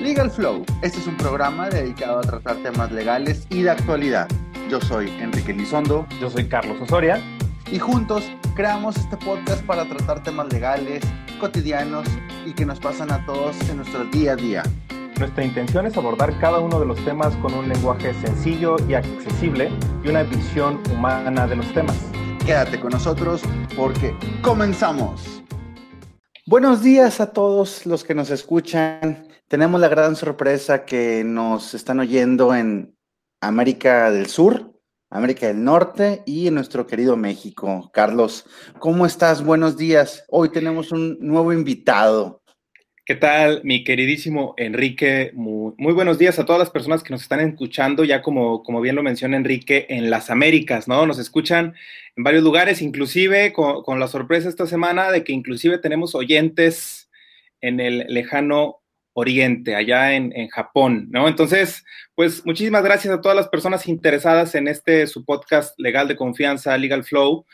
Legal 0.00 0.30
Flow, 0.30 0.64
este 0.80 1.00
es 1.00 1.08
un 1.08 1.16
programa 1.16 1.68
dedicado 1.68 2.20
a 2.20 2.22
tratar 2.22 2.56
temas 2.58 2.92
legales 2.92 3.48
y 3.50 3.62
de 3.62 3.70
actualidad. 3.70 4.28
Yo 4.70 4.80
soy 4.80 5.10
Enrique 5.20 5.52
Lizondo. 5.52 6.06
Yo 6.20 6.30
soy 6.30 6.48
Carlos 6.48 6.80
Osoria. 6.80 7.20
Y 7.72 7.80
juntos 7.80 8.30
creamos 8.54 8.96
este 8.96 9.16
podcast 9.16 9.64
para 9.64 9.84
tratar 9.86 10.22
temas 10.22 10.52
legales, 10.52 11.02
cotidianos 11.40 12.06
y 12.46 12.52
que 12.52 12.64
nos 12.64 12.78
pasan 12.78 13.10
a 13.10 13.26
todos 13.26 13.56
en 13.68 13.78
nuestro 13.78 14.04
día 14.04 14.32
a 14.32 14.36
día. 14.36 14.62
Nuestra 15.18 15.44
intención 15.44 15.84
es 15.84 15.96
abordar 15.96 16.38
cada 16.38 16.60
uno 16.60 16.78
de 16.78 16.86
los 16.86 17.04
temas 17.04 17.34
con 17.38 17.52
un 17.54 17.68
lenguaje 17.68 18.14
sencillo 18.24 18.76
y 18.88 18.94
accesible 18.94 19.68
y 20.04 20.10
una 20.10 20.22
visión 20.22 20.80
humana 20.92 21.48
de 21.48 21.56
los 21.56 21.66
temas. 21.74 21.96
Quédate 22.46 22.78
con 22.78 22.92
nosotros 22.92 23.42
porque 23.74 24.14
comenzamos. 24.42 25.42
Buenos 26.48 26.82
días 26.82 27.20
a 27.20 27.34
todos 27.34 27.84
los 27.84 28.04
que 28.04 28.14
nos 28.14 28.30
escuchan. 28.30 29.28
Tenemos 29.48 29.82
la 29.82 29.88
gran 29.88 30.16
sorpresa 30.16 30.86
que 30.86 31.22
nos 31.22 31.74
están 31.74 32.00
oyendo 32.00 32.54
en 32.54 32.96
América 33.42 34.10
del 34.10 34.28
Sur, 34.28 34.72
América 35.10 35.48
del 35.48 35.62
Norte 35.62 36.22
y 36.24 36.46
en 36.46 36.54
nuestro 36.54 36.86
querido 36.86 37.18
México. 37.18 37.90
Carlos, 37.92 38.46
¿cómo 38.78 39.04
estás? 39.04 39.44
Buenos 39.44 39.76
días. 39.76 40.24
Hoy 40.30 40.48
tenemos 40.48 40.90
un 40.90 41.18
nuevo 41.20 41.52
invitado. 41.52 42.40
¿Qué 43.08 43.14
tal, 43.14 43.62
mi 43.64 43.84
queridísimo 43.84 44.52
Enrique? 44.58 45.30
Muy, 45.32 45.94
buenos 45.94 46.18
días 46.18 46.38
a 46.38 46.44
todas 46.44 46.58
las 46.58 46.68
personas 46.68 47.02
que 47.02 47.10
nos 47.10 47.22
están 47.22 47.40
escuchando, 47.40 48.04
ya 48.04 48.20
como, 48.20 48.62
como 48.62 48.82
bien 48.82 48.96
lo 48.96 49.02
menciona 49.02 49.38
Enrique, 49.38 49.86
en 49.88 50.10
las 50.10 50.28
Américas, 50.28 50.88
¿no? 50.88 51.06
Nos 51.06 51.18
escuchan 51.18 51.74
en 52.16 52.22
varios 52.22 52.44
lugares, 52.44 52.82
inclusive 52.82 53.54
con, 53.54 53.98
la 53.98 54.08
sorpresa 54.08 54.50
esta 54.50 54.66
semana 54.66 55.10
de 55.10 55.24
que 55.24 55.32
inclusive 55.32 55.78
tenemos 55.78 56.14
oyentes 56.14 57.08
en 57.62 57.80
el 57.80 58.04
lejano 58.08 58.82
Oriente, 59.14 59.74
allá 59.74 60.12
en, 60.12 60.48
Japón, 60.48 61.08
¿no? 61.10 61.28
Entonces, 61.28 61.86
pues 62.14 62.44
muchísimas 62.44 62.84
gracias 62.84 63.14
a 63.14 63.22
todas 63.22 63.36
las 63.36 63.48
personas 63.48 63.88
interesadas 63.88 64.54
en 64.54 64.68
este, 64.68 65.06
su 65.06 65.24
podcast 65.24 65.80
legal 65.80 66.08
de 66.08 66.16
confianza, 66.16 66.76
Legal 66.76 67.04
Flow. 67.04 67.46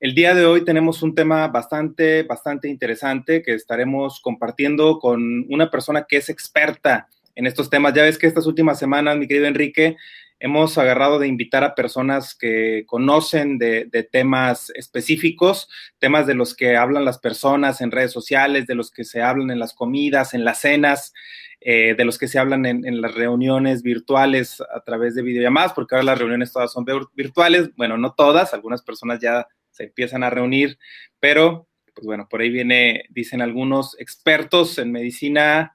El 0.00 0.14
día 0.14 0.32
de 0.32 0.46
hoy 0.46 0.64
tenemos 0.64 1.02
un 1.02 1.16
tema 1.16 1.48
bastante, 1.48 2.22
bastante 2.22 2.68
interesante 2.68 3.42
que 3.42 3.54
estaremos 3.54 4.20
compartiendo 4.20 5.00
con 5.00 5.44
una 5.48 5.72
persona 5.72 6.06
que 6.08 6.18
es 6.18 6.28
experta 6.28 7.08
en 7.34 7.46
estos 7.46 7.68
temas. 7.68 7.94
Ya 7.94 8.04
ves 8.04 8.16
que 8.16 8.28
estas 8.28 8.46
últimas 8.46 8.78
semanas, 8.78 9.16
mi 9.16 9.26
querido 9.26 9.46
Enrique, 9.46 9.96
hemos 10.38 10.78
agarrado 10.78 11.18
de 11.18 11.26
invitar 11.26 11.64
a 11.64 11.74
personas 11.74 12.36
que 12.36 12.84
conocen 12.86 13.58
de, 13.58 14.08
temas 14.12 14.70
específicos, 14.76 15.68
temas 15.98 16.28
de 16.28 16.34
los 16.34 16.54
que 16.54 16.76
hablan 16.76 17.04
las 17.04 17.18
personas 17.18 17.80
en 17.80 17.90
redes 17.90 18.12
sociales, 18.12 18.68
de 18.68 18.76
los 18.76 18.92
que 18.92 19.02
se 19.02 19.20
hablan 19.20 19.50
en 19.50 19.58
las 19.58 19.74
comidas, 19.74 20.32
en 20.32 20.44
las 20.44 20.60
cenas, 20.60 21.12
eh, 21.60 21.96
de 21.98 22.04
los 22.04 22.18
que 22.18 22.28
se 22.28 22.38
hablan 22.38 22.66
en, 22.66 23.00
las 23.00 23.16
reuniones 23.16 23.82
virtuales 23.82 24.60
a 24.60 24.80
través 24.84 25.16
de 25.16 25.22
videollamadas, 25.22 25.72
porque 25.72 25.96
ahora 25.96 26.04
las 26.04 26.18
reuniones 26.20 26.52
todas 26.52 26.72
son 26.72 26.86
virtuales, 27.16 27.74
bueno, 27.74 27.98
no 27.98 28.12
todas, 28.12 28.54
algunas 28.54 28.82
personas 28.82 29.18
ya 29.18 29.48
se 29.70 29.84
empiezan 29.84 30.24
a 30.24 30.30
reunir, 30.30 30.78
pero 31.20 31.68
pues 31.94 32.06
bueno, 32.06 32.28
por 32.30 32.40
ahí 32.40 32.50
viene, 32.50 33.06
dicen 33.10 33.42
algunos 33.42 33.98
expertos 33.98 34.78
en 34.78 34.92
medicina 34.92 35.74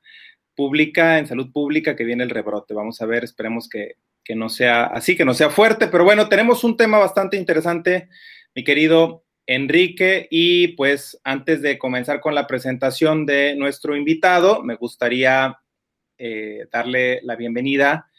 pública, 0.55 1.19
en 1.19 1.27
salud 1.27 1.51
pública, 1.51 1.95
que 1.95 2.05
viene 2.05 2.23
el 2.23 2.29
rebrote. 2.29 2.73
Vamos 2.73 3.01
a 3.01 3.05
ver, 3.05 3.25
esperemos 3.25 3.67
que, 3.67 3.97
que 4.23 4.35
no 4.35 4.47
sea 4.47 4.85
así, 4.85 5.17
que 5.17 5.25
no 5.25 5.33
sea 5.33 5.49
fuerte, 5.49 5.87
pero 5.87 6.05
bueno, 6.05 6.29
tenemos 6.29 6.63
un 6.63 6.77
tema 6.77 6.97
bastante 6.97 7.35
interesante, 7.35 8.07
mi 8.55 8.63
querido 8.63 9.25
Enrique, 9.45 10.27
y 10.31 10.69
pues 10.69 11.19
antes 11.25 11.61
de 11.61 11.77
comenzar 11.77 12.21
con 12.21 12.33
la 12.35 12.47
presentación 12.47 13.25
de 13.25 13.55
nuestro 13.55 13.97
invitado, 13.97 14.63
me 14.63 14.75
gustaría 14.75 15.59
eh, 16.17 16.67
darle 16.71 17.19
la 17.23 17.35
bienvenida 17.35 18.09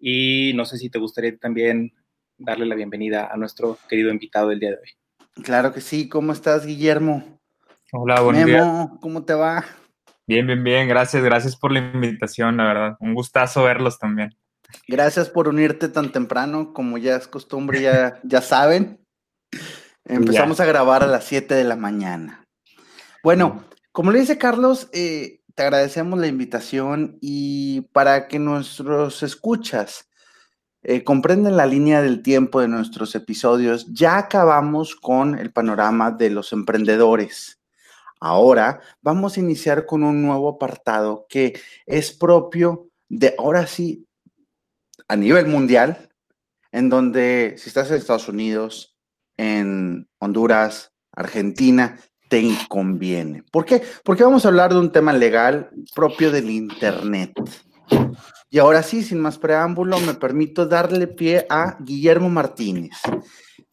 y 0.00 0.52
no 0.54 0.64
sé 0.64 0.78
si 0.78 0.88
te 0.88 1.00
gustaría 1.00 1.36
también 1.36 1.92
darle 2.38 2.66
la 2.66 2.76
bienvenida 2.76 3.28
a 3.32 3.36
nuestro 3.36 3.78
querido 3.88 4.10
invitado 4.10 4.48
del 4.48 4.60
día 4.60 4.70
de 4.70 4.76
hoy. 4.76 4.99
Claro 5.42 5.72
que 5.72 5.80
sí, 5.80 6.08
¿cómo 6.08 6.32
estás, 6.32 6.66
Guillermo? 6.66 7.40
Hola, 7.92 8.20
buenos 8.20 8.44
Memo, 8.44 8.98
¿cómo 9.00 9.24
te 9.24 9.34
va? 9.34 9.64
Bien, 10.26 10.46
bien, 10.46 10.62
bien, 10.62 10.88
gracias, 10.88 11.22
gracias 11.22 11.56
por 11.56 11.72
la 11.72 11.80
invitación, 11.80 12.56
la 12.56 12.64
verdad. 12.64 12.96
Un 13.00 13.14
gustazo 13.14 13.64
verlos 13.64 13.98
también. 13.98 14.30
Gracias 14.86 15.28
por 15.28 15.48
unirte 15.48 15.88
tan 15.88 16.12
temprano, 16.12 16.72
como 16.72 16.98
ya 16.98 17.16
es 17.16 17.26
costumbre, 17.26 17.80
ya, 17.80 18.20
ya 18.22 18.40
saben. 18.40 19.00
Empezamos 20.04 20.60
a 20.60 20.66
grabar 20.66 21.02
a 21.02 21.06
las 21.06 21.24
7 21.24 21.54
de 21.54 21.64
la 21.64 21.76
mañana. 21.76 22.44
Bueno, 23.22 23.64
como 23.92 24.10
le 24.10 24.20
dice 24.20 24.38
Carlos, 24.38 24.88
eh, 24.92 25.40
te 25.54 25.62
agradecemos 25.62 26.18
la 26.18 26.26
invitación 26.26 27.18
y 27.20 27.82
para 27.92 28.28
que 28.28 28.38
nuestros 28.38 29.22
escuchas 29.22 30.09
eh, 30.82 31.04
comprenden 31.04 31.56
la 31.56 31.66
línea 31.66 32.00
del 32.00 32.22
tiempo 32.22 32.60
de 32.60 32.68
nuestros 32.68 33.14
episodios, 33.14 33.86
ya 33.92 34.16
acabamos 34.16 34.96
con 34.96 35.38
el 35.38 35.52
panorama 35.52 36.10
de 36.10 36.30
los 36.30 36.52
emprendedores. 36.52 37.60
Ahora 38.20 38.80
vamos 39.02 39.36
a 39.36 39.40
iniciar 39.40 39.86
con 39.86 40.02
un 40.02 40.22
nuevo 40.22 40.48
apartado 40.48 41.26
que 41.28 41.58
es 41.86 42.12
propio 42.12 42.88
de, 43.08 43.34
ahora 43.38 43.66
sí, 43.66 44.06
a 45.08 45.16
nivel 45.16 45.46
mundial, 45.46 46.10
en 46.72 46.88
donde 46.88 47.54
si 47.58 47.68
estás 47.68 47.90
en 47.90 47.96
Estados 47.96 48.28
Unidos, 48.28 48.96
en 49.36 50.08
Honduras, 50.18 50.92
Argentina, 51.12 51.98
te 52.28 52.48
conviene. 52.68 53.42
¿Por 53.50 53.64
qué? 53.64 53.82
Porque 54.04 54.22
vamos 54.22 54.44
a 54.44 54.48
hablar 54.48 54.72
de 54.72 54.78
un 54.78 54.92
tema 54.92 55.12
legal 55.12 55.70
propio 55.94 56.30
del 56.30 56.48
Internet. 56.48 57.32
Y 58.52 58.58
ahora 58.58 58.82
sí, 58.82 59.04
sin 59.04 59.20
más 59.20 59.38
preámbulo, 59.38 60.00
me 60.00 60.14
permito 60.14 60.66
darle 60.66 61.06
pie 61.06 61.46
a 61.48 61.76
Guillermo 61.78 62.28
Martínez. 62.28 62.96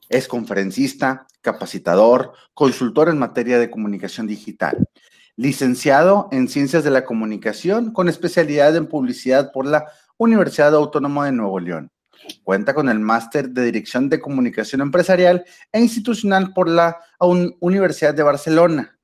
Es 0.07 0.27
conferencista, 0.27 1.25
capacitador, 1.41 2.33
consultor 2.53 3.09
en 3.09 3.17
materia 3.17 3.57
de 3.57 3.71
comunicación 3.71 4.27
digital, 4.27 4.87
licenciado 5.35 6.29
en 6.31 6.47
Ciencias 6.47 6.83
de 6.83 6.91
la 6.91 7.05
Comunicación 7.05 7.91
con 7.91 8.07
especialidad 8.07 8.75
en 8.75 8.85
publicidad 8.85 9.51
por 9.51 9.65
la 9.65 9.85
Universidad 10.15 10.75
Autónoma 10.75 11.25
de 11.25 11.31
Nuevo 11.31 11.59
León. 11.59 11.91
Cuenta 12.43 12.75
con 12.75 12.87
el 12.87 12.99
máster 12.99 13.49
de 13.49 13.65
Dirección 13.65 14.09
de 14.09 14.19
Comunicación 14.19 14.81
Empresarial 14.81 15.43
e 15.71 15.81
Institucional 15.81 16.53
por 16.53 16.69
la 16.69 16.97
Universidad 17.19 18.13
de 18.13 18.23
Barcelona. 18.23 18.99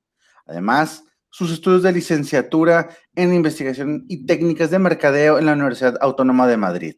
Además, 0.46 1.02
sus 1.34 1.50
estudios 1.50 1.82
de 1.82 1.90
licenciatura 1.90 2.90
en 3.16 3.34
Investigación 3.34 4.04
y 4.08 4.24
Técnicas 4.24 4.70
de 4.70 4.78
Mercadeo 4.78 5.36
en 5.36 5.46
la 5.46 5.54
Universidad 5.54 5.96
Autónoma 6.00 6.46
de 6.46 6.56
Madrid. 6.56 6.94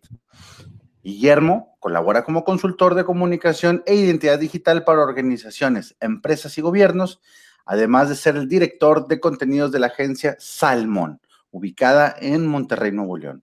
Guillermo 1.03 1.79
colabora 1.81 2.23
como 2.23 2.45
consultor 2.45 2.95
de 2.95 3.07
comunicación 3.07 3.83
e 3.87 3.95
identidad 3.95 4.39
digital 4.39 4.85
para 4.85 5.01
organizaciones, 5.01 5.97
empresas 6.01 6.59
y 6.59 6.61
gobiernos, 6.61 7.19
además 7.65 8.11
de 8.11 8.15
ser 8.15 8.37
el 8.37 8.47
director 8.47 9.09
de 9.09 9.21
contenidos 9.21 9.73
de 9.73 9.79
la 9.79 9.87
agencia 9.87 10.37
Salmón, 10.39 11.23
ubicada 11.51 12.15
en 12.21 12.47
Monterrey, 12.47 12.93
Nuevo 12.93 13.17
León. 13.17 13.43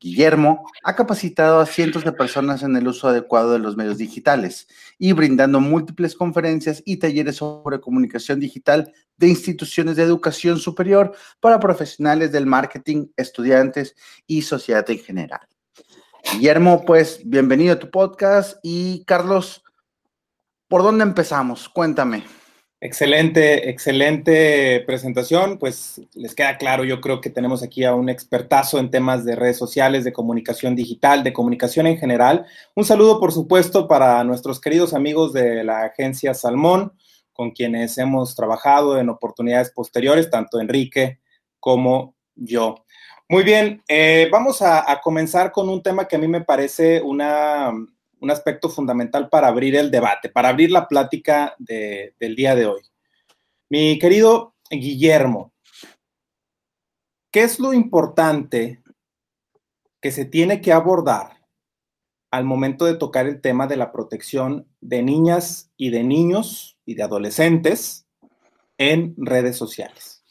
Guillermo 0.00 0.64
ha 0.82 0.96
capacitado 0.96 1.60
a 1.60 1.66
cientos 1.66 2.04
de 2.04 2.12
personas 2.12 2.62
en 2.62 2.74
el 2.74 2.88
uso 2.88 3.08
adecuado 3.08 3.52
de 3.52 3.58
los 3.58 3.76
medios 3.76 3.98
digitales 3.98 4.66
y 4.98 5.12
brindando 5.12 5.60
múltiples 5.60 6.14
conferencias 6.14 6.82
y 6.86 6.96
talleres 6.96 7.36
sobre 7.36 7.80
comunicación 7.80 8.40
digital 8.40 8.90
de 9.18 9.28
instituciones 9.28 9.96
de 9.96 10.04
educación 10.04 10.58
superior 10.58 11.14
para 11.38 11.60
profesionales 11.60 12.32
del 12.32 12.46
marketing, 12.46 13.08
estudiantes 13.14 13.94
y 14.26 14.40
sociedad 14.40 14.88
en 14.88 15.00
general. 15.00 15.46
Guillermo, 16.32 16.82
pues 16.86 17.20
bienvenido 17.22 17.74
a 17.74 17.78
tu 17.78 17.90
podcast 17.90 18.58
y 18.62 19.04
Carlos, 19.04 19.62
¿por 20.66 20.82
dónde 20.82 21.04
empezamos? 21.04 21.68
Cuéntame. 21.68 22.39
Excelente, 22.82 23.68
excelente 23.68 24.80
presentación. 24.86 25.58
Pues 25.58 26.00
les 26.14 26.34
queda 26.34 26.56
claro, 26.56 26.82
yo 26.84 27.02
creo 27.02 27.20
que 27.20 27.28
tenemos 27.28 27.62
aquí 27.62 27.84
a 27.84 27.94
un 27.94 28.08
expertazo 28.08 28.78
en 28.78 28.90
temas 28.90 29.26
de 29.26 29.36
redes 29.36 29.58
sociales, 29.58 30.02
de 30.02 30.14
comunicación 30.14 30.74
digital, 30.74 31.22
de 31.22 31.34
comunicación 31.34 31.86
en 31.86 31.98
general. 31.98 32.46
Un 32.74 32.86
saludo, 32.86 33.20
por 33.20 33.32
supuesto, 33.32 33.86
para 33.86 34.24
nuestros 34.24 34.62
queridos 34.62 34.94
amigos 34.94 35.34
de 35.34 35.62
la 35.62 35.82
agencia 35.82 36.32
Salmón, 36.32 36.94
con 37.34 37.50
quienes 37.50 37.98
hemos 37.98 38.34
trabajado 38.34 38.98
en 38.98 39.10
oportunidades 39.10 39.70
posteriores, 39.72 40.30
tanto 40.30 40.58
Enrique 40.58 41.20
como 41.58 42.16
yo. 42.34 42.86
Muy 43.28 43.42
bien, 43.42 43.82
eh, 43.88 44.26
vamos 44.32 44.62
a 44.62 44.98
comenzar 45.02 45.52
con 45.52 45.68
un 45.68 45.82
tema 45.82 46.08
que 46.08 46.16
a 46.16 46.18
mí 46.18 46.26
me 46.26 46.40
parece 46.40 47.02
una 47.02 47.72
un 48.20 48.30
aspecto 48.30 48.68
fundamental 48.68 49.28
para 49.28 49.48
abrir 49.48 49.76
el 49.76 49.90
debate, 49.90 50.28
para 50.28 50.50
abrir 50.50 50.70
la 50.70 50.86
plática 50.86 51.54
del 51.58 52.36
día 52.36 52.54
de 52.54 52.66
hoy. 52.66 52.82
Mi 53.68 53.98
querido 53.98 54.54
Guillermo, 54.70 55.52
¿qué 57.30 57.42
es 57.42 57.58
lo 57.58 57.72
importante 57.72 58.82
que 60.00 60.12
se 60.12 60.24
tiene 60.24 60.60
que 60.60 60.72
abordar 60.72 61.40
al 62.30 62.44
momento 62.44 62.84
de 62.84 62.94
tocar 62.94 63.26
el 63.26 63.40
tema 63.40 63.66
de 63.66 63.76
la 63.76 63.90
protección 63.90 64.68
de 64.80 65.02
niñas 65.02 65.72
y 65.76 65.90
de 65.90 66.04
niños 66.04 66.78
y 66.84 66.94
de 66.94 67.02
adolescentes 67.02 68.06
en 68.78 69.14
redes 69.16 69.56
sociales? 69.56 70.24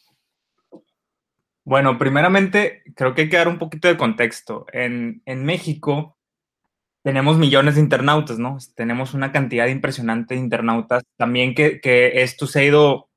Bueno, 1.66 1.98
primeramente, 1.98 2.84
creo 2.96 3.14
que 3.14 3.24
hay 3.24 3.30
que 3.30 3.38
dar 3.38 3.48
un 3.48 3.60
poquito 3.60 3.88
de 3.88 3.98
contexto. 3.98 4.66
En, 4.74 5.22
en 5.26 5.46
México 5.46 6.19
tenemos 7.04 7.38
millones 7.38 7.76
de 7.76 7.82
internautas, 7.82 8.40
¿no? 8.40 8.58
Tenemos 8.76 9.14
una 9.14 9.32
cantidad 9.32 9.68
impresionante 9.68 10.36
de 10.36 10.42
internautas. 10.42 11.04
También 11.18 11.56
que, 11.56 11.80
que 11.82 12.22
esto 12.22 12.48
se 12.48 12.60
ha 12.60 12.64
ido 12.64 13.10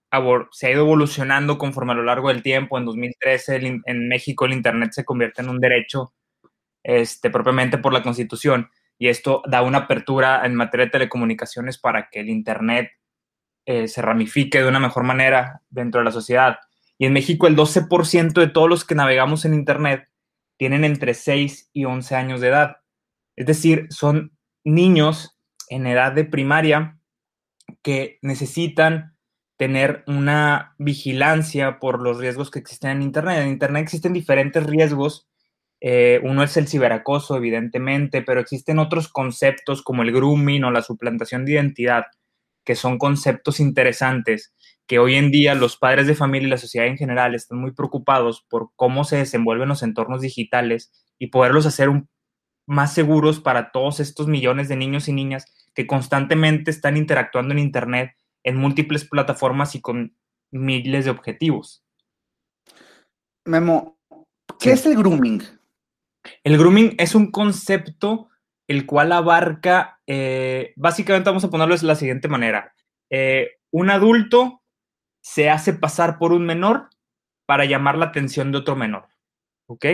se 0.50 0.66
ha 0.66 0.70
ido 0.70 0.82
evolucionando 0.82 1.56
conforme 1.56 1.92
a 1.92 1.94
lo 1.96 2.02
largo 2.02 2.28
del 2.28 2.42
tiempo. 2.42 2.76
En 2.78 2.84
2013 2.84 3.80
en 3.86 4.08
México 4.08 4.44
el 4.44 4.52
Internet 4.52 4.92
se 4.92 5.04
convierte 5.04 5.40
en 5.40 5.48
un 5.48 5.58
derecho 5.58 6.12
este, 6.82 7.30
propiamente 7.30 7.78
por 7.78 7.92
la 7.92 8.02
Constitución 8.02 8.70
y 8.98 9.08
esto 9.08 9.42
da 9.46 9.62
una 9.62 9.78
apertura 9.78 10.44
en 10.44 10.54
materia 10.54 10.86
de 10.86 10.92
telecomunicaciones 10.92 11.78
para 11.78 12.08
que 12.10 12.20
el 12.20 12.28
Internet 12.28 12.90
eh, 13.66 13.88
se 13.88 14.02
ramifique 14.02 14.60
de 14.60 14.68
una 14.68 14.80
mejor 14.80 15.04
manera 15.04 15.62
dentro 15.70 16.00
de 16.00 16.04
la 16.04 16.12
sociedad. 16.12 16.58
Y 16.98 17.06
en 17.06 17.12
México 17.12 17.46
el 17.46 17.56
12% 17.56 18.32
de 18.32 18.48
todos 18.48 18.68
los 18.68 18.84
que 18.84 18.94
navegamos 18.94 19.44
en 19.44 19.54
Internet 19.54 20.08
tienen 20.56 20.84
entre 20.84 21.14
6 21.14 21.70
y 21.72 21.84
11 21.84 22.14
años 22.14 22.40
de 22.40 22.48
edad. 22.48 22.76
Es 23.36 23.46
decir, 23.46 23.86
son 23.90 24.36
niños 24.64 25.38
en 25.68 25.86
edad 25.86 26.12
de 26.12 26.24
primaria 26.24 26.98
que 27.82 28.18
necesitan 28.22 29.16
tener 29.56 30.02
una 30.06 30.74
vigilancia 30.78 31.78
por 31.78 32.02
los 32.02 32.18
riesgos 32.18 32.50
que 32.50 32.58
existen 32.58 32.90
en 32.90 33.02
Internet. 33.02 33.42
En 33.42 33.48
Internet 33.48 33.82
existen 33.84 34.12
diferentes 34.12 34.64
riesgos. 34.66 35.28
Eh, 35.80 36.20
uno 36.24 36.42
es 36.42 36.56
el 36.56 36.68
ciberacoso, 36.68 37.36
evidentemente, 37.36 38.22
pero 38.22 38.40
existen 38.40 38.78
otros 38.78 39.08
conceptos 39.08 39.82
como 39.82 40.02
el 40.02 40.12
grooming 40.12 40.64
o 40.64 40.70
la 40.70 40.82
suplantación 40.82 41.44
de 41.44 41.52
identidad, 41.52 42.04
que 42.64 42.74
son 42.74 42.98
conceptos 42.98 43.60
interesantes 43.60 44.52
que 44.86 44.98
hoy 44.98 45.14
en 45.14 45.30
día 45.30 45.54
los 45.54 45.76
padres 45.76 46.06
de 46.06 46.14
familia 46.14 46.46
y 46.48 46.50
la 46.50 46.58
sociedad 46.58 46.86
en 46.86 46.98
general 46.98 47.34
están 47.34 47.58
muy 47.58 47.72
preocupados 47.72 48.44
por 48.48 48.70
cómo 48.76 49.04
se 49.04 49.16
desenvuelven 49.16 49.68
los 49.68 49.82
entornos 49.82 50.20
digitales 50.20 50.92
y 51.18 51.28
poderlos 51.28 51.66
hacer 51.66 51.88
más 52.66 52.94
seguros 52.94 53.40
para 53.40 53.72
todos 53.72 54.00
estos 54.00 54.28
millones 54.28 54.68
de 54.68 54.76
niños 54.76 55.08
y 55.08 55.12
niñas 55.12 55.46
que 55.74 55.86
constantemente 55.86 56.70
están 56.70 56.96
interactuando 56.96 57.52
en 57.52 57.58
Internet 57.58 58.16
en 58.44 58.56
múltiples 58.56 59.04
plataformas 59.08 59.74
y 59.74 59.80
con 59.80 60.16
miles 60.50 61.04
de 61.04 61.10
objetivos. 61.10 61.84
Memo, 63.44 63.98
¿qué 64.60 64.72
es 64.72 64.86
el 64.86 64.96
grooming? 64.96 65.42
El 66.44 66.58
grooming 66.58 66.94
es 66.98 67.14
un 67.14 67.30
concepto 67.30 68.28
el 68.68 68.86
cual 68.86 69.12
abarca, 69.12 70.00
eh, 70.06 70.72
básicamente 70.76 71.28
vamos 71.28 71.44
a 71.44 71.50
ponerlo 71.50 71.76
de 71.76 71.86
la 71.86 71.96
siguiente 71.96 72.28
manera. 72.28 72.74
Eh, 73.10 73.58
un 73.70 73.90
adulto 73.90 74.62
se 75.20 75.50
hace 75.50 75.72
pasar 75.72 76.18
por 76.18 76.32
un 76.32 76.44
menor 76.44 76.88
para 77.46 77.64
llamar 77.64 77.98
la 77.98 78.06
atención 78.06 78.52
de 78.52 78.58
otro 78.58 78.76
menor. 78.76 79.08
¿Ok? 79.66 79.86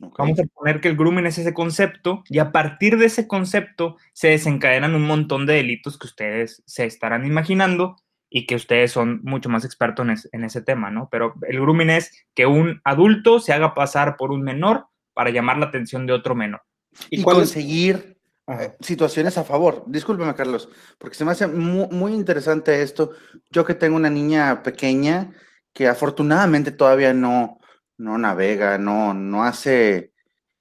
Vamos 0.00 0.38
a 0.38 0.44
poner 0.54 0.80
que 0.80 0.88
el 0.88 0.96
grooming 0.96 1.26
es 1.26 1.38
ese 1.38 1.54
concepto 1.54 2.22
y 2.28 2.38
a 2.38 2.52
partir 2.52 2.98
de 2.98 3.06
ese 3.06 3.26
concepto 3.26 3.96
se 4.12 4.28
desencadenan 4.28 4.94
un 4.94 5.06
montón 5.06 5.46
de 5.46 5.54
delitos 5.54 5.98
que 5.98 6.06
ustedes 6.06 6.62
se 6.66 6.84
estarán 6.84 7.26
imaginando 7.26 7.96
y 8.30 8.46
que 8.46 8.56
ustedes 8.56 8.92
son 8.92 9.20
mucho 9.22 9.48
más 9.48 9.64
expertos 9.64 10.06
en, 10.32 10.44
ese 10.44 10.60
tema, 10.60 10.90
¿no? 10.90 11.08
Pero 11.10 11.34
el 11.48 11.60
grooming 11.60 11.90
es 11.90 12.26
que 12.34 12.46
un 12.46 12.80
adulto 12.84 13.40
se 13.40 13.52
haga 13.52 13.74
pasar 13.74 14.16
por 14.16 14.32
un 14.32 14.42
menor 14.42 14.86
para 15.14 15.30
llamar 15.30 15.58
la 15.58 15.66
atención 15.66 16.06
de 16.06 16.12
otro 16.12 16.34
menor. 16.34 16.62
Y, 17.10 17.22
conseguir 17.22 18.18
eh, 18.46 18.76
situaciones 18.80 19.38
a 19.38 19.44
favor. 19.44 19.84
Discúlpeme, 19.86 20.34
Carlos, 20.34 20.68
porque 20.98 21.16
se 21.16 21.24
me 21.24 21.32
hace 21.32 21.46
muy, 21.46 21.88
muy 21.90 22.12
interesante 22.12 22.82
esto. 22.82 23.12
Yo 23.50 23.64
que 23.64 23.74
tengo 23.74 23.96
una 23.96 24.10
niña 24.10 24.62
pequeña 24.62 25.32
que 25.72 25.88
afortunadamente 25.88 26.70
todavía 26.70 27.14
no, 27.14 27.58
no 27.98 28.16
navega, 28.16 28.78
no, 28.78 29.12
no 29.12 29.44
hace 29.44 30.12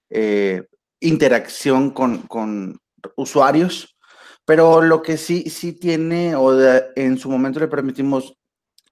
eh, 0.09 0.67
interacción 0.99 1.91
con, 1.91 2.79
usuarios, 3.15 3.97
pero 4.43 4.81
lo 4.81 5.01
que 5.01 5.17
sí, 5.17 5.49
sí 5.49 5.73
tiene, 5.73 6.35
o 6.35 6.59
en 6.95 7.17
su 7.17 7.29
momento 7.29 7.59
le 7.59 7.67
permitimos, 7.67 8.37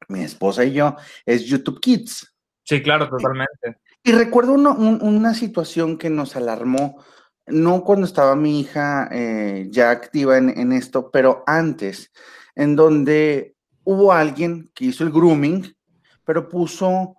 mi 0.08 0.24
esposa 0.24 0.64
y 0.64 0.74
yo, 0.74 0.96
es 1.26 1.46
YouTube 1.46 1.80
Kids. 1.80 2.34
Sí, 2.64 2.82
claro, 2.82 3.10
totalmente. 3.10 3.80
Y, 4.04 4.12
recuerdo 4.12 4.54
una 4.54 5.34
situación 5.34 5.98
que 5.98 6.10
nos 6.10 6.36
alarmó, 6.36 7.04
no 7.48 7.84
cuando 7.84 8.06
estaba 8.06 8.36
mi 8.36 8.60
hija 8.60 9.10
eh, 9.12 9.68
ya 9.70 9.90
activa 9.92 10.38
en, 10.38 10.50
en 10.50 10.72
esto, 10.72 11.10
pero 11.12 11.44
antes, 11.48 12.12
en 12.56 12.76
donde 12.76 13.56
hubo 13.84 14.14
alguien 14.14 14.70
que 14.74 14.86
hizo 14.86 15.04
el 15.04 15.12
grooming, 15.12 15.76
pero 16.24 16.48
puso 16.50 17.18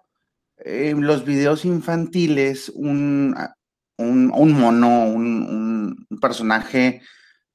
en 0.67 1.07
los 1.07 1.25
videos 1.25 1.65
infantiles 1.65 2.71
un, 2.75 3.37
un, 3.99 4.53
mono, 4.53 5.05
un, 5.05 6.07
personaje 6.21 7.03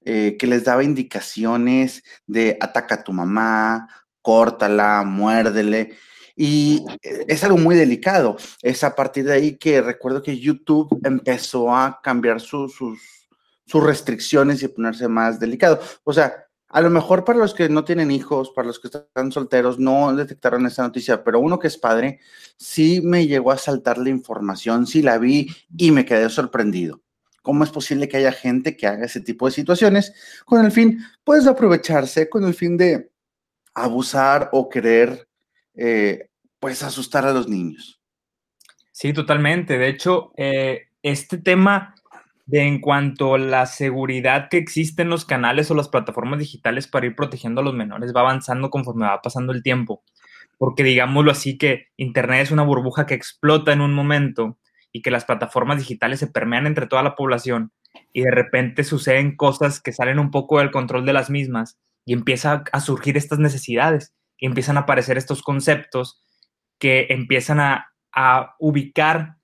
eh, 0.05 0.37
que 0.39 0.47
les 0.47 0.63
daba 0.63 0.83
indicaciones 0.83 2.03
de 2.25 2.57
ataca 2.61 2.95
a 2.95 3.03
tu 3.03 3.11
mamá, 3.11 3.87
córtala, 4.21 5.03
muérdele. 5.03 5.97
Y 6.37 6.85
es 7.01 7.43
algo 7.43 7.57
muy 7.57 7.75
delicado. 7.75 8.37
Es 8.61 8.83
a 8.83 8.95
partir 8.95 9.25
de 9.25 9.33
ahí 9.33 9.57
que 9.57 9.81
recuerdo 9.81 10.23
que 10.23 10.39
YouTube 10.39 10.97
empezó 11.03 11.75
a 11.75 11.99
cambiar 12.01 12.39
sus, 12.39 12.73
sus 12.73 13.83
restricciones 13.83 14.63
y 14.63 14.69
ponerse 14.69 15.09
más 15.09 15.37
delicado. 15.37 15.81
O 16.05 16.13
sea, 16.13 16.45
a 16.73 16.79
lo 16.79 16.89
mejor 16.89 17.25
para 17.25 17.39
los 17.39 17.53
que 17.53 17.68
no 17.68 17.83
tienen 17.83 18.12
hijos, 18.12 18.51
para 18.51 18.68
los 18.68 18.79
que 18.79 18.88
están 18.88 19.31
solteros, 19.31 19.77
no 19.77 20.15
detectaron 20.15 20.65
esta 20.65 20.83
noticia, 20.83 21.21
pero 21.23 21.39
uno 21.39 21.59
que 21.59 21.68
es 21.68 21.77
padre, 21.77 22.19
sí 22.56 23.01
me 23.03 23.27
llegó 23.27 23.51
a 23.51 23.57
saltar 23.57 23.97
la 23.97 24.09
información, 24.09 24.88
sí 24.88 25.01
la 25.01 25.18
vi 25.18 25.50
y 25.77 25.91
me 25.91 26.06
quedé 26.06 26.29
sorprendido. 26.29 27.01
¿Cómo 27.41 27.65
es 27.65 27.71
posible 27.71 28.07
que 28.07 28.18
haya 28.18 28.31
gente 28.31 28.77
que 28.77 28.88
haga 28.88 29.06
ese 29.06 29.19
tipo 29.19 29.47
de 29.47 29.51
situaciones 29.51 30.13
con 30.45 30.63
el 30.63 30.71
fin, 30.71 31.03
pues, 31.25 31.44
de 31.44 31.51
aprovecharse, 31.51 32.29
con 32.29 32.45
el 32.45 32.53
fin 32.53 32.77
de 32.77 33.12
abusar 33.73 34.50
o 34.53 34.69
querer, 34.69 35.27
eh, 35.75 36.29
pues, 36.59 36.83
asustar 36.83 37.25
a 37.25 37.33
los 37.33 37.50
niños? 37.50 38.00
Sí, 38.91 39.12
totalmente. 39.12 39.77
De 39.77 39.89
hecho, 39.89 40.31
eh, 40.38 40.88
este 41.03 41.38
tema 41.38 41.95
de 42.51 42.68
en 42.68 42.81
cuanto 42.81 43.36
a 43.36 43.39
la 43.39 43.65
seguridad 43.65 44.50
que 44.50 44.57
existe 44.57 45.03
en 45.03 45.09
los 45.09 45.24
canales 45.24 45.71
o 45.71 45.74
las 45.74 45.88
plataformas 45.88 46.38
digitales 46.38 46.86
para 46.86 47.06
ir 47.06 47.15
protegiendo 47.15 47.62
a 47.62 47.63
los 47.63 47.74
menores 47.74 48.12
va 48.13 48.19
avanzando 48.19 48.69
conforme 48.69 49.06
va 49.06 49.21
pasando 49.21 49.53
el 49.53 49.63
tiempo. 49.63 50.03
Porque 50.57 50.83
digámoslo 50.83 51.31
así 51.31 51.57
que 51.57 51.88
Internet 51.95 52.42
es 52.42 52.51
una 52.51 52.63
burbuja 52.63 53.06
que 53.06 53.13
explota 53.13 53.71
en 53.71 53.80
un 53.80 53.94
momento 53.94 54.59
y 54.92 55.01
que 55.01 55.12
las 55.12 55.24
plataformas 55.24 55.77
digitales 55.77 56.19
se 56.19 56.27
permean 56.27 56.68
entre 56.68 56.87
toda 56.87 57.04
la 57.04 57.16
población 57.16 57.71
y 58.11 58.23
de 58.23 58.31
repente 58.31 58.83
suceden 58.83 59.37
cosas 59.37 59.81
que 59.81 59.94
salen 59.94 60.19
un 60.19 60.30
poco 60.30 60.59
del 60.59 60.71
control 60.71 61.06
de 61.06 61.14
las 61.14 61.30
mismas 61.30 61.80
y 62.06 62.11
empieza 62.11 62.66
a 62.73 62.81
surgir 62.81 63.16
estas 63.16 63.40
necesidades 63.40 64.14
y 64.37 64.45
empiezan 64.45 64.75
a 64.75 64.81
aparecer 64.81 65.18
estos 65.18 65.42
conceptos 65.42 66.21
que 66.80 67.07
empiezan 67.11 67.61
a, 67.61 67.94
a 68.11 68.56
ubicar 68.59 69.37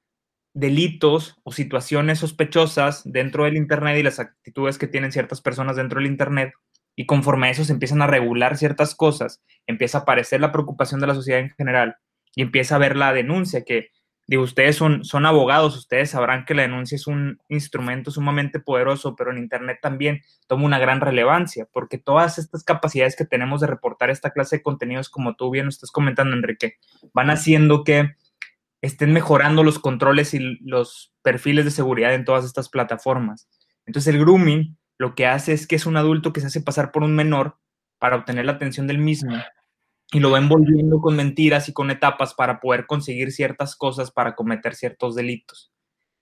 delitos 0.57 1.35
o 1.43 1.51
situaciones 1.51 2.17
sospechosas 2.17 3.03
dentro 3.05 3.43
del 3.43 3.57
Internet 3.57 3.97
y 3.99 4.03
las 4.03 4.19
actitudes 4.19 4.79
que 4.79 4.87
tienen 4.87 5.11
ciertas 5.11 5.39
personas 5.39 5.75
dentro 5.75 5.99
del 5.99 6.09
Internet. 6.09 6.51
Y 6.95 7.05
conforme 7.05 7.47
a 7.47 7.51
eso 7.51 7.63
se 7.63 7.73
empiezan 7.73 8.01
a 8.01 8.07
regular 8.07 8.57
ciertas 8.57 8.95
cosas, 8.95 9.43
empieza 9.67 9.99
a 9.99 10.01
aparecer 10.01 10.41
la 10.41 10.51
preocupación 10.51 10.99
de 10.99 11.05
la 11.05 11.13
sociedad 11.13 11.41
en 11.41 11.51
general 11.51 11.97
y 12.35 12.41
empieza 12.41 12.75
a 12.75 12.79
ver 12.79 12.97
la 12.97 13.13
denuncia, 13.13 13.63
que 13.63 13.91
digo, 14.25 14.41
ustedes 14.41 14.75
son, 14.75 15.05
son 15.05 15.27
abogados, 15.27 15.77
ustedes 15.77 16.09
sabrán 16.09 16.43
que 16.43 16.55
la 16.55 16.63
denuncia 16.63 16.95
es 16.95 17.05
un 17.05 17.39
instrumento 17.49 18.09
sumamente 18.09 18.59
poderoso, 18.59 19.15
pero 19.15 19.31
en 19.31 19.37
Internet 19.37 19.77
también 19.79 20.21
toma 20.47 20.65
una 20.65 20.79
gran 20.79 21.01
relevancia, 21.01 21.67
porque 21.71 21.99
todas 21.99 22.39
estas 22.39 22.63
capacidades 22.63 23.15
que 23.15 23.25
tenemos 23.25 23.61
de 23.61 23.67
reportar 23.67 24.09
esta 24.09 24.31
clase 24.31 24.57
de 24.57 24.63
contenidos, 24.63 25.09
como 25.09 25.35
tú 25.35 25.51
bien 25.51 25.67
estás 25.67 25.91
comentando, 25.91 26.35
Enrique, 26.35 26.77
van 27.13 27.29
haciendo 27.29 27.83
que 27.83 28.15
estén 28.81 29.13
mejorando 29.13 29.63
los 29.63 29.79
controles 29.79 30.33
y 30.33 30.39
los 30.61 31.13
perfiles 31.21 31.65
de 31.65 31.71
seguridad 31.71 32.13
en 32.13 32.25
todas 32.25 32.45
estas 32.45 32.69
plataformas. 32.69 33.49
Entonces 33.85 34.13
el 34.13 34.19
grooming 34.19 34.77
lo 34.97 35.15
que 35.15 35.27
hace 35.27 35.53
es 35.53 35.67
que 35.67 35.75
es 35.75 35.85
un 35.85 35.97
adulto 35.97 36.33
que 36.33 36.41
se 36.41 36.47
hace 36.47 36.61
pasar 36.61 36.91
por 36.91 37.03
un 37.03 37.15
menor 37.15 37.57
para 37.99 38.15
obtener 38.15 38.45
la 38.45 38.53
atención 38.53 38.87
del 38.87 38.97
mismo 38.97 39.35
y 40.11 40.19
lo 40.19 40.31
va 40.31 40.37
envolviendo 40.37 40.99
con 40.99 41.15
mentiras 41.15 41.69
y 41.69 41.73
con 41.73 41.91
etapas 41.91 42.33
para 42.33 42.59
poder 42.59 42.85
conseguir 42.85 43.31
ciertas 43.31 43.75
cosas 43.75 44.11
para 44.11 44.35
cometer 44.35 44.75
ciertos 44.75 45.15
delitos. 45.15 45.71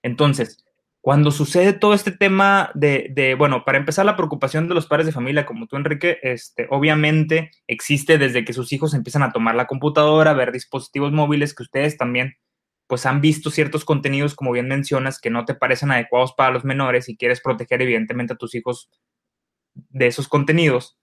Entonces, 0.02 0.65
cuando 1.06 1.30
sucede 1.30 1.72
todo 1.72 1.94
este 1.94 2.10
tema 2.10 2.72
de, 2.74 3.36
bueno, 3.38 3.64
para 3.64 3.78
empezar, 3.78 4.04
la 4.04 4.16
preocupación 4.16 4.66
de 4.66 4.74
los 4.74 4.88
padres 4.88 5.06
de 5.06 5.12
familia, 5.12 5.46
como 5.46 5.68
tú, 5.68 5.76
Enrique, 5.76 6.18
este, 6.20 6.66
obviamente 6.68 7.52
existe 7.68 8.18
desde 8.18 8.44
que 8.44 8.52
sus 8.52 8.72
hijos 8.72 8.92
empiezan 8.92 9.22
a 9.22 9.30
tomar 9.30 9.54
la 9.54 9.68
computadora, 9.68 10.32
ver 10.32 10.50
dispositivos 10.50 11.12
móviles 11.12 11.54
que 11.54 11.62
ustedes 11.62 11.96
también 11.96 12.34
pues 12.88 13.06
han 13.06 13.20
visto 13.20 13.52
ciertos 13.52 13.84
contenidos, 13.84 14.34
como 14.34 14.50
bien 14.50 14.66
mencionas, 14.66 15.20
que 15.20 15.30
no 15.30 15.44
te 15.44 15.54
parecen 15.54 15.92
adecuados 15.92 16.32
para 16.32 16.50
los 16.50 16.64
menores 16.64 17.08
y 17.08 17.16
quieres 17.16 17.40
proteger 17.40 17.82
evidentemente 17.82 18.32
a 18.32 18.36
tus 18.36 18.56
hijos 18.56 18.90
de 19.74 20.08
esos 20.08 20.26
contenidos. 20.26 20.98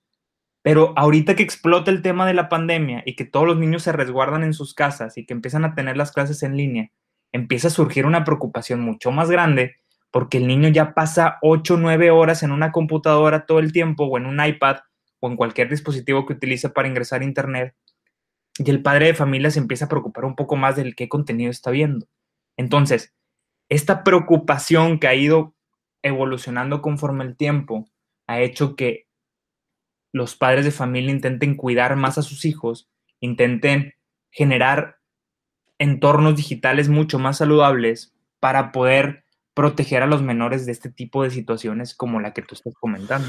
Pero 0.63 0.91
ahorita 0.98 1.38
que 1.38 1.43
explota 1.43 1.91
el 1.91 2.01
tema 2.01 2.27
de 2.27 2.33
la 2.33 2.50
pandemia 2.50 3.03
y 3.05 3.15
que 3.15 3.24
todos 3.24 3.48
los 3.48 3.57
niños 3.57 3.83
se 3.83 3.93
resguardan 3.93 4.43
en 4.43 4.53
sus 4.53 4.74
casas 4.74 5.17
y 5.17 5.25
que 5.25 5.33
empiezan 5.33 5.63
a 5.63 5.75
tener 5.75 5.95
las 5.95 6.12
clases 6.12 6.43
en 6.43 6.57
línea, 6.57 6.91
empieza 7.31 7.69
a 7.69 7.72
surgir 7.72 8.05
una 8.05 8.25
preocupación 8.25 8.81
mucho 8.81 9.10
más 9.10 9.31
grande 9.31 9.77
porque 10.13 10.38
el 10.38 10.46
niño 10.46 10.70
ya 10.70 10.93
pasa 10.93 11.39
8 11.41 11.74
o 11.74 11.77
9 11.77 12.12
horas 12.12 12.43
en 12.43 12.51
una 12.51 12.72
computadora 12.72 13.48
todo 13.48 13.58
el 13.58 13.74
tiempo 13.74 14.03
o 14.05 14.15
en 14.20 14.27
un 14.27 14.46
iPad 14.46 14.77
o 15.20 15.27
en 15.27 15.36
cualquier 15.36 15.72
dispositivo 15.72 16.27
que 16.27 16.34
utilice 16.34 16.70
para 16.70 16.88
ingresar 16.88 17.22
a 17.22 17.25
Internet. 17.25 17.75
Y 18.60 18.70
el 18.70 18.84
padre 18.84 19.08
de 19.08 19.13
familia 19.15 19.50
se 19.50 19.58
empieza 19.58 19.86
a 19.86 19.89
preocupar 19.89 20.25
un 20.25 20.36
poco 20.36 20.55
más 20.55 20.75
del 20.75 20.96
qué 20.96 21.10
contenido 21.10 21.50
está 21.50 21.72
viendo. 21.72 22.05
Entonces, 22.58 23.15
esta 23.70 24.03
preocupación 24.03 25.00
que 25.00 25.08
ha 25.08 25.15
ido 25.15 25.55
evolucionando 26.03 26.84
conforme 26.84 27.24
el 27.24 27.36
tiempo 27.36 27.89
ha 28.27 28.39
hecho 28.39 28.75
que 28.75 29.08
los 30.12 30.36
padres 30.36 30.63
de 30.63 30.72
familia 30.72 31.10
intenten 31.10 31.55
cuidar 31.55 31.96
más 31.96 32.20
a 32.20 32.22
sus 32.22 32.46
hijos, 32.46 32.88
intenten 33.20 33.96
generar 34.29 35.00
entornos 35.79 36.36
digitales 36.36 36.88
mucho 36.88 37.17
más 37.17 37.38
saludables 37.39 38.13
para 38.39 38.72
poder 38.72 39.23
proteger 39.53 40.01
a 40.03 40.07
los 40.07 40.22
menores 40.22 40.65
de 40.65 40.72
este 40.72 40.89
tipo 40.89 41.24
de 41.24 41.29
situaciones 41.29 41.95
como 41.95 42.19
la 42.19 42.33
que 42.33 42.41
tú 42.41 42.55
estás 42.55 42.74
comentando. 42.79 43.27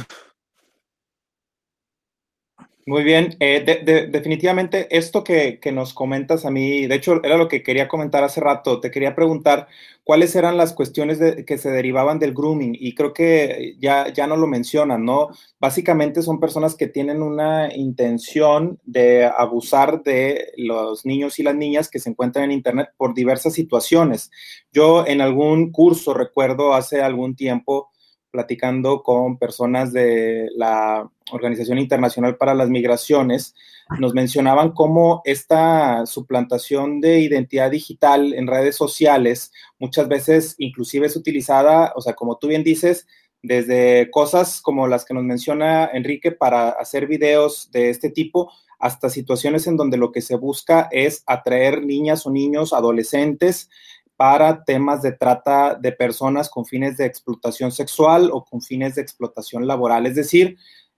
Muy 2.86 3.02
bien, 3.02 3.34
eh, 3.40 3.64
definitivamente 4.10 4.94
esto 4.94 5.24
que, 5.24 5.58
nos 5.72 5.94
comentas 5.94 6.44
a 6.44 6.50
mí, 6.50 6.86
de 6.86 6.96
hecho 6.96 7.18
era 7.24 7.38
lo 7.38 7.48
que 7.48 7.62
quería 7.62 7.88
comentar 7.88 8.22
hace 8.24 8.42
rato, 8.42 8.78
te 8.78 8.90
quería 8.90 9.14
preguntar 9.14 9.68
cuáles 10.02 10.36
eran 10.36 10.58
las 10.58 10.74
cuestiones 10.74 11.18
que 11.46 11.56
se 11.56 11.70
derivaban 11.70 12.18
del 12.18 12.34
grooming 12.34 12.76
y 12.78 12.94
creo 12.94 13.14
que 13.14 13.76
ya, 13.78 14.12
ya 14.12 14.26
no 14.26 14.36
lo 14.36 14.46
mencionan, 14.46 15.02
¿no? 15.02 15.28
Básicamente 15.58 16.20
son 16.20 16.40
personas 16.40 16.74
que 16.74 16.86
tienen 16.86 17.22
una 17.22 17.74
intención 17.74 18.78
de 18.84 19.24
abusar 19.24 20.02
de 20.02 20.52
los 20.58 21.06
niños 21.06 21.38
y 21.38 21.42
las 21.42 21.54
niñas 21.54 21.88
que 21.88 22.00
se 22.00 22.10
encuentran 22.10 22.44
en 22.44 22.52
Internet 22.52 22.90
por 22.98 23.14
diversas 23.14 23.54
situaciones. 23.54 24.30
Yo 24.74 25.06
en 25.06 25.22
algún 25.22 25.72
curso, 25.72 26.12
recuerdo 26.12 26.74
hace 26.74 27.00
algún 27.00 27.34
tiempo, 27.34 27.93
platicando 28.34 29.04
con 29.04 29.38
personas 29.38 29.92
de 29.92 30.48
la 30.56 31.08
Organización 31.30 31.78
Internacional 31.78 32.36
para 32.36 32.52
las 32.52 32.68
Migraciones, 32.68 33.54
nos 34.00 34.12
mencionaban 34.12 34.72
cómo 34.72 35.22
esta 35.24 36.04
suplantación 36.04 37.00
de 37.00 37.20
identidad 37.20 37.70
digital 37.70 38.34
en 38.34 38.48
redes 38.48 38.74
sociales 38.74 39.52
muchas 39.78 40.08
veces 40.08 40.56
inclusive 40.58 41.06
es 41.06 41.14
utilizada, 41.14 41.92
o 41.94 42.00
sea, 42.00 42.14
como 42.14 42.36
tú 42.38 42.48
bien 42.48 42.64
dices, 42.64 43.06
desde 43.40 44.10
cosas 44.10 44.60
como 44.60 44.88
las 44.88 45.04
que 45.04 45.14
nos 45.14 45.22
menciona 45.22 45.88
Enrique 45.92 46.32
para 46.32 46.70
hacer 46.70 47.06
videos 47.06 47.70
de 47.70 47.90
este 47.90 48.10
tipo, 48.10 48.50
hasta 48.80 49.10
situaciones 49.10 49.68
en 49.68 49.76
donde 49.76 49.96
lo 49.96 50.10
que 50.10 50.22
se 50.22 50.34
busca 50.34 50.88
es 50.90 51.22
atraer 51.26 51.84
niñas 51.84 52.26
o 52.26 52.32
niños, 52.32 52.72
adolescentes, 52.72 53.70
para 54.16 54.64
temas 54.64 55.02
de 55.02 55.12
trata 55.12 55.74
de 55.74 55.92
personas 55.92 56.48
con 56.48 56.64
fines 56.64 56.96
de 56.96 57.06
explotación 57.06 57.72
sexual 57.72 58.30
o 58.32 58.44
con 58.44 58.62
fines 58.62 58.94
de 58.94 59.02
explotación 59.02 59.66
laboral. 59.66 60.06
Es 60.06 60.14
decir, 60.14 60.56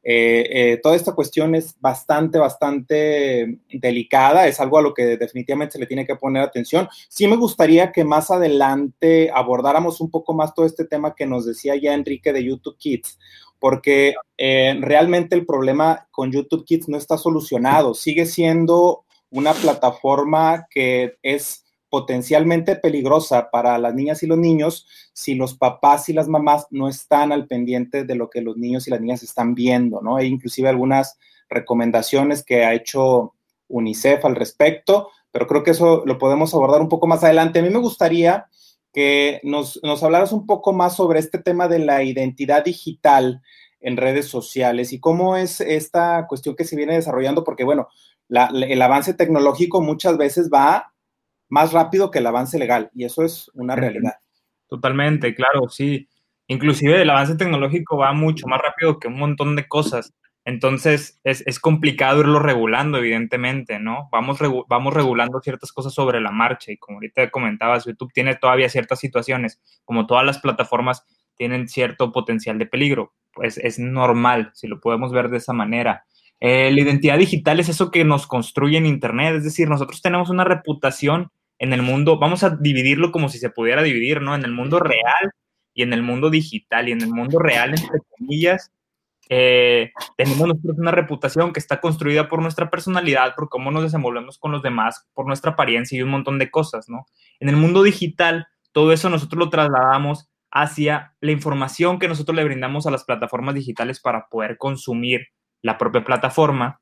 eh, 0.08 0.46
eh, 0.52 0.80
toda 0.80 0.94
esta 0.94 1.16
cuestión 1.16 1.56
es 1.56 1.75
bastante, 1.80 2.38
bastante 2.38 3.58
delicada, 3.68 4.46
es 4.46 4.61
algo 4.61 4.78
a 4.78 4.82
lo 4.82 4.94
que 4.94 5.16
definitivamente 5.16 5.73
se 5.73 5.78
le 5.80 5.87
tiene 5.87 6.06
que 6.06 6.14
poner 6.14 6.44
atención. 6.44 6.88
Sí 7.08 7.26
me 7.26 7.35
gustaría 7.35 7.90
que 7.90 8.04
más 8.04 8.30
adelante 8.30 9.32
abordáramos 9.35 10.00
un 10.00 10.08
poco 10.08 10.32
más 10.32 10.54
todo 10.54 10.64
este 10.64 10.85
tema 10.85 11.16
que 11.16 11.26
nos 11.26 11.44
decía 11.44 11.75
ya 11.75 11.92
Enrique 11.92 12.32
de 12.32 12.44
YouTube 12.44 12.78
Kids, 12.78 13.18
porque 13.58 14.14
eh, 14.38 14.78
realmente 14.80 15.35
el 15.35 15.44
problema 15.44 16.06
con 16.12 16.30
YouTube 16.30 16.64
Kids 16.64 16.88
no 16.88 16.99
está 16.99 17.18
solucionado, 17.18 17.92
sigue 17.92 18.26
siendo 18.26 19.04
una 19.30 19.54
plataforma 19.54 20.68
que 20.70 21.16
es 21.20 21.65
potencialmente 21.88 22.76
peligrosa 22.76 23.50
para 23.50 23.78
las 23.78 23.95
niñas 23.95 24.23
y 24.23 24.26
los 24.26 24.38
niños 24.38 24.87
si 25.12 25.35
los 25.35 25.57
papás 25.57 26.09
y 26.09 26.12
las 26.12 26.28
mamás 26.28 26.66
no 26.71 26.88
están 26.88 27.33
al 27.33 27.47
pendiente 27.47 28.05
de 28.05 28.14
lo 28.14 28.28
que 28.28 28.40
los 28.40 28.57
niños 28.57 28.87
y 28.87 28.90
las 28.90 29.00
niñas 29.00 29.23
están 29.23 29.55
viendo, 29.55 30.00
¿no? 30.02 30.16
Hay 30.16 30.26
inclusive 30.26 30.69
algunas 30.69 31.19
recomendaciones 31.49 32.45
que 32.45 32.64
ha 32.64 32.75
hecho 32.75 33.35
UNICEF 33.69 34.25
al 34.25 34.37
respecto, 34.37 35.11
pero 35.31 35.47
creo 35.47 35.62
que 35.62 35.71
eso 35.73 36.02
lo 36.07 36.19
podemos 36.19 36.52
abordar 36.55 36.81
un 36.81 36.88
poco 36.88 37.07
más 37.07 37.23
adelante. 37.25 37.61
A 37.61 37.62
mí 37.62 37.71
me 37.71 37.78
gustaría 37.78 38.47
que 38.93 39.40
nos, 39.43 39.81
nos 39.83 40.02
hablaras 40.02 40.33
un 40.33 40.47
poco 40.47 40.73
más 40.73 40.97
sobre 40.97 41.19
este 41.19 41.38
tema 41.38 41.69
de 41.69 41.78
la 41.78 42.02
identidad 42.02 42.64
digital 42.64 43.43
en 43.81 43.97
redes 43.97 44.26
sociales 44.26 44.93
y 44.93 45.00
cómo 45.00 45.37
es 45.37 45.61
esta 45.61 46.26
cuestión 46.26 46.57
que 46.57 46.64
se 46.64 46.76
viene 46.76 46.95
desarrollando, 46.95 47.45
porque 47.45 47.64
bueno, 47.64 47.88
el 48.28 48.83
avance 48.83 49.14
tecnológico 49.14 49.81
muchas 49.81 50.16
veces 50.16 50.50
va 50.52 50.93
más 51.49 51.73
rápido 51.73 52.11
que 52.11 52.19
el 52.19 52.26
avance 52.26 52.59
legal 52.59 52.91
y 52.95 53.05
eso 53.05 53.23
es 53.23 53.50
una 53.55 53.76
realidad. 53.76 54.15
Totalmente, 54.69 55.35
claro, 55.35 55.69
sí. 55.69 56.09
Inclusive 56.49 57.03
el 57.03 57.11
avance 57.11 57.37
tecnológico 57.37 57.97
va 57.97 58.12
mucho 58.12 58.47
más 58.47 58.61
rápido 58.61 58.99
que 58.99 59.09
un 59.09 59.19
montón 59.19 59.57
de 59.57 59.67
cosas. 59.67 60.15
Entonces 60.45 61.21
es, 61.25 61.59
complicado 61.59 62.21
irlo 62.21 62.38
regulando, 62.38 62.99
evidentemente, 62.99 63.81
¿no? 63.81 64.09
Vamos, 64.12 64.38
vamos 64.69 64.95
regulando 64.95 65.41
ciertas 65.41 65.73
cosas 65.73 65.93
sobre 65.93 66.21
la 66.21 66.31
marcha 66.31 66.71
y 66.71 66.76
como 66.76 66.99
ahorita 66.99 67.31
comentabas, 67.31 67.85
YouTube 67.85 68.12
tiene 68.12 68.37
todavía 68.37 68.69
ciertas 68.69 69.00
situaciones, 69.00 69.61
como 69.85 70.07
todas 70.07 70.25
las 70.25 70.38
plataformas 70.38 71.05
tienen 71.37 71.67
cierto 71.67 72.12
potencial 72.12 72.61
de 72.61 72.67
peligro. 72.67 73.12
Pues 73.33 73.59
es 73.59 73.81
normal, 73.81 74.53
si 74.55 74.69
lo 74.69 74.81
podemos 74.81 75.11
ver 75.11 75.31
de 75.31 75.38
esa 75.38 75.53
manera. 75.53 76.07
Eh, 76.38 76.71
la 76.71 76.81
identidad 76.81 77.19
digital 77.19 77.59
es 77.59 77.69
eso 77.69 77.91
que 77.91 78.05
nos 78.05 78.29
construye 78.29 78.79
en 78.79 78.87
Internet, 78.87 79.35
es 79.37 79.45
decir, 79.45 79.69
nosotros 79.69 80.00
tenemos 80.00 80.31
una 80.31 80.45
reputación 80.45 81.33
en 81.58 81.72
el 81.72 81.82
mundo, 81.82 82.18
vamos 82.18 82.42
a 82.42 82.50
dividirlo 82.50 83.12
como 83.12 83.28
si 83.28 83.38
se 83.38 83.50
pudiera 83.50 83.82
dividir, 83.82 84.20
¿no? 84.20 84.34
En 84.34 84.44
el 84.44 84.52
mundo 84.52 84.78
real 84.78 85.32
y 85.75 85.82
en 85.82 85.92
el 85.92 86.02
mundo 86.02 86.30
digital. 86.30 86.88
Y 86.88 86.92
en 86.92 87.02
el 87.02 87.08
mundo 87.08 87.38
real, 87.38 87.70
entre 87.70 88.00
comillas, 88.16 88.72
eh, 89.28 89.90
tenemos 90.16 90.46
nosotros 90.46 90.78
una 90.78 90.92
reputación 90.92 91.52
que 91.52 91.60
está 91.60 91.80
construida 91.80 92.28
por 92.28 92.40
nuestra 92.40 92.70
personalidad, 92.70 93.34
por 93.34 93.48
cómo 93.48 93.70
nos 93.70 93.82
desenvolvemos 93.82 94.38
con 94.38 94.52
los 94.52 94.62
demás, 94.62 95.06
por 95.14 95.26
nuestra 95.26 95.52
apariencia 95.52 95.98
y 95.98 96.02
un 96.02 96.10
montón 96.10 96.38
de 96.38 96.50
cosas, 96.50 96.88
¿no? 96.88 97.06
En 97.40 97.48
el 97.48 97.56
mundo 97.56 97.82
digital, 97.82 98.46
todo 98.72 98.92
eso 98.92 99.08
nosotros 99.10 99.38
lo 99.38 99.50
trasladamos 99.50 100.28
hacia 100.50 101.14
la 101.20 101.32
información 101.32 101.98
que 101.98 102.08
nosotros 102.08 102.36
le 102.36 102.44
brindamos 102.44 102.86
a 102.86 102.90
las 102.90 103.04
plataformas 103.04 103.54
digitales 103.54 104.00
para 104.00 104.28
poder 104.28 104.58
consumir 104.58 105.28
la 105.62 105.76
propia 105.76 106.04
plataforma. 106.04 106.80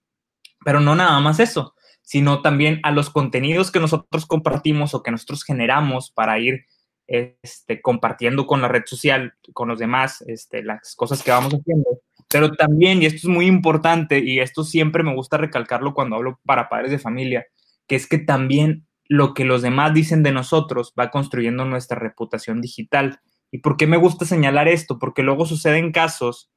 Pero 0.65 0.81
no 0.81 0.95
nada 0.95 1.19
más 1.21 1.41
eso, 1.41 1.75
sino 2.05 2.43
también 2.43 2.81
a 2.85 2.93
los 2.93 3.11
contenidos 3.11 3.73
que 3.73 3.81
nosotros 3.81 4.27
compartimos 4.27 4.95
o 4.95 5.03
que 5.03 5.11
nosotros 5.11 5.43
generamos 5.43 6.11
para 6.11 6.39
ir 6.39 6.67
este, 7.07 7.83
compartiendo 7.83 8.47
con 8.47 8.63
la 8.63 8.69
red 8.69 8.83
social, 8.87 9.35
con 9.53 9.69
los 9.69 9.79
demás, 9.79 10.23
este, 10.27 10.63
las 10.63 10.95
cosas 10.95 11.23
que 11.23 11.31
vamos 11.31 11.53
haciendo. 11.55 12.01
Pero 12.29 12.53
también, 12.53 13.03
y 13.03 13.07
esto 13.07 13.29
es 13.29 13.35
muy 13.35 13.47
importante, 13.47 14.19
y 14.19 14.41
esto 14.41 14.65
siempre 14.65 15.03
me 15.03 15.15
gusta 15.15 15.37
recalcarlo 15.37 15.95
cuando 15.95 16.17
hablo 16.17 16.41
para 16.45 16.69
padres 16.69 16.91
de 16.91 16.99
familia, 16.99 17.47
que 17.87 17.97
es 17.97 18.07
que 18.07 18.19
también 18.19 18.87
lo 19.07 19.35
que 19.35 19.45
los 19.45 19.63
demás 19.63 19.93
dicen 19.95 20.23
de 20.23 20.33
nosotros 20.33 20.95
va 20.99 21.11
construyendo 21.11 21.65
nuestra 21.65 21.99
reputación 21.99 22.61
digital. 22.61 23.21
¿Y 23.51 23.59
por 23.59 23.77
qué 23.77 23.87
me 23.87 23.97
gusta 23.97 24.25
señalar 24.25 24.69
esto? 24.69 24.99
Porque 24.99 25.23
luego 25.23 25.47
suceden 25.47 25.93
casos 25.93 26.51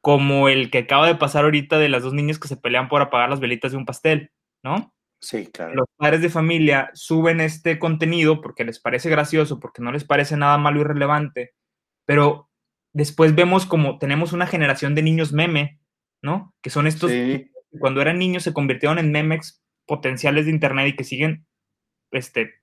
como 0.00 0.48
el 0.48 0.70
que 0.70 0.78
acaba 0.78 1.06
de 1.06 1.14
pasar 1.14 1.44
ahorita 1.44 1.78
de 1.78 1.88
las 1.88 2.02
dos 2.02 2.12
niñas 2.12 2.38
que 2.38 2.48
se 2.48 2.56
pelean 2.56 2.88
por 2.88 3.02
apagar 3.02 3.30
las 3.30 3.40
velitas 3.40 3.70
de 3.70 3.78
un 3.78 3.86
pastel. 3.86 4.32
¿No? 4.62 4.92
Sí, 5.20 5.46
claro. 5.46 5.74
Los 5.74 5.86
padres 5.96 6.20
de 6.20 6.30
familia 6.30 6.90
suben 6.94 7.40
este 7.40 7.78
contenido 7.78 8.40
porque 8.40 8.64
les 8.64 8.80
parece 8.80 9.08
gracioso, 9.08 9.60
porque 9.60 9.80
no 9.80 9.92
les 9.92 10.04
parece 10.04 10.36
nada 10.36 10.58
malo 10.58 10.80
y 10.80 10.84
relevante, 10.84 11.54
pero 12.06 12.50
después 12.92 13.34
vemos 13.34 13.64
como 13.64 13.98
tenemos 13.98 14.32
una 14.32 14.46
generación 14.46 14.96
de 14.96 15.02
niños 15.02 15.32
meme, 15.32 15.80
¿no? 16.22 16.54
Que 16.60 16.70
son 16.70 16.88
estos, 16.88 17.10
que 17.10 17.50
cuando 17.78 18.02
eran 18.02 18.18
niños 18.18 18.42
se 18.42 18.52
convirtieron 18.52 18.98
en 18.98 19.12
memes 19.12 19.62
potenciales 19.86 20.46
de 20.46 20.50
Internet 20.50 20.88
y 20.88 20.96
que 20.96 21.04
siguen 21.04 21.46
este, 22.10 22.54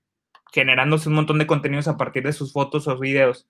generándose 0.52 1.08
un 1.08 1.16
montón 1.16 1.40
de 1.40 1.48
contenidos 1.48 1.88
a 1.88 1.96
partir 1.98 2.24
de 2.24 2.34
sus 2.34 2.52
fotos 2.52 2.90
o 2.90 3.00
videos. 3.00 3.50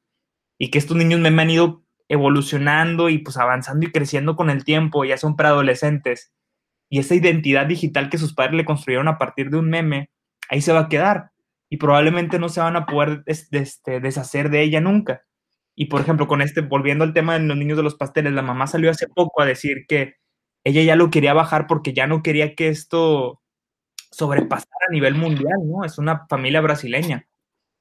Y 0.59 0.69
que 0.69 0.77
estos 0.77 0.95
niños 0.95 1.19
meme 1.19 1.41
han 1.41 1.49
ido 1.49 1.83
evolucionando 2.09 3.09
y 3.09 3.19
pues 3.19 3.37
avanzando 3.37 3.87
y 3.87 3.91
creciendo 3.91 4.35
con 4.35 4.51
el 4.51 4.63
tiempo, 4.63 5.03
ya 5.03 5.17
son 5.17 5.35
preadolescentes 5.35 6.31
y 6.89 6.99
esa 6.99 7.15
identidad 7.15 7.67
digital 7.67 8.09
que 8.09 8.17
sus 8.17 8.33
padres 8.33 8.55
le 8.55 8.65
construyeron 8.65 9.07
a 9.07 9.17
partir 9.17 9.49
de 9.49 9.57
un 9.57 9.69
meme, 9.69 10.09
ahí 10.49 10.61
se 10.61 10.73
va 10.73 10.81
a 10.81 10.89
quedar 10.89 11.31
y 11.69 11.77
probablemente 11.77 12.39
no 12.39 12.49
se 12.49 12.59
van 12.59 12.75
a 12.75 12.85
poder 12.85 13.23
este, 13.25 13.99
deshacer 13.99 14.49
de 14.49 14.63
ella 14.63 14.81
nunca. 14.81 15.23
Y 15.75 15.85
por 15.85 16.01
ejemplo, 16.01 16.27
con 16.27 16.41
este, 16.41 16.61
volviendo 16.61 17.03
al 17.03 17.13
tema 17.13 17.37
de 17.37 17.45
los 17.45 17.55
niños 17.55 17.77
de 17.77 17.83
los 17.83 17.95
pasteles, 17.95 18.33
la 18.33 18.41
mamá 18.41 18.67
salió 18.67 18.89
hace 18.91 19.07
poco 19.07 19.41
a 19.41 19.45
decir 19.45 19.85
que 19.87 20.15
ella 20.63 20.81
ya 20.81 20.95
lo 20.95 21.09
quería 21.09 21.33
bajar 21.33 21.67
porque 21.67 21.93
ya 21.93 22.07
no 22.07 22.21
quería 22.21 22.55
que 22.55 22.67
esto 22.67 23.39
sobrepasara 24.11 24.87
a 24.89 24.91
nivel 24.91 25.15
mundial, 25.15 25.59
¿no? 25.65 25.85
Es 25.85 25.97
una 25.97 26.25
familia 26.27 26.61
brasileña 26.61 27.27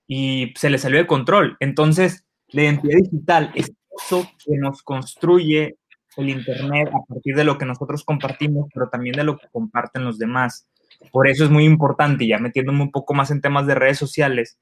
y 0.07 0.53
se 0.57 0.71
le 0.71 0.79
salió 0.79 0.99
de 0.99 1.07
control. 1.07 1.57
Entonces, 1.61 2.25
la 2.49 2.62
identidad 2.62 2.99
digital 2.99 3.53
es 3.55 3.73
eso 3.99 4.31
que 4.45 4.57
nos 4.59 4.83
construye 4.83 5.77
el 6.17 6.31
Internet 6.31 6.88
a 6.88 7.05
partir 7.07 7.37
de 7.37 7.45
lo 7.45 7.59
que 7.59 7.67
nosotros 7.67 8.05
compartimos, 8.05 8.69
pero 8.73 8.88
también 8.88 9.17
de 9.17 9.25
lo 9.25 9.38
que 9.38 9.49
comparten 9.50 10.05
los 10.05 10.19
demás. 10.19 10.69
Por 11.12 11.29
eso 11.29 11.45
es 11.45 11.50
muy 11.50 11.65
importante, 11.65 12.27
ya 12.27 12.38
metiéndome 12.38 12.83
un 12.83 12.91
poco 12.91 13.15
más 13.15 13.31
en 13.31 13.41
temas 13.41 13.67
de 13.67 13.75
redes 13.75 13.99
sociales, 13.99 14.59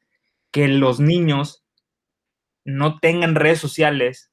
que 0.51 0.69
los 0.69 1.01
niños 1.01 1.65
no 2.65 2.99
tengan 2.99 3.35
redes 3.35 3.59
sociales 3.59 4.31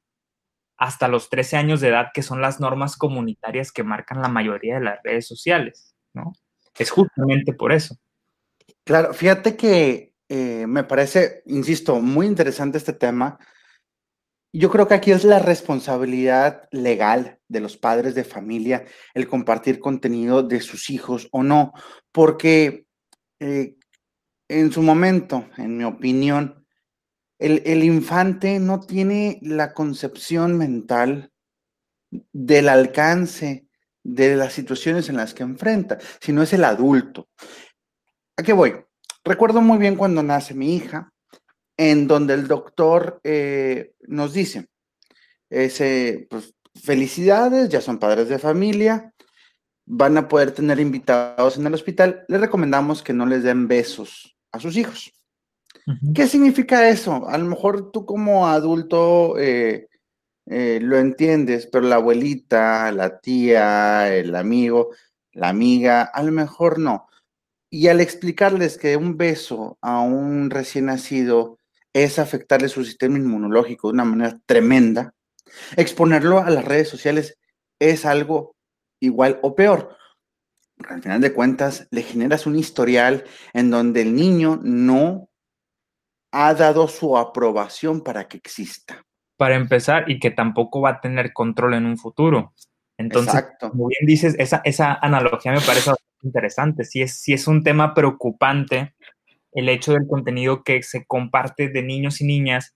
hasta 0.77 1.07
los 1.07 1.29
13 1.29 1.57
años 1.57 1.81
de 1.81 1.89
edad, 1.89 2.07
que 2.13 2.23
son 2.23 2.41
las 2.41 2.59
normas 2.59 2.97
comunitarias 2.97 3.71
que 3.71 3.83
marcan 3.83 4.21
la 4.21 4.27
mayoría 4.27 4.75
de 4.75 4.85
las 4.85 4.99
redes 5.03 5.27
sociales, 5.27 5.95
¿no? 6.13 6.33
Es 6.77 6.89
justamente 6.89 7.53
por 7.53 7.71
eso. 7.71 7.95
Claro, 8.83 9.13
fíjate 9.13 9.55
que 9.55 10.13
eh, 10.27 10.65
me 10.67 10.83
parece, 10.83 11.43
insisto, 11.45 12.01
muy 12.01 12.25
interesante 12.25 12.77
este 12.77 12.93
tema. 12.93 13.37
Yo 14.55 14.69
creo 14.69 14.87
que 14.87 14.93
aquí 14.93 15.11
es 15.11 15.23
la 15.23 15.39
responsabilidad 15.39 16.69
legal 16.69 17.39
de 17.47 17.59
los 17.59 17.75
padres 17.75 18.13
de 18.13 18.23
familia 18.23 18.85
el 19.15 19.27
compartir 19.27 19.79
contenido 19.79 20.43
de 20.43 20.61
sus 20.61 20.91
hijos 20.91 21.27
o 21.31 21.41
no, 21.41 21.73
porque 22.11 22.85
eh, 23.39 23.75
en 24.47 24.71
su 24.71 24.83
momento, 24.83 25.49
en 25.57 25.75
mi 25.75 25.83
opinión, 25.83 26.63
el, 27.39 27.83
infante 27.83 28.59
no 28.59 28.79
tiene 28.79 29.39
la 29.41 29.73
concepción 29.73 30.57
mental 30.57 31.31
del 32.31 32.69
alcance 32.69 33.67
de 34.03 34.35
las 34.35 34.53
situaciones 34.53 35.09
en 35.09 35.17
las 35.17 35.33
que 35.33 35.43
enfrenta, 35.43 35.97
sino 36.21 36.43
es 36.43 36.53
el 36.53 36.63
adulto. 36.63 37.27
¿A 38.37 38.43
qué 38.43 38.53
voy? 38.53 38.75
Recuerdo 39.25 39.61
muy 39.61 39.77
bien 39.77 39.95
cuando 39.95 40.21
nace 40.21 40.53
mi 40.53 40.75
hija, 40.75 41.12
en 41.77 42.07
donde 42.07 42.33
el 42.33 42.47
doctor 42.47 43.19
eh, 43.23 43.93
nos 44.07 44.33
dice, 44.33 44.67
ese, 45.49 46.27
pues, 46.29 46.53
felicidades, 46.75 47.69
ya 47.69 47.81
son 47.81 47.99
padres 47.99 48.29
de 48.29 48.39
familia, 48.39 49.13
van 49.85 50.17
a 50.17 50.27
poder 50.27 50.51
tener 50.51 50.79
invitados 50.79 51.57
en 51.57 51.67
el 51.67 51.73
hospital, 51.73 52.25
les 52.27 52.39
recomendamos 52.39 53.03
que 53.03 53.13
no 53.13 53.25
les 53.25 53.43
den 53.43 53.67
besos 53.67 54.35
a 54.51 54.59
sus 54.59 54.77
hijos. 54.77 55.11
¿Qué 56.15 56.27
significa 56.27 56.87
eso? 56.87 57.27
A 57.27 57.37
lo 57.37 57.45
mejor 57.45 57.91
tú 57.91 58.05
como 58.05 58.47
adulto 58.47 59.37
eh, 59.37 59.89
eh, 60.45 60.79
lo 60.81 60.97
entiendes, 60.97 61.67
pero 61.67 61.85
la 61.87 61.95
abuelita, 61.95 62.89
la 62.93 63.19
tía, 63.19 64.15
el 64.15 64.33
amigo, 64.35 64.91
la 65.33 65.49
amiga, 65.49 66.03
a 66.03 66.23
lo 66.23 66.31
mejor 66.31 66.79
no. 66.79 67.07
Y 67.69 67.87
al 67.87 67.99
explicarles 67.99 68.77
que 68.77 68.95
un 68.95 69.17
beso 69.17 69.77
a 69.81 69.99
un 69.99 70.49
recién 70.49 70.85
nacido 70.85 71.57
es 71.93 72.19
afectarle 72.19 72.69
su 72.69 72.83
sistema 72.83 73.17
inmunológico 73.17 73.87
de 73.87 73.93
una 73.93 74.05
manera 74.05 74.39
tremenda, 74.45 75.13
exponerlo 75.77 76.39
a 76.39 76.49
las 76.49 76.65
redes 76.65 76.89
sociales 76.89 77.37
es 77.79 78.05
algo 78.05 78.55
igual 78.99 79.39
o 79.43 79.55
peor. 79.55 79.95
Al 80.87 81.01
final 81.01 81.21
de 81.21 81.33
cuentas, 81.33 81.87
le 81.91 82.01
generas 82.01 82.47
un 82.47 82.57
historial 82.57 83.23
en 83.53 83.69
donde 83.69 84.01
el 84.01 84.15
niño 84.15 84.59
no 84.63 85.29
ha 86.31 86.53
dado 86.55 86.87
su 86.87 87.17
aprobación 87.17 88.01
para 88.01 88.27
que 88.27 88.37
exista. 88.37 89.03
Para 89.37 89.55
empezar, 89.55 90.09
y 90.09 90.19
que 90.19 90.31
tampoco 90.31 90.81
va 90.81 90.91
a 90.91 91.01
tener 91.01 91.31
control 91.31 91.75
en 91.75 91.85
un 91.85 91.97
futuro. 91.97 92.53
Entonces, 92.97 93.45
como 93.59 93.87
bien 93.87 94.05
dices, 94.05 94.35
esa, 94.39 94.61
esa 94.63 94.93
analogía 94.93 95.51
me 95.51 95.61
parece 95.61 95.91
interesante. 96.23 96.85
Si 96.85 97.01
es, 97.01 97.19
si 97.19 97.33
es 97.33 97.47
un 97.47 97.63
tema 97.63 97.93
preocupante 97.93 98.95
el 99.55 99.69
hecho 99.69 99.93
del 99.93 100.07
contenido 100.07 100.63
que 100.63 100.83
se 100.83 101.05
comparte 101.05 101.69
de 101.69 101.83
niños 101.83 102.21
y 102.21 102.25
niñas 102.25 102.75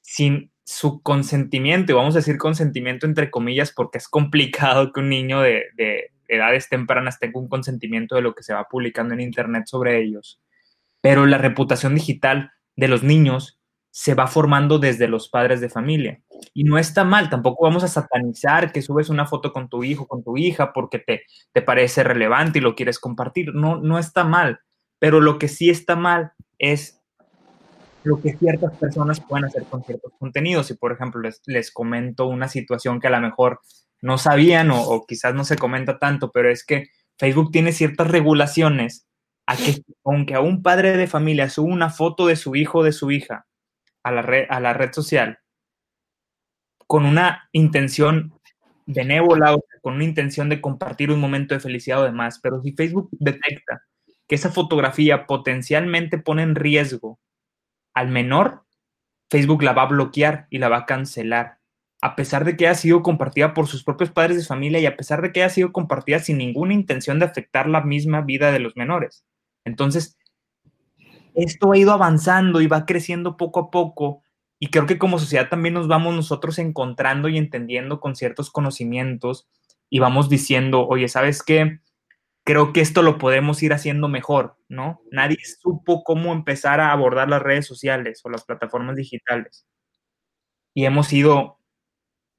sin 0.00 0.52
su 0.64 1.02
consentimiento, 1.02 1.96
vamos 1.96 2.14
a 2.14 2.18
decir 2.18 2.38
consentimiento 2.38 3.06
entre 3.06 3.30
comillas, 3.30 3.72
porque 3.74 3.98
es 3.98 4.08
complicado 4.08 4.92
que 4.92 5.00
un 5.00 5.08
niño 5.08 5.40
de, 5.40 5.64
de 5.76 6.10
edades 6.28 6.68
tempranas 6.68 7.18
tenga 7.18 7.40
un 7.40 7.48
consentimiento 7.48 8.14
de 8.14 8.22
lo 8.22 8.34
que 8.34 8.42
se 8.42 8.54
va 8.54 8.68
publicando 8.68 9.14
en 9.14 9.20
Internet 9.20 9.64
sobre 9.66 10.00
ellos. 10.00 10.40
Pero 11.00 11.26
la 11.26 11.38
reputación 11.38 11.94
digital 11.94 12.52
de 12.76 12.88
los 12.88 13.02
niños 13.02 13.58
se 13.90 14.14
va 14.14 14.26
formando 14.26 14.78
desde 14.78 15.06
los 15.06 15.28
padres 15.28 15.60
de 15.60 15.68
familia. 15.68 16.22
Y 16.54 16.64
no 16.64 16.78
está 16.78 17.04
mal, 17.04 17.28
tampoco 17.28 17.64
vamos 17.64 17.84
a 17.84 17.88
satanizar 17.88 18.72
que 18.72 18.80
subes 18.80 19.10
una 19.10 19.26
foto 19.26 19.52
con 19.52 19.68
tu 19.68 19.84
hijo, 19.84 20.06
con 20.06 20.24
tu 20.24 20.38
hija, 20.38 20.72
porque 20.72 20.98
te, 20.98 21.24
te 21.52 21.60
parece 21.60 22.02
relevante 22.02 22.58
y 22.58 22.62
lo 22.62 22.74
quieres 22.74 22.98
compartir. 22.98 23.54
No, 23.54 23.76
no 23.76 23.98
está 23.98 24.24
mal, 24.24 24.60
pero 25.02 25.20
lo 25.20 25.36
que 25.36 25.48
sí 25.48 25.68
está 25.68 25.96
mal 25.96 26.30
es 26.60 27.02
lo 28.04 28.22
que 28.22 28.36
ciertas 28.36 28.72
personas 28.78 29.18
pueden 29.18 29.46
hacer 29.46 29.64
con 29.64 29.82
ciertos 29.82 30.12
contenidos. 30.16 30.70
Y, 30.70 30.74
por 30.74 30.92
ejemplo, 30.92 31.20
les, 31.20 31.42
les 31.46 31.72
comento 31.72 32.28
una 32.28 32.46
situación 32.46 33.00
que 33.00 33.08
a 33.08 33.10
lo 33.10 33.20
mejor 33.20 33.58
no 34.00 34.16
sabían 34.16 34.70
o, 34.70 34.80
o 34.80 35.04
quizás 35.04 35.34
no 35.34 35.42
se 35.42 35.56
comenta 35.58 35.98
tanto, 35.98 36.30
pero 36.30 36.48
es 36.48 36.64
que 36.64 36.86
Facebook 37.18 37.50
tiene 37.50 37.72
ciertas 37.72 38.12
regulaciones 38.12 39.08
a 39.46 39.56
que 39.56 39.82
aunque 40.04 40.36
a 40.36 40.40
un 40.40 40.62
padre 40.62 40.96
de 40.96 41.08
familia 41.08 41.48
suba 41.48 41.72
una 41.72 41.90
foto 41.90 42.28
de 42.28 42.36
su 42.36 42.54
hijo 42.54 42.78
o 42.78 42.84
de 42.84 42.92
su 42.92 43.10
hija 43.10 43.44
a 44.04 44.12
la 44.12 44.22
red, 44.22 44.46
a 44.50 44.60
la 44.60 44.72
red 44.72 44.92
social 44.92 45.40
con 46.86 47.06
una 47.06 47.48
intención 47.50 48.34
benévola 48.86 49.52
o 49.52 49.64
con 49.80 49.94
una 49.94 50.04
intención 50.04 50.48
de 50.48 50.60
compartir 50.60 51.10
un 51.10 51.18
momento 51.18 51.54
de 51.54 51.60
felicidad 51.60 52.02
o 52.02 52.04
demás, 52.04 52.38
pero 52.40 52.62
si 52.62 52.70
Facebook 52.70 53.08
detecta 53.10 53.82
que 54.28 54.34
esa 54.34 54.50
fotografía 54.50 55.26
potencialmente 55.26 56.18
pone 56.18 56.42
en 56.42 56.54
riesgo 56.54 57.18
al 57.94 58.08
menor, 58.08 58.64
Facebook 59.30 59.62
la 59.62 59.72
va 59.72 59.82
a 59.82 59.86
bloquear 59.86 60.46
y 60.50 60.58
la 60.58 60.68
va 60.68 60.78
a 60.78 60.86
cancelar, 60.86 61.58
a 62.00 62.16
pesar 62.16 62.44
de 62.44 62.56
que 62.56 62.66
haya 62.66 62.74
sido 62.74 63.02
compartida 63.02 63.54
por 63.54 63.66
sus 63.66 63.84
propios 63.84 64.10
padres 64.10 64.36
de 64.36 64.44
familia 64.44 64.80
y 64.80 64.86
a 64.86 64.96
pesar 64.96 65.22
de 65.22 65.32
que 65.32 65.42
haya 65.42 65.52
sido 65.52 65.72
compartida 65.72 66.18
sin 66.18 66.38
ninguna 66.38 66.74
intención 66.74 67.18
de 67.18 67.26
afectar 67.26 67.68
la 67.68 67.82
misma 67.82 68.20
vida 68.20 68.52
de 68.52 68.58
los 68.58 68.76
menores. 68.76 69.24
Entonces, 69.64 70.16
esto 71.34 71.72
ha 71.72 71.78
ido 71.78 71.92
avanzando 71.92 72.60
y 72.60 72.66
va 72.66 72.84
creciendo 72.84 73.36
poco 73.36 73.60
a 73.60 73.70
poco 73.70 74.22
y 74.62 74.68
creo 74.68 74.86
que 74.86 74.96
como 74.96 75.18
sociedad 75.18 75.48
también 75.48 75.74
nos 75.74 75.88
vamos 75.88 76.14
nosotros 76.14 76.58
encontrando 76.60 77.28
y 77.28 77.36
entendiendo 77.36 77.98
con 77.98 78.14
ciertos 78.14 78.48
conocimientos 78.48 79.48
y 79.90 79.98
vamos 79.98 80.28
diciendo, 80.28 80.86
oye, 80.86 81.08
¿sabes 81.08 81.42
qué? 81.42 81.80
Creo 82.44 82.72
que 82.72 82.80
esto 82.80 83.02
lo 83.02 83.18
podemos 83.18 83.62
ir 83.62 83.72
haciendo 83.72 84.08
mejor, 84.08 84.56
¿no? 84.68 85.00
Nadie 85.10 85.38
supo 85.60 86.02
cómo 86.02 86.32
empezar 86.32 86.80
a 86.80 86.90
abordar 86.90 87.28
las 87.28 87.42
redes 87.42 87.66
sociales 87.66 88.20
o 88.24 88.30
las 88.30 88.44
plataformas 88.44 88.96
digitales. 88.96 89.66
Y 90.74 90.84
hemos 90.84 91.12
ido, 91.12 91.58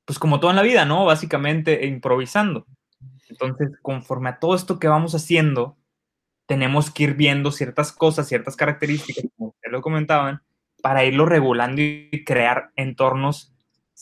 pues 0.05 0.19
como 0.19 0.39
todo 0.39 0.51
en 0.51 0.57
la 0.57 0.63
vida, 0.63 0.85
¿no? 0.85 1.05
Básicamente 1.05 1.85
improvisando. 1.85 2.65
Entonces, 3.29 3.71
conforme 3.81 4.29
a 4.29 4.39
todo 4.39 4.55
esto 4.55 4.79
que 4.79 4.87
vamos 4.87 5.15
haciendo, 5.15 5.77
tenemos 6.45 6.91
que 6.91 7.03
ir 7.03 7.13
viendo 7.15 7.51
ciertas 7.51 7.91
cosas, 7.91 8.27
ciertas 8.27 8.55
características, 8.55 9.25
como 9.37 9.49
ustedes 9.49 9.71
lo 9.71 9.81
comentaban, 9.81 10.41
para 10.81 11.05
irlo 11.05 11.25
regulando 11.25 11.81
y 11.81 12.23
crear 12.25 12.71
entornos 12.75 13.53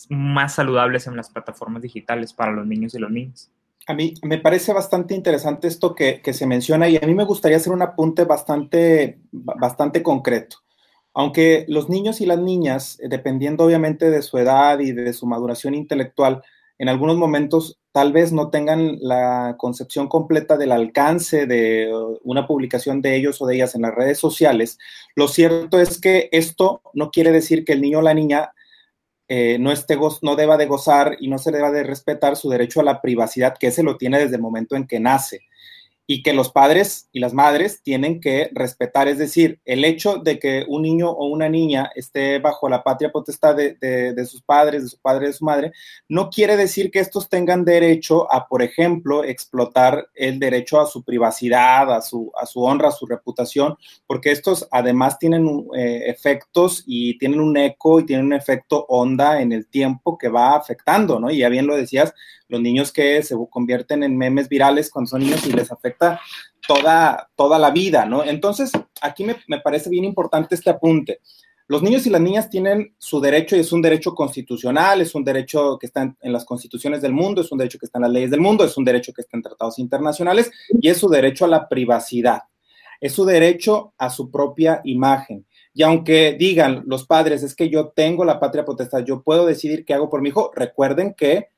más 0.10 0.56
saludables 0.56 1.06
en 1.08 1.16
las 1.16 1.30
plataformas 1.30 1.84
digitales 1.84 2.34
para 2.34 2.52
los 2.52 2.66
niños 2.66 2.96
y 2.96 3.00
los 3.00 3.12
niños. 3.12 3.52
A 3.88 3.94
mí 3.94 4.14
me 4.24 4.38
parece 4.38 4.74
bastante 4.74 5.16
interesante 5.16 5.68
esto 5.68 5.96
que, 5.96 6.22
se 6.34 6.46
menciona 6.46 6.88
y 6.88 6.98
a 6.98 7.08
mí 7.08 7.14
me 7.14 7.26
gustaría 7.26 7.58
hacer 7.58 7.74
un 7.74 7.82
apunte 7.82 8.26
bastante, 8.26 9.20
bastante 9.32 10.04
concreto. 10.04 10.58
Aunque 11.14 11.66
los 11.68 11.90
niños 11.90 12.22
y 12.22 12.26
las 12.26 12.40
niñas, 12.40 12.98
dependiendo 13.02 13.66
obviamente 13.66 14.10
de 14.10 14.22
su 14.22 14.38
edad 14.38 14.80
y 14.80 14.94
de 14.94 15.12
su 15.14 15.26
maduración 15.26 15.74
intelectual, 15.76 16.42
en 16.80 16.90
algunos 16.90 17.18
momentos 17.18 17.80
tal 17.92 18.14
vez 18.14 18.32
no 18.32 18.50
tengan 18.50 18.98
la 19.02 19.56
concepción 19.58 20.08
completa 20.08 20.58
del 20.58 20.72
alcance 20.72 21.46
de 21.46 21.94
uh, 21.94 22.18
una 22.24 22.48
publicación 22.48 23.02
de 23.02 23.16
ellos 23.16 23.42
o 23.42 23.46
de 23.46 23.56
ellas 23.56 23.76
en 23.76 23.82
las 23.82 23.94
redes 23.94 24.18
sociales, 24.18 24.80
lo 25.16 25.28
cierto 25.28 25.80
es 25.80 26.00
que 26.00 26.30
esto 26.32 26.82
no 26.94 27.12
quiere 27.12 27.32
decir 27.32 27.66
que 27.66 27.74
el 27.74 27.82
niño 27.82 28.00
o 28.00 28.02
la 28.02 28.14
niña 28.14 28.54
eh, 29.34 29.58
no, 29.58 29.72
esté 29.72 29.98
no 30.24 30.36
deba 30.36 30.58
de 30.58 30.66
gozar 30.66 31.16
y 31.22 31.30
no 31.30 31.38
se 31.38 31.52
deba 31.52 31.72
de 31.72 31.84
respetar 31.84 32.36
su 32.36 32.50
derecho 32.50 32.82
a 32.82 32.84
la 32.84 33.00
privacidad, 33.00 33.56
que 33.58 33.68
ese 33.68 33.82
lo 33.82 33.96
tiene 33.96 34.20
desde 34.20 34.36
el 34.36 34.42
momento 34.42 34.76
en 34.76 34.86
que 34.86 35.00
nace 35.00 35.48
y 36.14 36.24
que 36.24 36.34
los 36.34 36.52
padres 36.52 37.08
y 37.14 37.22
las 37.22 37.34
madres 37.34 37.82
tienen 37.84 38.20
que 38.20 38.50
respetar. 38.52 39.08
Es 39.08 39.18
decir, 39.18 39.62
el 39.64 39.86
hecho 39.86 40.18
de 40.18 40.40
que 40.40 40.66
un 40.68 40.82
niño 40.82 41.10
o 41.10 41.28
una 41.28 41.48
niña 41.48 41.90
esté 41.96 42.40
bajo 42.40 42.68
la 42.68 42.84
patria 42.84 43.14
potestad 43.14 43.56
de, 43.56 44.26
sus 44.30 44.42
padres, 44.42 44.84
de 44.84 44.90
su 44.90 45.00
padre, 45.00 45.28
de 45.28 45.34
su 45.34 45.46
madre, 45.46 45.72
no 46.10 46.30
quiere 46.30 46.58
decir 46.58 46.92
que 46.92 47.00
estos 47.00 47.30
tengan 47.30 47.64
derecho 47.64 48.30
a, 48.30 48.46
por 48.46 48.62
ejemplo, 48.62 49.24
explotar 49.24 50.10
el 50.14 50.38
derecho 50.38 50.82
a 50.82 50.86
su 50.86 51.02
privacidad, 51.02 51.90
a 51.94 52.02
su, 52.02 52.30
a 52.38 52.46
su 52.46 52.62
honra, 52.62 52.90
a 52.90 52.92
su 52.92 53.06
reputación, 53.06 53.78
porque 54.06 54.32
estos 54.32 54.68
además 54.70 55.18
tienen 55.18 55.48
eh, 55.78 56.04
efectos 56.08 56.84
y 56.86 57.18
tienen 57.20 57.40
un 57.40 57.56
eco 57.56 58.02
y 58.02 58.06
tienen 58.06 58.26
un 58.26 58.34
efecto 58.34 58.86
onda 58.90 59.42
en 59.42 59.54
el 59.54 59.66
tiempo 59.68 60.18
que 60.18 60.28
va 60.28 60.58
afectando, 60.58 61.22
¿no? 61.22 61.32
Y 61.32 61.38
ya 61.38 61.48
bien 61.48 61.68
lo 61.68 61.78
decías, 61.78 62.14
los 62.52 62.62
niños 62.62 62.92
que 62.92 63.24
se 63.24 63.36
convierten 63.50 64.04
en 64.04 64.18
memes 64.18 64.50
virales 64.50 64.92
cuando 64.92 65.08
son 65.08 65.22
niños 65.22 65.48
y 65.48 65.54
les 65.54 65.72
afecta 65.72 66.01
toda, 66.68 67.30
toda 67.36 67.60
la 67.60 67.72
vida, 67.72 68.06
¿no? 68.06 68.24
Entonces, 68.24 68.72
aquí 69.02 69.24
me, 69.24 69.38
me 69.48 69.60
parece 69.60 69.90
bien 69.90 70.06
importante 70.06 70.56
este 70.56 70.70
apunte. 70.70 71.20
los 71.68 71.82
niños 71.82 72.06
y 72.06 72.10
las 72.10 72.22
niñas 72.22 72.50
tienen 72.50 72.94
su 72.98 73.22
derecho 73.22 73.56
y 73.56 73.60
es 73.60 73.72
un 73.72 73.82
derecho 73.82 74.14
constitucional, 74.14 75.00
es 75.00 75.16
un 75.16 75.24
derecho 75.24 75.78
que 75.80 75.88
está 75.88 76.14
en, 76.20 76.34
las 76.34 76.44
constituciones 76.44 77.02
del 77.02 77.14
mundo, 77.14 77.42
es 77.42 77.52
un 77.52 77.58
derecho 77.58 77.80
que 77.80 77.86
está 77.86 77.98
en 77.98 78.04
las 78.04 78.12
leyes 78.12 78.32
del 78.32 78.42
mundo, 78.42 78.66
es 78.66 78.78
un 78.78 78.84
derecho 78.84 79.14
que 79.14 79.22
está 79.22 79.38
en 79.38 79.44
tratados 79.44 79.80
internacionales 79.80 80.52
y 80.82 80.90
es 80.90 80.98
su 80.98 81.08
derecho 81.08 81.46
a 81.46 81.48
la 81.48 81.70
privacidad, 81.70 82.42
es 83.00 83.14
su 83.14 83.24
derecho 83.24 83.94
a 83.98 84.10
su 84.10 84.30
propia 84.30 84.82
imagen. 84.84 85.46
Y 85.74 85.84
aunque 85.84 86.36
digan 86.38 86.84
los 86.86 87.06
padres, 87.06 87.42
es 87.44 87.56
que 87.56 87.70
yo 87.70 87.94
tengo 87.96 88.26
la 88.26 88.40
patria 88.42 88.66
potestad, 88.66 89.06
yo 89.06 89.24
puedo 89.24 89.46
decidir 89.46 89.86
qué 89.86 89.94
hago 89.94 90.10
por 90.10 90.22
mi 90.22 90.28
hijo, 90.28 90.52
recuerden 90.54 91.14
que 91.14 91.51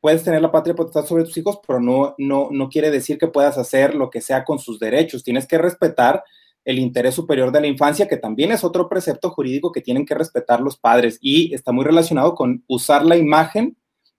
puedes 0.00 0.24
tener 0.24 0.40
la 0.42 0.52
patria 0.52 0.74
potestad 0.74 1.06
sobre 1.06 1.24
tus 1.24 1.36
hijos, 1.36 1.60
pero 1.66 1.80
no, 1.80 2.14
no, 2.18 2.48
no 2.50 2.68
quiere 2.68 2.90
decir 2.90 3.18
que 3.18 3.28
puedas 3.28 3.58
hacer 3.58 3.94
lo 3.94 4.10
que 4.10 4.20
sea 4.20 4.44
con 4.44 4.58
sus 4.58 4.78
derechos. 4.78 5.22
Tienes 5.22 5.46
que 5.46 5.58
respetar 5.58 6.24
el 6.64 6.78
interés 6.78 7.14
superior 7.14 7.52
de 7.52 7.60
la 7.60 7.66
infancia, 7.66 8.08
que 8.08 8.16
también 8.16 8.52
es 8.52 8.64
otro 8.64 8.88
precepto 8.88 9.30
jurídico 9.30 9.72
que 9.72 9.80
tienen 9.80 10.06
que 10.06 10.14
respetar 10.14 10.60
los 10.60 10.78
padres 10.78 11.18
y 11.20 11.54
está 11.54 11.72
muy 11.72 11.84
relacionado 11.84 12.34
con 12.34 12.64
usar 12.66 13.04
la 13.04 13.16
imagen 13.16 13.76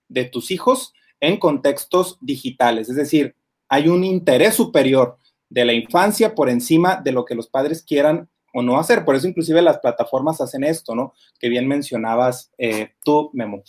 de 0.08 0.24
tus 0.24 0.50
hijos 0.50 0.92
en 1.20 1.38
contextos 1.38 2.18
digitales. 2.20 2.88
Es 2.88 2.96
decir, 2.96 3.36
hay 3.68 3.88
un 3.88 4.04
interés 4.04 4.54
superior 4.54 5.18
de 5.48 5.64
la 5.64 5.72
infancia 5.72 6.34
por 6.34 6.48
encima 6.48 7.00
de 7.02 7.12
lo 7.12 7.24
que 7.24 7.34
los 7.34 7.48
padres 7.48 7.82
quieran 7.82 8.28
o 8.52 8.62
no 8.62 8.78
hacer. 8.78 9.04
Por 9.04 9.14
eso 9.14 9.28
inclusive 9.28 9.62
las 9.62 9.78
plataformas 9.78 10.40
hacen 10.40 10.64
esto, 10.64 10.94
¿no? 10.94 11.14
Que 11.38 11.48
bien 11.48 11.66
mencionabas 11.66 12.50
eh, 12.58 12.90
tú, 13.04 13.30
Memo. 13.32 13.62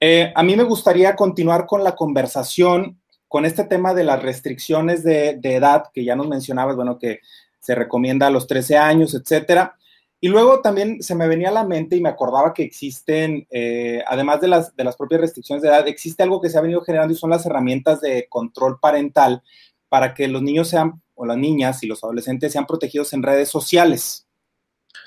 Eh, 0.00 0.32
a 0.34 0.42
mí 0.42 0.56
me 0.56 0.62
gustaría 0.64 1.14
continuar 1.14 1.66
con 1.66 1.84
la 1.84 1.94
conversación 1.94 3.00
con 3.28 3.44
este 3.44 3.64
tema 3.64 3.94
de 3.94 4.02
las 4.02 4.22
restricciones 4.22 5.04
de, 5.04 5.36
de 5.38 5.54
edad 5.54 5.84
que 5.92 6.04
ya 6.04 6.16
nos 6.16 6.26
mencionabas, 6.26 6.74
bueno, 6.74 6.98
que 6.98 7.20
se 7.60 7.74
recomienda 7.74 8.26
a 8.26 8.30
los 8.30 8.46
13 8.46 8.76
años, 8.76 9.14
etcétera. 9.14 9.76
Y 10.22 10.28
luego 10.28 10.60
también 10.60 11.02
se 11.02 11.14
me 11.14 11.26
venía 11.28 11.48
a 11.48 11.52
la 11.52 11.64
mente 11.64 11.96
y 11.96 12.02
me 12.02 12.10
acordaba 12.10 12.52
que 12.52 12.62
existen, 12.62 13.46
eh, 13.50 14.02
además 14.06 14.40
de 14.40 14.48
las, 14.48 14.76
de 14.76 14.84
las 14.84 14.96
propias 14.96 15.22
restricciones 15.22 15.62
de 15.62 15.68
edad, 15.68 15.88
existe 15.88 16.22
algo 16.22 16.42
que 16.42 16.50
se 16.50 16.58
ha 16.58 16.62
venido 16.62 16.82
generando 16.82 17.14
y 17.14 17.16
son 17.16 17.30
las 17.30 17.46
herramientas 17.46 18.02
de 18.02 18.26
control 18.28 18.78
parental 18.80 19.42
para 19.88 20.12
que 20.12 20.28
los 20.28 20.42
niños 20.42 20.68
sean, 20.68 21.00
o 21.14 21.24
las 21.24 21.38
niñas 21.38 21.82
y 21.82 21.86
los 21.86 22.04
adolescentes 22.04 22.52
sean 22.52 22.66
protegidos 22.66 23.12
en 23.14 23.22
redes 23.22 23.48
sociales. 23.48 24.26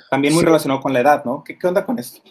También 0.10 0.34
muy 0.34 0.44
relacionado 0.44 0.82
con 0.82 0.94
la 0.94 1.02
edad, 1.02 1.24
¿no? 1.26 1.44
¿Qué, 1.44 1.60
¿Qué 1.60 1.68
onda 1.68 1.86
con 1.86 2.00
esto? 2.00 2.22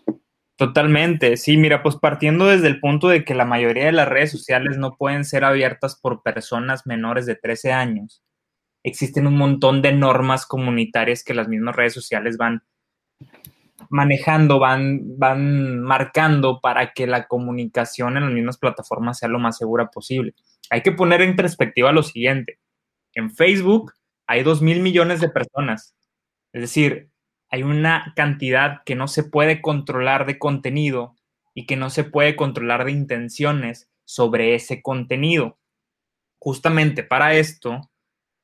Totalmente, 0.57 1.37
sí, 1.37 1.57
mira, 1.57 1.83
pues 1.83 1.97
partiendo 1.97 2.47
desde 2.47 2.69
el 2.69 2.79
punto 2.81 3.09
de 3.09 3.25
que 3.25 3.35
la 3.35 3.45
mayoría 3.45 3.87
de 3.87 3.93
las 3.93 4.09
redes 4.09 4.31
sociales 4.31 4.79
no 4.79 4.97
pueden 4.97 5.25
ser 5.25 5.45
abiertas 5.45 5.99
por 6.01 6.23
personas 6.23 6.87
menores 6.87 7.27
de 7.27 7.35
13 7.37 7.73
años 7.73 8.23
existen 8.83 9.27
un 9.27 9.37
montón 9.37 9.83
de 9.83 9.93
normas 9.93 10.47
comunitarias 10.47 11.25
que 11.25 11.35
las 11.35 11.49
mismas 11.49 11.77
redes 11.77 11.95
sociales 11.95 12.37
van 12.37 12.63
manejando, 13.91 14.59
van, 14.59 15.19
van 15.19 15.81
marcando 15.81 16.61
para 16.61 16.93
que 16.93 17.07
la 17.07 17.27
comunicación 17.27 18.17
en 18.17 18.25
las 18.25 18.33
mismas 18.33 18.59
plataformas 18.59 19.19
sea 19.19 19.29
lo 19.29 19.39
más 19.39 19.59
segura 19.59 19.89
posible. 19.91 20.35
Hay 20.71 20.83
que 20.83 20.93
poner 20.93 21.21
en 21.21 21.37
perspectiva 21.37 21.93
lo 21.93 22.03
siguiente. 22.03 22.59
En 23.15 23.31
Facebook 23.31 23.93
hay 24.27 24.43
dos 24.43 24.63
mil 24.63 24.81
millones 24.81 25.21
de 25.21 25.29
personas. 25.29 25.95
Es 26.53 26.63
decir, 26.63 27.11
hay 27.53 27.63
una 27.63 28.15
cantidad 28.17 28.83
que 28.85 28.95
no 28.95 29.07
se 29.07 29.25
puede 29.25 29.61
controlar 29.61 30.25
de 30.25 30.39
contenido 30.39 31.17
y 31.55 31.67
que 31.67 31.77
no 31.77 31.91
se 31.91 32.03
puede 32.03 32.35
controlar 32.35 32.87
de 32.87 32.93
intenciones 32.93 33.91
sobre 34.07 34.55
ese 34.55 34.81
contenido. 34.81 35.59
Justamente 36.39 37.03
para 37.03 37.35
esto, 37.35 37.91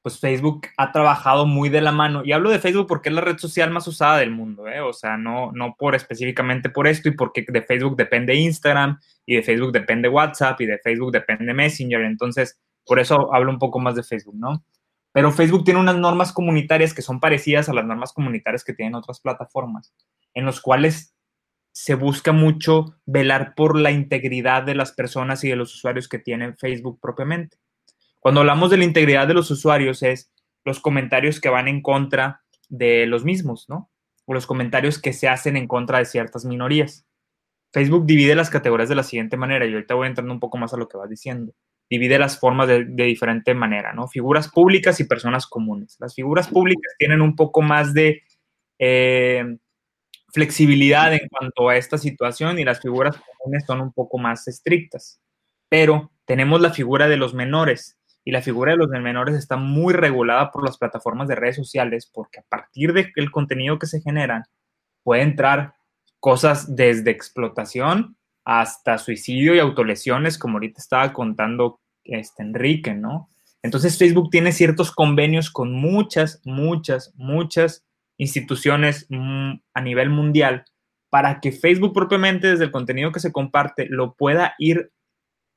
pues 0.03 0.21
Facebook 0.21 0.66
ha 0.77 0.92
trabajado 0.92 1.47
muy 1.47 1.71
de 1.71 1.81
la 1.81 1.90
mano. 1.90 2.23
Y 2.23 2.33
hablo 2.33 2.51
de 2.51 2.59
Facebook 2.59 2.87
porque 2.87 3.09
es 3.09 3.14
la 3.14 3.23
red 3.23 3.38
social 3.38 3.71
más 3.71 3.88
usada 3.88 4.18
del 4.18 4.31
mundo, 4.31 4.68
¿eh? 4.68 4.81
O 4.81 4.92
sea, 4.92 5.16
no, 5.16 5.53
no 5.53 5.75
por 5.79 5.94
específicamente 5.94 6.68
por 6.68 6.87
esto 6.87 7.09
y 7.09 7.12
porque 7.12 7.47
de 7.49 7.62
Facebook 7.62 7.97
depende 7.97 8.35
Instagram 8.35 9.01
y 9.25 9.37
de 9.37 9.42
Facebook 9.42 9.73
depende 9.73 10.11
WhatsApp 10.11 10.61
y 10.61 10.66
de 10.66 10.79
Facebook 10.81 11.12
depende 11.12 11.55
Messenger. 11.55 12.03
Entonces, 12.03 12.61
por 12.85 12.99
eso 13.01 13.35
hablo 13.35 13.51
un 13.51 13.59
poco 13.59 13.81
más 13.81 13.94
de 13.94 14.03
Facebook, 14.03 14.37
¿no? 14.37 14.62
Pero 15.12 15.33
Facebook 15.33 15.64
tiene 15.64 15.81
unas 15.81 15.97
normas 15.97 16.33
comunitarias 16.33 16.94
que 16.94 17.03
son 17.03 17.21
parecidas 17.21 17.68
a 17.68 17.75
las 17.75 17.85
normas 17.85 18.12
comunitarias 18.12 18.64
que 18.64 18.75
tienen 18.75 18.94
otras 18.94 19.21
plataformas, 19.21 19.92
en 20.35 20.44
los 20.44 20.61
cuales 20.61 21.14
se 21.73 21.94
busca 21.94 22.33
mucho 22.33 22.97
velar 23.07 23.55
por 23.55 23.79
la 23.79 23.90
integridad 23.90 24.64
de 24.64 24.75
las 24.75 24.92
personas 24.92 25.44
y 25.44 25.49
de 25.49 25.57
los 25.57 25.75
usuarios 25.75 26.09
que 26.09 26.18
tienen 26.18 26.57
Facebook 26.57 26.99
propiamente. 27.01 27.59
Cuando 28.21 28.40
hablamos 28.40 28.71
de 28.71 28.79
la 28.79 28.85
integridad 28.85 29.29
de 29.29 29.35
los 29.35 29.51
usuarios 29.51 30.03
es 30.03 30.33
los 30.64 30.81
comentarios 30.81 31.40
que 31.40 31.49
van 31.49 31.68
en 31.68 31.81
contra 31.81 32.42
de 32.68 33.07
los 33.07 33.25
mismos, 33.25 33.66
¿no? 33.68 33.90
O 34.27 34.35
los 34.35 34.47
comentarios 34.47 35.01
que 35.01 35.12
se 35.12 35.29
hacen 35.29 35.57
en 35.57 35.68
contra 35.68 35.99
de 35.99 36.05
ciertas 36.05 36.44
minorías. 36.44 37.07
Facebook 37.73 38.07
divide 38.07 38.35
las 38.35 38.51
categorías 38.51 38.88
de 38.88 38.94
la 38.94 39.03
siguiente 39.03 39.37
manera, 39.37 39.64
y 39.66 39.73
ahorita 39.73 39.94
voy 39.94 40.09
entrando 40.09 40.33
un 40.33 40.40
poco 40.40 40.59
más 40.59 40.75
a 40.75 40.77
lo 40.77 40.88
que 40.88 40.97
vas 40.97 41.09
diciendo. 41.09 41.53
Divide 41.90 42.18
las 42.18 42.38
formas 42.38 42.68
de, 42.68 42.85
diferente 42.85 43.55
manera, 43.55 43.92
¿no? 43.92 44.09
Figuras 44.09 44.48
públicas 44.48 45.01
y 45.01 45.05
personas 45.05 45.46
comunes. 45.46 45.96
Las 45.98 46.14
figuras 46.14 46.48
públicas 46.48 46.94
tienen 46.98 47.22
un 47.22 47.35
poco 47.35 47.62
más 47.62 47.94
de 47.94 48.22
eh, 48.79 49.57
flexibilidad 50.29 51.14
en 51.14 51.27
cuanto 51.29 51.68
a 51.68 51.77
esta 51.77 51.96
situación 51.96 52.59
y 52.59 52.64
las 52.64 52.81
figuras 52.81 53.16
comunes 53.16 53.64
son 53.66 53.81
un 53.81 53.92
poco 53.92 54.18
más 54.18 54.46
estrictas. 54.48 55.20
Pero 55.68 56.12
tenemos 56.27 56.61
la 56.61 56.70
figura 56.70 57.09
de 57.09 57.16
los 57.16 57.33
menores, 57.33 57.98
y 58.29 58.31
la 58.31 58.42
figura 58.42 58.72
de 58.72 58.77
los 58.77 58.90
menores 58.90 59.37
está 59.37 59.57
muy 59.57 59.94
regulada 59.94 60.51
por 60.51 60.62
las 60.62 60.77
plataformas 60.77 61.29
de 61.29 61.35
redes 61.35 61.57
sociales 61.57 62.11
porque 62.12 62.40
a 62.40 62.44
partir 62.46 62.92
del 62.92 63.31
contenido 63.31 63.79
que 63.79 63.87
se 63.87 64.03
generan 64.03 64.44
puede 65.03 65.22
entrar 65.22 65.77
cosas 66.20 66.77
desde 66.77 67.11
explotación 67.11 68.17
hasta 68.48 68.96
suicidio 68.96 69.54
y 69.54 69.58
autolesiones, 69.58 70.38
como 70.38 70.54
ahorita 70.54 70.80
estaba 70.80 71.12
contando 71.12 71.80
este 72.02 72.42
Enrique, 72.42 72.94
¿no? 72.94 73.28
Entonces 73.62 73.98
Facebook 73.98 74.30
tiene 74.30 74.52
ciertos 74.52 74.90
convenios 74.90 75.50
con 75.50 75.74
muchas, 75.74 76.40
muchas, 76.46 77.12
muchas 77.14 77.84
instituciones 78.16 79.04
mm, 79.11 79.52
a 79.74 79.80
nivel 79.82 80.08
mundial 80.08 80.64
para 81.11 81.40
que 81.40 81.52
Facebook 81.52 81.92
propiamente 81.92 82.48
desde 82.48 82.64
el 82.64 82.70
contenido 82.70 83.12
que 83.12 83.20
se 83.20 83.32
comparte 83.32 83.87
lo 83.90 84.14
pueda 84.14 84.54
ir 84.58 84.92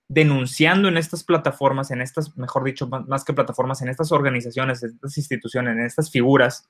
denunciando 0.09 0.89
en 0.89 0.97
estas 0.97 1.23
plataformas, 1.23 1.91
en 1.91 2.01
estas, 2.01 2.35
mejor 2.37 2.65
dicho, 2.65 2.89
más 2.89 3.23
que 3.23 3.31
plataformas, 3.31 3.81
en 3.81 3.87
estas 3.87 4.11
organizaciones, 4.11 4.83
en 4.83 4.89
estas 4.89 5.17
instituciones, 5.17 5.77
en 5.77 5.85
estas 5.85 6.11
figuras, 6.11 6.69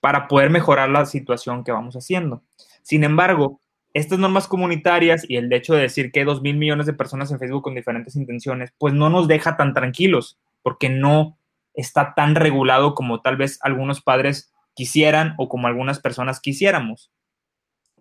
para 0.00 0.28
poder 0.28 0.50
mejorar 0.50 0.90
la 0.90 1.06
situación 1.06 1.64
que 1.64 1.72
vamos 1.72 1.94
haciendo. 1.94 2.42
Sin 2.82 3.02
embargo, 3.02 3.62
estas 3.94 4.18
normas 4.18 4.48
comunitarias 4.48 5.24
y 5.28 5.36
el 5.36 5.52
hecho 5.52 5.74
de 5.74 5.82
decir 5.82 6.12
que 6.12 6.20
hay 6.20 6.26
dos 6.26 6.42
mil 6.42 6.56
millones 6.56 6.86
de 6.86 6.92
personas 6.92 7.30
en 7.30 7.38
Facebook 7.38 7.62
con 7.62 7.74
diferentes 7.74 8.16
intenciones, 8.16 8.72
pues 8.78 8.92
no 8.92 9.08
nos 9.08 9.28
deja 9.28 9.56
tan 9.56 9.72
tranquilos, 9.72 10.38
porque 10.62 10.90
no 10.90 11.38
está 11.72 12.14
tan 12.14 12.34
regulado 12.34 12.94
como 12.94 13.22
tal 13.22 13.36
vez 13.36 13.58
algunos 13.62 14.02
padres 14.02 14.52
quisieran 14.74 15.34
o 15.38 15.48
como 15.48 15.68
algunas 15.68 16.00
personas 16.00 16.40
quisiéramos. 16.40 17.10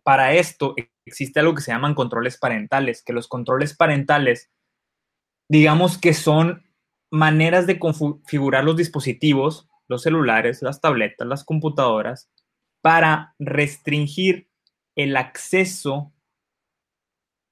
Para 0.03 0.33
esto 0.33 0.75
existe 1.05 1.39
algo 1.39 1.55
que 1.55 1.61
se 1.61 1.71
llaman 1.71 1.95
controles 1.95 2.37
parentales, 2.37 3.03
que 3.03 3.13
los 3.13 3.27
controles 3.27 3.75
parentales 3.75 4.49
digamos 5.49 5.97
que 5.97 6.13
son 6.13 6.63
maneras 7.11 7.67
de 7.67 7.77
configurar 7.77 8.63
los 8.63 8.75
dispositivos, 8.75 9.69
los 9.87 10.01
celulares, 10.01 10.63
las 10.63 10.81
tabletas, 10.81 11.27
las 11.27 11.43
computadoras, 11.43 12.31
para 12.81 13.35
restringir 13.37 14.49
el 14.95 15.17
acceso 15.17 16.13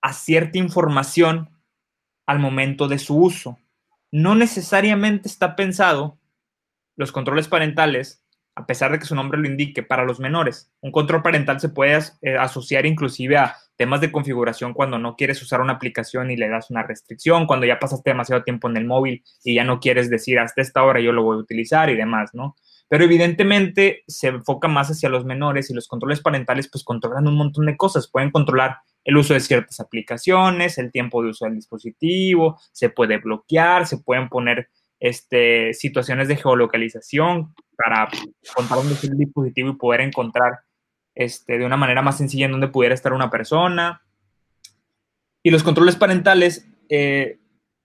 a 0.01 0.13
cierta 0.13 0.57
información 0.57 1.49
al 2.25 2.39
momento 2.39 2.87
de 2.87 2.99
su 2.99 3.17
uso. 3.17 3.59
No 4.11 4.35
necesariamente 4.35 5.27
está 5.27 5.55
pensado 5.55 6.17
los 6.95 7.11
controles 7.11 7.47
parentales 7.47 8.21
a 8.55 8.65
pesar 8.65 8.91
de 8.91 8.99
que 8.99 9.05
su 9.05 9.15
nombre 9.15 9.39
lo 9.39 9.47
indique, 9.47 9.81
para 9.83 10.03
los 10.03 10.19
menores. 10.19 10.71
Un 10.81 10.91
control 10.91 11.23
parental 11.23 11.59
se 11.59 11.69
puede 11.69 11.99
eh, 12.21 12.37
asociar 12.37 12.85
inclusive 12.85 13.37
a 13.37 13.55
temas 13.77 14.01
de 14.01 14.11
configuración 14.11 14.73
cuando 14.73 14.99
no 14.99 15.15
quieres 15.15 15.41
usar 15.41 15.61
una 15.61 15.73
aplicación 15.73 16.29
y 16.31 16.37
le 16.37 16.49
das 16.49 16.69
una 16.69 16.83
restricción, 16.83 17.47
cuando 17.47 17.65
ya 17.65 17.79
pasaste 17.79 18.11
demasiado 18.11 18.43
tiempo 18.43 18.69
en 18.69 18.77
el 18.77 18.85
móvil 18.85 19.23
y 19.43 19.55
ya 19.55 19.63
no 19.63 19.79
quieres 19.79 20.09
decir 20.09 20.39
hasta 20.39 20.61
esta 20.61 20.83
hora 20.83 20.99
yo 20.99 21.11
lo 21.11 21.23
voy 21.23 21.37
a 21.37 21.39
utilizar 21.39 21.89
y 21.89 21.95
demás, 21.95 22.31
¿no? 22.33 22.55
Pero 22.91 23.05
evidentemente 23.05 24.03
se 24.05 24.27
enfoca 24.27 24.67
más 24.67 24.89
hacia 24.89 25.07
los 25.07 25.23
menores 25.23 25.69
y 25.69 25.73
los 25.73 25.87
controles 25.87 26.19
parentales 26.19 26.67
pues 26.69 26.83
controlan 26.83 27.25
un 27.25 27.35
montón 27.35 27.65
de 27.65 27.77
cosas. 27.77 28.11
Pueden 28.11 28.31
controlar 28.31 28.79
el 29.05 29.15
uso 29.15 29.33
de 29.33 29.39
ciertas 29.39 29.79
aplicaciones, 29.79 30.77
el 30.77 30.91
tiempo 30.91 31.23
de 31.23 31.29
uso 31.29 31.45
del 31.45 31.55
dispositivo, 31.55 32.59
se 32.73 32.89
puede 32.89 33.17
bloquear, 33.19 33.87
se 33.87 33.99
pueden 33.99 34.27
poner 34.27 34.67
este, 34.99 35.73
situaciones 35.73 36.27
de 36.27 36.35
geolocalización 36.35 37.55
para 37.77 38.09
contar 38.53 38.79
dónde 38.79 38.97
el 39.01 39.17
dispositivo 39.17 39.69
y 39.69 39.77
poder 39.77 40.01
encontrar 40.01 40.59
este, 41.15 41.59
de 41.59 41.65
una 41.65 41.77
manera 41.77 42.01
más 42.01 42.17
sencilla 42.17 42.47
en 42.47 42.51
dónde 42.51 42.67
pudiera 42.67 42.93
estar 42.93 43.13
una 43.13 43.29
persona. 43.29 44.01
Y 45.41 45.49
los 45.51 45.63
controles 45.63 45.95
parentales 45.95 46.67
eh, 46.89 47.39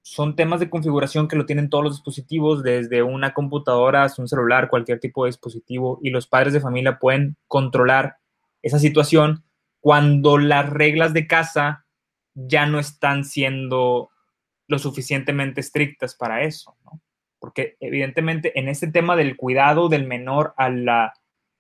son 0.08 0.36
temas 0.36 0.60
de 0.60 0.70
configuración 0.70 1.26
que 1.26 1.34
lo 1.34 1.46
tienen 1.46 1.68
todos 1.68 1.82
los 1.82 1.94
dispositivos, 1.94 2.62
desde 2.62 3.02
una 3.02 3.34
computadora 3.34 4.04
hasta 4.04 4.22
un 4.22 4.28
celular, 4.28 4.70
cualquier 4.70 5.00
tipo 5.00 5.24
de 5.24 5.30
dispositivo, 5.30 5.98
y 6.00 6.10
los 6.10 6.28
padres 6.28 6.52
de 6.52 6.60
familia 6.60 7.00
pueden 7.00 7.36
controlar 7.48 8.18
esa 8.62 8.78
situación 8.78 9.42
cuando 9.80 10.38
las 10.38 10.70
reglas 10.70 11.12
de 11.12 11.26
casa 11.26 11.86
ya 12.34 12.66
no 12.66 12.78
están 12.78 13.24
siendo 13.24 14.10
lo 14.68 14.78
suficientemente 14.78 15.60
estrictas 15.60 16.14
para 16.14 16.44
eso, 16.44 16.76
¿no? 16.84 17.00
Porque 17.40 17.76
evidentemente 17.80 18.56
en 18.60 18.68
este 18.68 18.86
tema 18.86 19.16
del 19.16 19.36
cuidado 19.36 19.88
del 19.88 20.06
menor 20.06 20.54
a 20.56 20.68
la, 20.68 21.14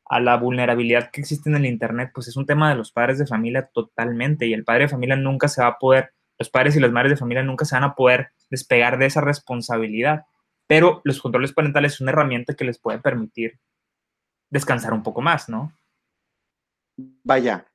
a 0.04 0.20
la 0.20 0.36
vulnerabilidad 0.36 1.10
que 1.10 1.20
existe 1.20 1.50
en 1.50 1.56
el 1.56 1.66
Internet, 1.66 2.12
pues 2.14 2.28
es 2.28 2.36
un 2.36 2.46
tema 2.46 2.68
de 2.68 2.76
los 2.76 2.92
padres 2.92 3.18
de 3.18 3.26
familia 3.26 3.68
totalmente 3.74 4.46
y 4.46 4.52
el 4.52 4.62
padre 4.62 4.84
de 4.84 4.90
familia 4.90 5.16
nunca 5.16 5.48
se 5.48 5.62
va 5.62 5.66
a 5.66 5.78
poder, 5.80 6.12
los 6.38 6.48
padres 6.48 6.76
y 6.76 6.80
las 6.80 6.92
madres 6.92 7.10
de 7.10 7.16
familia 7.16 7.42
nunca 7.42 7.64
se 7.64 7.74
van 7.74 7.82
a 7.82 7.96
poder 7.96 8.30
despegar 8.50 8.98
de 8.98 9.06
esa 9.06 9.20
responsabilidad. 9.20 10.24
Pero 10.66 11.00
los 11.04 11.20
controles 11.20 11.52
parentales 11.52 11.94
es 11.94 12.00
una 12.00 12.12
herramienta 12.12 12.54
que 12.54 12.64
les 12.64 12.78
puede 12.78 12.98
permitir 12.98 13.58
descansar 14.50 14.92
un 14.92 15.02
poco 15.02 15.20
más, 15.20 15.48
¿no? 15.48 15.72
Vaya, 17.24 17.66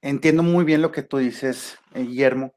entiendo 0.00 0.42
muy 0.42 0.64
bien 0.64 0.82
lo 0.82 0.92
que 0.92 1.02
tú 1.02 1.18
dices, 1.18 1.78
eh, 1.92 2.02
Guillermo, 2.02 2.54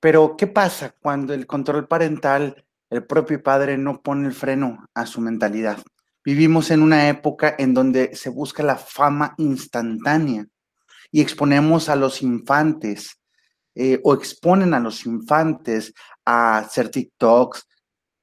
pero 0.00 0.36
¿qué 0.36 0.46
pasa 0.46 0.94
cuando 1.00 1.34
el 1.34 1.46
control 1.46 1.86
parental, 1.86 2.64
el 2.90 3.04
propio 3.04 3.42
padre 3.42 3.76
no 3.76 4.00
pone 4.00 4.26
el 4.26 4.34
freno 4.34 4.86
a 4.94 5.06
su 5.06 5.20
mentalidad? 5.20 5.78
Vivimos 6.24 6.70
en 6.70 6.82
una 6.82 7.08
época 7.08 7.54
en 7.58 7.74
donde 7.74 8.14
se 8.14 8.30
busca 8.30 8.62
la 8.62 8.76
fama 8.76 9.34
instantánea 9.38 10.46
y 11.10 11.20
exponemos 11.20 11.88
a 11.88 11.96
los 11.96 12.22
infantes 12.22 13.20
eh, 13.74 14.00
o 14.04 14.14
exponen 14.14 14.74
a 14.74 14.80
los 14.80 15.06
infantes 15.06 15.94
a 16.28 16.58
hacer 16.58 16.90
TikToks, 16.90 17.66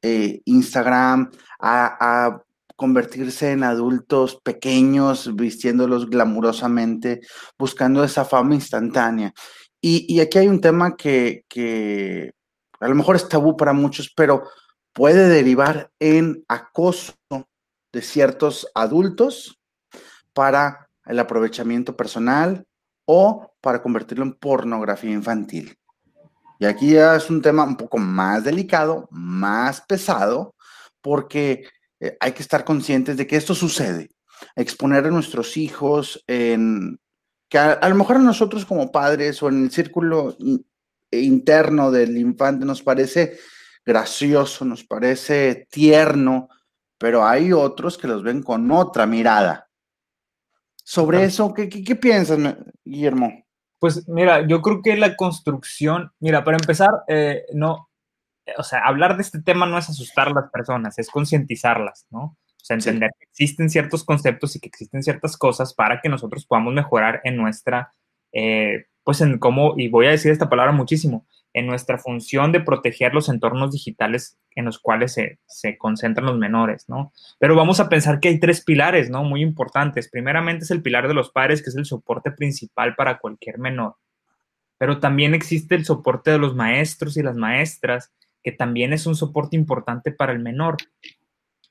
eh, 0.04 0.42
Instagram, 0.46 1.32
a, 1.60 2.40
convertirse 2.78 3.54
en 3.54 3.64
adultos 3.64 4.42
pequeños, 4.44 5.34
vistiéndolos 5.34 6.10
glamurosamente, 6.10 7.22
buscando 7.58 8.04
esa 8.04 8.26
fama 8.26 8.54
instantánea. 8.54 9.34
Y, 9.82 10.20
aquí 10.20 10.40
hay 10.40 10.50
un 10.50 10.60
tema 10.60 10.98
que, 10.98 11.46
que, 11.48 12.34
a 12.82 12.90
lo 12.90 12.96
mejor 12.96 13.16
es 13.16 13.30
tabú 13.30 13.56
para 13.56 13.72
muchos, 13.72 14.12
pero 14.14 14.44
puede 14.92 15.30
derivar 15.30 15.90
en 16.00 16.44
acoso 16.50 17.14
de 17.94 18.02
ciertos 18.02 18.68
adultos 18.76 19.58
para 20.34 20.90
el 21.06 21.18
aprovechamiento 21.18 21.96
personal 21.96 22.68
o 23.06 23.54
para 23.62 23.82
convertirlo 23.82 24.26
en 24.26 24.34
pornografía 24.34 25.12
infantil. 25.12 25.78
Y 26.66 26.68
aquí 26.68 26.92
ya 26.94 27.16
es 27.16 27.30
un 27.30 27.44
tema 27.44 27.64
un 27.64 27.78
poco 27.78 28.00
más 28.00 28.44
delicado, 28.44 29.08
más 29.12 29.82
pesado, 29.82 30.56
porque 31.00 31.68
eh, 32.00 32.18
hay 32.20 32.32
que 32.32 32.42
estar 32.42 32.66
conscientes 32.66 33.18
de 33.18 33.28
que 33.28 33.36
esto 33.36 33.54
sucede. 33.54 34.10
Exponer 34.56 35.06
a 35.06 35.12
nuestros 35.12 35.58
hijos 35.58 36.24
en 36.26 37.00
que 37.50 37.60
a, 37.60 37.88
lo 37.88 37.94
mejor 37.94 38.16
a 38.16 38.20
nosotros 38.20 38.66
como 38.66 38.92
padres 38.92 39.44
o 39.44 39.50
en 39.50 39.66
el 39.66 39.72
círculo 39.72 40.36
interno 41.12 41.92
del 41.92 42.18
infante 42.18 42.66
nos 42.66 42.82
parece 42.82 43.38
gracioso, 43.86 44.66
nos 44.66 44.84
parece 44.84 45.68
tierno, 45.70 46.50
pero 46.98 47.28
hay 47.28 47.54
otros 47.54 47.96
que 47.96 48.08
los 48.08 48.24
ven 48.24 48.42
con 48.42 48.72
otra 48.72 49.06
mirada. 49.06 49.70
Sobre 50.84 51.26
eso, 51.26 51.54
¿qué, 51.54 51.70
qué, 51.70 51.96
piensas, 51.96 52.40
Guillermo? 52.84 53.45
Pues 53.80 54.08
mira, 54.08 54.48
yo 54.48 54.62
creo 54.62 54.82
que 54.82 54.96
la 54.96 55.16
construcción, 55.16 56.12
mira, 56.20 56.44
para 56.44 56.58
empezar, 56.58 56.90
eh, 57.08 57.46
no, 57.54 57.90
o 58.58 58.64
sea, 58.64 58.80
hablar 58.86 59.16
de 59.16 59.24
este 59.24 59.42
tema 59.42 59.66
no 59.66 59.78
es 59.78 59.90
asustar 59.90 60.28
a 60.30 60.34
las 60.34 60.50
personas, 60.52 60.98
es 61.00 61.10
concientizarlas, 61.10 62.08
¿no? 62.10 62.22
O 62.22 62.66
sea, 62.66 62.76
entender 62.76 63.12
que 63.20 63.26
existen 63.26 63.70
ciertos 63.70 64.04
conceptos 64.04 64.56
y 64.56 64.60
que 64.60 64.68
existen 64.68 65.04
ciertas 65.04 65.38
cosas 65.38 65.74
para 65.74 66.02
que 66.02 66.10
nosotros 66.10 66.46
podamos 66.46 66.74
mejorar 66.74 67.22
en 67.24 67.38
nuestra, 67.38 67.94
eh, 68.32 68.86
pues 69.04 69.22
en 69.22 69.38
cómo, 69.38 69.76
y 69.78 69.88
voy 69.90 70.08
a 70.08 70.12
decir 70.12 70.32
esta 70.32 70.50
palabra 70.50 70.72
muchísimo, 70.72 71.28
en 71.56 71.68
nuestra 71.68 71.98
función 71.98 72.52
de 72.52 72.60
proteger 72.60 73.14
los 73.14 73.30
entornos 73.30 73.72
digitales 73.72 74.38
en 74.56 74.66
los 74.66 74.78
cuales 74.78 75.14
se, 75.14 75.40
se, 75.46 75.78
concentran 75.78 76.26
los 76.26 76.38
menores, 76.38 76.90
¿no? 76.90 77.14
Pero 77.40 77.56
vamos 77.56 77.80
a 77.80 77.88
pensar 77.88 78.20
que 78.20 78.28
hay 78.28 78.42
tres 78.42 78.62
pilares, 78.62 79.10
¿no? 79.10 79.24
Muy 79.24 79.42
importantes. 79.42 80.10
Primeramente 80.10 80.66
es 80.66 80.72
el 80.72 80.82
pilar 80.82 81.08
de 81.08 81.14
los 81.14 81.32
padres, 81.32 81.64
que 81.64 81.70
es 81.70 81.78
el 81.78 81.86
soporte 81.86 82.32
principal 82.32 82.94
para 82.96 83.20
cualquier 83.20 83.58
menor. 83.58 83.96
Pero 84.78 85.00
también 85.00 85.34
existe 85.34 85.76
el 85.76 85.86
soporte 85.86 86.30
de 86.30 86.40
los 86.40 86.56
maestros 86.56 87.16
y 87.16 87.24
las 87.24 87.38
maestras, 87.38 88.12
que 88.44 88.52
también 88.52 88.92
es 88.92 89.06
un 89.06 89.16
soporte 89.16 89.56
importante 89.56 90.12
para 90.12 90.34
el 90.34 90.40
menor. 90.40 90.76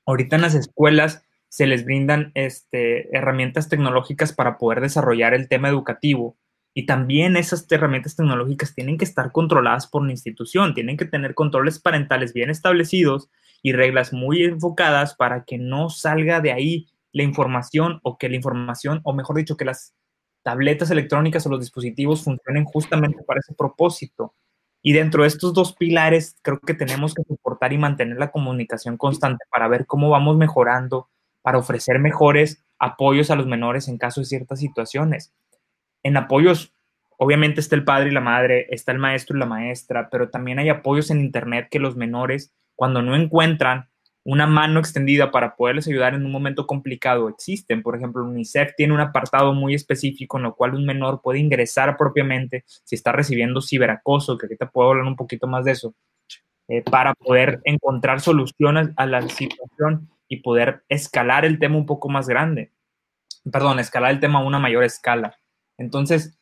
Ahorita 0.07 0.35
en 0.35 0.41
las 0.41 0.55
escuelas 0.55 1.23
se 1.47 1.67
les 1.67 1.85
brindan 1.85 2.31
este, 2.33 3.15
herramientas 3.15 3.69
tecnológicas 3.69 4.33
para 4.33 4.57
poder 4.57 4.81
desarrollar 4.81 5.35
el 5.35 5.47
tema 5.47 5.69
educativo. 5.69 6.37
Y 6.77 6.85
también 6.85 7.37
esas 7.37 7.65
herramientas 7.71 8.17
tecnológicas 8.17 8.75
tienen 8.75 8.97
que 8.97 9.05
estar 9.05 9.31
controladas 9.31 9.87
por 9.87 10.05
la 10.05 10.11
institución, 10.11 10.73
tienen 10.73 10.97
que 10.97 11.05
tener 11.05 11.33
controles 11.33 11.79
parentales 11.79 12.33
bien 12.33 12.49
establecidos 12.49 13.29
y 13.63 13.71
reglas 13.71 14.11
muy 14.11 14.43
enfocadas 14.43 15.15
para 15.15 15.45
que 15.45 15.57
no 15.57 15.89
salga 15.89 16.41
de 16.41 16.51
ahí 16.51 16.89
la 17.13 17.23
información 17.23 18.01
o 18.03 18.17
que 18.17 18.27
la 18.27 18.35
información, 18.35 18.99
o 19.05 19.13
mejor 19.13 19.37
dicho, 19.37 19.55
que 19.55 19.63
las 19.63 19.95
tabletas 20.43 20.91
electrónicas 20.91 21.47
o 21.47 21.49
los 21.49 21.61
dispositivos 21.61 22.25
funcionen 22.25 22.65
justamente 22.65 23.23
para 23.23 23.39
ese 23.39 23.53
propósito. 23.53 24.35
Y 24.81 24.91
dentro 24.91 25.23
de 25.23 25.29
estos 25.29 25.53
dos 25.53 25.73
pilares, 25.73 26.35
creo 26.41 26.59
que 26.59 26.73
tenemos 26.73 27.13
que 27.13 27.23
soportar 27.23 27.71
y 27.71 27.77
mantener 27.77 28.17
la 28.17 28.31
comunicación 28.31 28.97
constante 28.97 29.45
para 29.49 29.69
ver 29.69 29.85
cómo 29.85 30.09
vamos 30.09 30.35
mejorando, 30.35 31.07
para 31.41 31.57
ofrecer 31.57 31.99
mejores 31.99 32.65
apoyos 32.77 33.31
a 33.31 33.37
los 33.37 33.47
menores 33.47 33.87
en 33.87 33.97
caso 33.97 34.19
de 34.19 34.25
ciertas 34.25 34.59
situaciones. 34.59 35.33
En 36.05 36.17
apoyos, 36.17 36.71
obviamente 37.17 37.59
está 37.59 37.75
el 37.75 37.83
padre 37.83 38.09
y 38.09 38.13
la 38.13 38.21
madre, 38.21 38.67
está 38.69 38.91
el 38.91 38.99
maestro 38.99 39.35
y 39.35 39.39
la 39.39 39.47
maestra, 39.47 40.07
pero 40.11 40.29
también 40.29 40.59
hay 40.59 40.69
apoyos 40.69 41.09
en 41.09 41.19
Internet 41.19 41.67
que 41.71 41.79
los 41.79 41.95
menores, 41.95 42.53
cuando 42.75 43.01
no 43.01 43.15
encuentran 43.15 43.89
una 44.23 44.45
mano 44.45 44.79
extendida 44.79 45.31
para 45.31 45.55
poderles 45.55 45.87
ayudar 45.87 46.13
en 46.13 46.23
un 46.23 46.31
momento 46.31 46.67
complicado 46.67 47.27
existen. 47.27 47.81
Por 47.81 47.95
ejemplo, 47.95 48.23
UNICEF 48.23 48.75
tiene 48.77 48.93
un 48.93 48.99
apartado 48.99 49.55
muy 49.55 49.73
específico 49.73 50.37
en 50.37 50.43
lo 50.43 50.55
cual 50.55 50.75
un 50.75 50.85
menor 50.85 51.23
puede 51.23 51.39
ingresar 51.39 51.97
propiamente 51.97 52.65
si 52.67 52.93
está 52.93 53.11
recibiendo 53.11 53.59
ciberacoso, 53.59 54.37
que 54.37 54.45
ahorita 54.45 54.69
puedo 54.69 54.91
hablar 54.91 55.05
un 55.05 55.15
poquito 55.15 55.47
más 55.47 55.65
de 55.65 55.71
eso, 55.71 55.95
eh, 56.67 56.83
para 56.83 57.15
poder 57.15 57.61
encontrar 57.63 58.21
soluciones 58.21 58.89
a 58.95 59.07
la 59.07 59.23
situación 59.27 60.07
y 60.27 60.37
poder 60.37 60.83
escalar 60.87 61.45
el 61.45 61.57
tema 61.57 61.77
un 61.77 61.87
poco 61.87 62.09
más 62.09 62.27
grande. 62.27 62.71
Perdón, 63.51 63.79
escalar 63.79 64.11
el 64.11 64.19
tema 64.19 64.37
a 64.37 64.43
una 64.43 64.59
mayor 64.59 64.83
escala. 64.83 65.35
Entonces, 65.77 66.37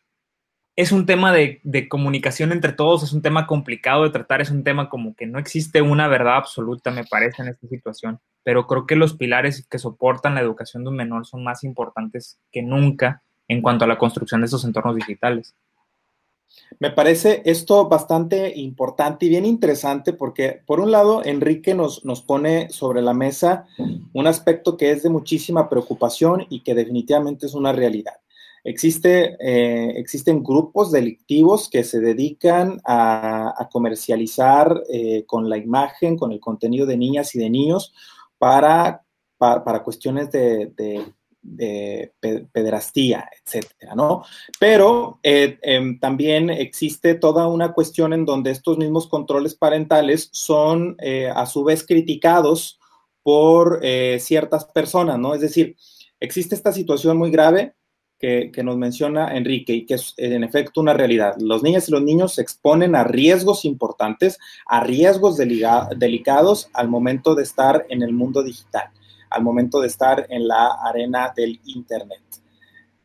es 0.76 0.92
un 0.92 1.06
tema 1.06 1.32
de, 1.32 1.62
comunicación 1.90 2.52
entre 2.52 2.74
todos, 2.74 3.04
es 3.04 3.14
un 3.14 3.22
tema 3.22 3.46
complicado 3.46 4.04
de 4.04 4.10
tratar, 4.10 4.42
es 4.42 4.50
un 4.50 4.64
tema 4.64 4.90
como 4.90 5.16
que 5.16 5.28
no 5.28 5.38
existe 5.38 5.82
una 5.82 6.08
verdad 6.08 6.38
absoluta, 6.38 6.90
me 6.90 7.06
parece, 7.06 7.44
en 7.44 7.50
esta 7.50 7.68
situación, 7.68 8.20
pero 8.44 8.66
creo 8.66 8.88
que 8.88 8.96
los 8.96 9.14
pilares 9.16 9.68
que 9.70 9.80
soportan 9.80 10.36
la 10.36 10.42
educación 10.42 10.84
de 10.84 10.90
un 10.90 10.96
menor 10.96 11.28
son 11.28 11.44
más 11.44 11.64
importantes 11.64 12.40
que 12.52 12.64
nunca 12.64 13.22
en 13.48 13.62
cuanto 13.62 13.86
a 13.86 13.88
la 13.88 14.00
construcción 14.00 14.42
de 14.42 14.48
esos 14.48 14.66
entornos 14.66 14.96
digitales. 14.96 15.54
Me 16.80 16.92
parece 16.92 17.42
esto 17.46 17.88
bastante 17.88 18.54
importante 18.60 19.26
y 19.26 19.30
bien 19.30 19.46
interesante 19.46 20.14
porque, 20.14 20.62
por 20.66 20.80
un 20.80 20.92
lado, 20.92 21.24
Enrique 21.24 21.74
nos, 21.74 22.06
nos 22.06 22.22
pone 22.22 22.70
sobre 22.70 23.02
la 23.02 23.14
mesa 23.14 23.66
un 24.14 24.28
aspecto 24.28 24.78
que 24.78 24.92
es 24.92 25.04
de 25.04 25.10
muchísima 25.10 25.70
preocupación 25.70 26.46
y 26.50 26.62
que 26.62 26.76
definitivamente 26.76 27.46
es 27.46 27.54
una 27.54 27.72
realidad. 27.72 28.14
Existe, 28.66 29.36
eh, 29.42 29.94
existen 29.98 30.42
grupos 30.42 30.90
delictivos 30.90 31.70
que 31.70 31.84
se 31.84 32.00
dedican 32.00 32.80
a, 32.86 33.68
comercializar 33.70 34.84
eh, 34.90 35.26
con 35.26 35.50
la 35.50 35.58
imagen, 35.58 36.18
con 36.18 36.32
el 36.32 36.40
contenido 36.40 36.86
de 36.86 36.96
niñas 36.96 37.36
y 37.36 37.40
de 37.40 37.50
niños 37.50 37.94
para, 38.38 39.04
para, 39.38 39.84
cuestiones 39.84 40.32
de, 40.32 40.72
de, 41.42 42.14
pederastía, 42.54 43.30
etcétera, 43.46 43.96
¿no? 43.96 44.24
Pero 44.60 45.20
eh, 45.24 45.58
em, 45.62 46.00
también 46.00 46.50
existe 46.50 47.16
toda 47.16 47.48
una 47.48 47.74
cuestión 47.74 48.14
en 48.14 48.24
donde 48.24 48.52
estos 48.52 48.78
mismos 48.78 49.08
controles 49.08 49.56
parentales 49.56 50.30
son 50.32 50.96
a 51.36 51.46
su 51.48 51.66
vez 51.66 51.86
criticados 51.86 52.80
por 53.24 53.82
ciertas 54.20 54.66
personas, 54.66 55.20
¿no? 55.20 55.36
Es 55.36 55.42
decir, 55.42 55.76
existe 56.22 56.56
esta 56.56 56.72
situación 56.72 57.18
muy 57.18 57.30
grave 57.30 57.76
que, 58.24 58.64
nos 58.64 58.78
menciona 58.78 59.36
Enrique 59.36 59.74
y 59.74 59.86
que 59.86 59.96
es 59.96 60.14
en 60.16 60.46
efecto 60.46 60.80
una 60.80 60.94
realidad. 60.94 61.36
Los 61.40 61.62
niños 61.62 61.90
y 61.90 61.92
los 61.92 62.02
niños 62.02 62.36
se 62.36 62.42
exponen 62.42 62.96
a 62.96 63.04
riesgos 63.04 63.66
importantes, 63.66 64.40
a 64.66 64.82
riesgos 64.82 65.36
delicados 65.36 66.70
al 66.72 66.88
momento 66.88 67.36
de 67.36 67.44
estar 67.44 67.86
en 67.90 68.02
el 68.02 68.14
mundo 68.14 68.42
digital, 68.42 68.92
al 69.30 69.44
momento 69.44 69.82
de 69.82 69.88
estar 69.88 70.26
en 70.30 70.48
la 70.48 70.68
arena 70.86 71.34
del 71.36 71.60
Internet. 71.66 72.22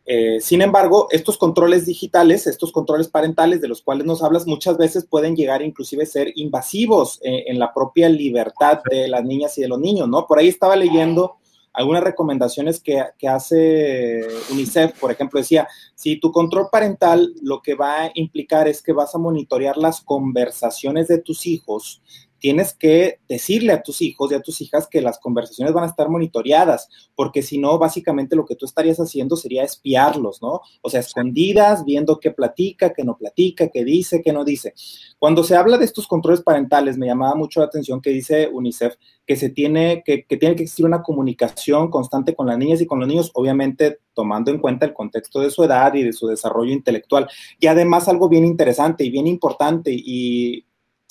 Eh, 0.07 0.41
sin 0.41 0.63
embargo, 0.63 1.09
estos 1.11 1.37
controles 1.37 1.85
digitales, 1.85 2.47
estos 2.47 2.71
controles 2.71 3.09
parentales 3.09 3.61
de 3.61 3.67
los 3.67 3.83
cuales 3.83 4.07
nos 4.07 4.23
hablas, 4.23 4.47
muchas 4.47 4.79
veces 4.79 5.05
pueden 5.05 5.35
llegar 5.35 5.63
inclusive 5.63 6.05
a 6.05 6.07
ser 6.07 6.33
invasivos 6.37 7.19
eh, 7.25 7.45
en 7.49 7.59
la 7.59 7.75
propia 7.75 8.09
libertad 8.09 8.79
de 8.89 9.09
las 9.09 9.25
niñas 9.25 9.59
y 9.59 9.63
de 9.63 9.69
los 9.69 9.81
niños, 9.81 10.09
¿no? 10.09 10.29
Por 10.29 10.39
ahí 10.39 10.47
estaba 10.47 10.77
leyendo 10.77 11.38
algunas 11.79 12.03
recomendaciones 12.03 12.81
que, 12.81 13.01
que, 13.17 13.29
hace 13.29 14.27
UNICEF, 14.51 14.99
por 14.99 15.13
ejemplo, 15.13 15.39
decía, 15.39 15.69
si 15.95 16.19
tu 16.19 16.33
control 16.33 16.67
parental 16.73 17.33
lo 17.41 17.63
que 17.63 17.77
va 17.77 18.03
a 18.03 18.11
implicar 18.15 18.67
es 18.67 18.83
que 18.83 18.93
vas 18.93 19.15
a 19.15 19.19
monitorear 19.19 19.77
las 19.77 20.01
conversaciones 20.01 21.07
de 21.07 21.19
tus 21.19 21.47
hijos, 21.47 22.03
tienes 22.39 22.75
que 22.75 23.21
decirle 23.29 23.73
a 23.73 23.83
tus 23.83 24.03
hijos 24.03 24.31
y 24.31 24.35
a 24.35 24.41
tus 24.41 24.61
hijas 24.61 24.87
que 24.87 25.03
las 25.03 25.19
conversaciones 25.19 25.75
van 25.75 25.85
a 25.85 25.89
estar 25.89 26.09
monitoreadas, 26.09 26.89
porque 27.15 27.43
si 27.43 27.59
no, 27.59 27.79
básicamente 27.79 28.37
lo 28.37 28.45
que 28.45 28.57
tú 28.57 28.65
estarías 28.65 28.99
haciendo 28.99 29.37
sería 29.37 29.65
espiarlos, 29.65 30.41
¿no? 30.43 30.61
O 30.83 30.91
sea, 30.91 31.01
escondidas, 31.01 31.85
viendo 31.85 32.21
qué 32.21 32.31
platica, 32.31 32.93
qué 32.93 33.05
no 33.05 33.17
platica, 33.17 33.69
qué 33.69 33.85
dice, 33.85 34.23
qué 34.23 34.33
no 34.33 34.45
dice. 34.45 34.75
Cuando 35.19 35.45
se 35.45 35.57
habla 35.57 35.79
de 35.79 35.85
estos 35.85 36.07
controles 36.07 36.43
parentales, 36.43 36.97
me 36.97 37.07
llamaba 37.07 37.35
mucho 37.35 37.61
la 37.61 37.67
atención 37.67 38.01
que 38.01 38.11
dice 38.11 38.49
UNICEF 38.53 38.95
que 39.27 39.37
se 39.37 39.51
tiene 39.51 40.03
que, 40.07 40.25
que 40.25 40.37
tiene 40.39 40.57
que 40.57 40.63
existir 40.63 40.87
una 40.87 41.03
comunicación 41.03 41.91
constante 41.91 42.35
con 42.35 42.47
las 42.47 42.57
niñas 42.57 42.81
y 42.81 42.87
con 42.87 42.99
los 42.99 43.09
niños, 43.09 43.31
obviamente 43.35 43.99
tomando 44.15 44.51
en 44.51 44.59
cuenta 44.59 44.87
el 44.87 44.95
contexto 44.95 45.41
de 45.41 45.51
su 45.51 45.63
edad 45.63 45.95
y 45.95 46.03
de 46.03 46.13
su 46.13 46.27
desarrollo 46.27 46.73
intelectual. 46.73 47.29
Y 47.61 47.67
además 47.67 48.09
algo 48.09 48.29
bien 48.29 48.45
interesante 48.45 49.05
y 49.05 49.11
bien 49.11 49.27
importante 49.27 49.91
y 49.95 50.65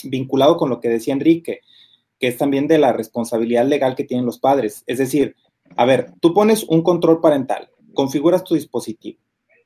vinculado 0.04 0.58
con 0.58 0.70
lo 0.70 0.80
que 0.80 0.90
decía 0.90 1.14
Enrique, 1.14 1.62
que 2.20 2.28
es 2.28 2.38
también 2.38 2.68
de 2.68 2.78
la 2.78 2.94
responsabilidad 2.94 3.66
legal 3.66 3.96
que 3.96 4.04
tienen 4.04 4.26
los 4.26 4.40
padres. 4.40 4.84
Es 4.88 4.98
decir, 4.98 5.36
a 5.76 5.86
ver, 5.86 6.14
tú 6.20 6.34
pones 6.34 6.64
un 6.64 6.82
control 6.82 7.22
parental, 7.22 7.70
configuras 7.94 8.44
tu 8.44 8.56
dispositivo 8.56 9.20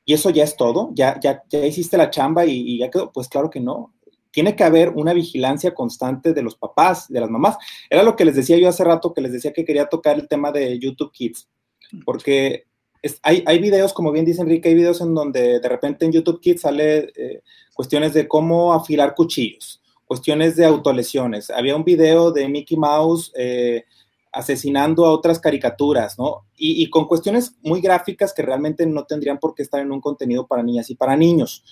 y 0.06 0.14
eso 0.14 0.30
ya 0.30 0.44
es 0.44 0.56
todo, 0.56 0.92
ya, 0.94 1.20
ya, 1.20 1.44
ya 1.50 1.66
hiciste 1.66 1.98
la 1.98 2.10
chamba 2.10 2.46
y, 2.46 2.80
ya 2.80 2.90
quedó. 2.90 3.12
Pues 3.12 3.28
claro 3.28 3.50
que 3.50 3.60
no. 3.60 3.94
Tiene 4.32 4.56
que 4.56 4.64
haber 4.64 4.90
una 4.90 5.14
vigilancia 5.14 5.74
constante 5.74 6.34
de 6.34 6.42
los 6.42 6.56
papás, 6.56 7.08
de 7.10 7.20
las 7.20 7.30
mamás. 7.30 7.58
Era 7.90 8.04
lo 8.04 8.16
que 8.16 8.26
les 8.26 8.36
decía 8.36 8.58
yo 8.58 8.70
hace 8.70 8.84
rato, 8.84 9.14
que 9.14 9.22
les 9.22 9.32
decía 9.32 9.54
que 9.54 9.66
quería 9.66 9.88
tocar 9.88 10.18
el 10.18 10.28
tema 10.28 10.52
de 10.52 10.80
YouTube 10.80 11.12
Kids, 11.12 11.50
porque 12.06 12.66
hay, 13.24 13.44
hay, 13.46 13.60
videos, 13.60 13.94
como 13.94 14.12
bien 14.12 14.26
dice 14.26 14.42
Enrique, 14.42 14.70
hay 14.70 14.76
videos 14.76 15.02
en 15.02 15.14
donde 15.14 15.60
de 15.60 15.70
repente 15.70 16.06
en 16.06 16.14
YouTube 16.14 16.40
Kids 16.40 16.62
sale 16.62 17.12
eh, 17.16 17.42
cuestiones 17.74 18.14
de 18.14 18.28
cómo 18.28 18.74
afilar 18.74 19.16
cuchillos 19.16 19.81
cuestiones 20.12 20.58
de 20.58 20.66
autolesiones. 20.66 21.50
Había 21.50 21.74
un 21.74 21.86
video 21.86 22.34
de 22.34 22.46
Mickey 22.50 22.76
Mouse 22.76 23.32
eh, 23.34 23.86
asesinando 24.34 25.06
a 25.06 25.12
otras 25.14 25.40
caricaturas, 25.40 26.20
¿no? 26.20 26.48
Y, 26.58 26.84
y, 26.84 26.90
con 26.90 27.08
cuestiones 27.08 27.56
muy 27.62 27.80
gráficas 27.80 28.34
que 28.34 28.42
realmente 28.42 28.86
no 28.86 29.06
tendrían 29.06 29.40
por 29.40 29.56
qué 29.56 29.64
estar 29.64 29.80
en 29.80 29.90
un 29.90 30.02
contenido 30.02 30.46
para 30.48 30.64
niñas 30.64 30.90
y 30.90 30.96
para 30.96 31.16
niños 31.16 31.64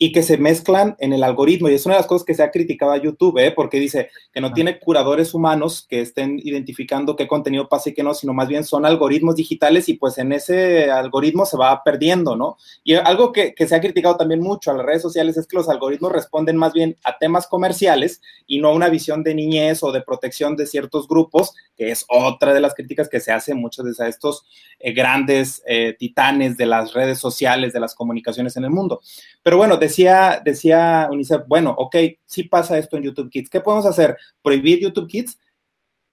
y 0.00 0.12
que 0.12 0.22
se 0.22 0.38
mezclan 0.38 0.96
en 1.00 1.12
el 1.12 1.24
algoritmo. 1.24 1.68
Y 1.68 1.74
es 1.74 1.84
una 1.84 1.96
de 1.96 2.00
las 2.00 2.06
cosas 2.06 2.24
que 2.24 2.34
se 2.34 2.42
ha 2.42 2.52
criticado 2.52 2.92
a 2.92 2.98
YouTube, 2.98 3.38
¿eh? 3.38 3.50
porque 3.50 3.80
dice 3.80 4.10
que 4.32 4.40
no 4.40 4.52
tiene 4.52 4.78
curadores 4.78 5.34
humanos 5.34 5.84
que 5.88 6.00
estén 6.00 6.38
identificando 6.42 7.16
qué 7.16 7.26
contenido 7.26 7.68
pasa 7.68 7.90
y 7.90 7.94
qué 7.94 8.04
no, 8.04 8.14
sino 8.14 8.32
más 8.32 8.46
bien 8.46 8.64
son 8.64 8.86
algoritmos 8.86 9.34
digitales 9.34 9.88
y 9.88 9.94
pues 9.94 10.16
en 10.18 10.32
ese 10.32 10.90
algoritmo 10.90 11.44
se 11.44 11.56
va 11.56 11.82
perdiendo, 11.82 12.36
¿no? 12.36 12.56
Y 12.84 12.94
algo 12.94 13.32
que, 13.32 13.54
que 13.54 13.66
se 13.66 13.74
ha 13.74 13.80
criticado 13.80 14.16
también 14.16 14.40
mucho 14.40 14.70
a 14.70 14.74
las 14.74 14.86
redes 14.86 15.02
sociales 15.02 15.36
es 15.36 15.46
que 15.48 15.56
los 15.56 15.68
algoritmos 15.68 16.12
responden 16.12 16.56
más 16.56 16.72
bien 16.72 16.96
a 17.02 17.18
temas 17.18 17.48
comerciales 17.48 18.20
y 18.46 18.60
no 18.60 18.68
a 18.68 18.74
una 18.74 18.88
visión 18.88 19.24
de 19.24 19.34
niñez 19.34 19.82
o 19.82 19.90
de 19.90 20.02
protección 20.02 20.54
de 20.54 20.66
ciertos 20.66 21.08
grupos, 21.08 21.54
que 21.76 21.90
es 21.90 22.04
otra 22.08 22.54
de 22.54 22.60
las 22.60 22.74
críticas 22.74 23.08
que 23.08 23.20
se 23.20 23.32
hace 23.32 23.54
muchas 23.54 23.84
veces 23.84 24.00
a 24.00 24.08
estos 24.08 24.44
eh, 24.78 24.92
grandes 24.92 25.62
eh, 25.66 25.96
titanes 25.98 26.56
de 26.56 26.66
las 26.66 26.92
redes 26.92 27.18
sociales, 27.18 27.72
de 27.72 27.80
las 27.80 27.94
comunicaciones 27.94 28.56
en 28.56 28.64
el 28.64 28.70
mundo. 28.70 29.00
Pero 29.42 29.56
bueno, 29.56 29.78
decía, 29.88 30.40
decía 30.44 31.08
UNICEF, 31.10 31.42
bueno, 31.46 31.74
ok, 31.76 31.96
sí 32.24 32.44
pasa 32.44 32.78
esto 32.78 32.96
en 32.96 33.04
YouTube 33.04 33.30
Kids. 33.30 33.50
¿Qué 33.50 33.60
podemos 33.60 33.86
hacer? 33.86 34.16
¿Prohibir 34.42 34.80
YouTube 34.80 35.08
Kids? 35.08 35.38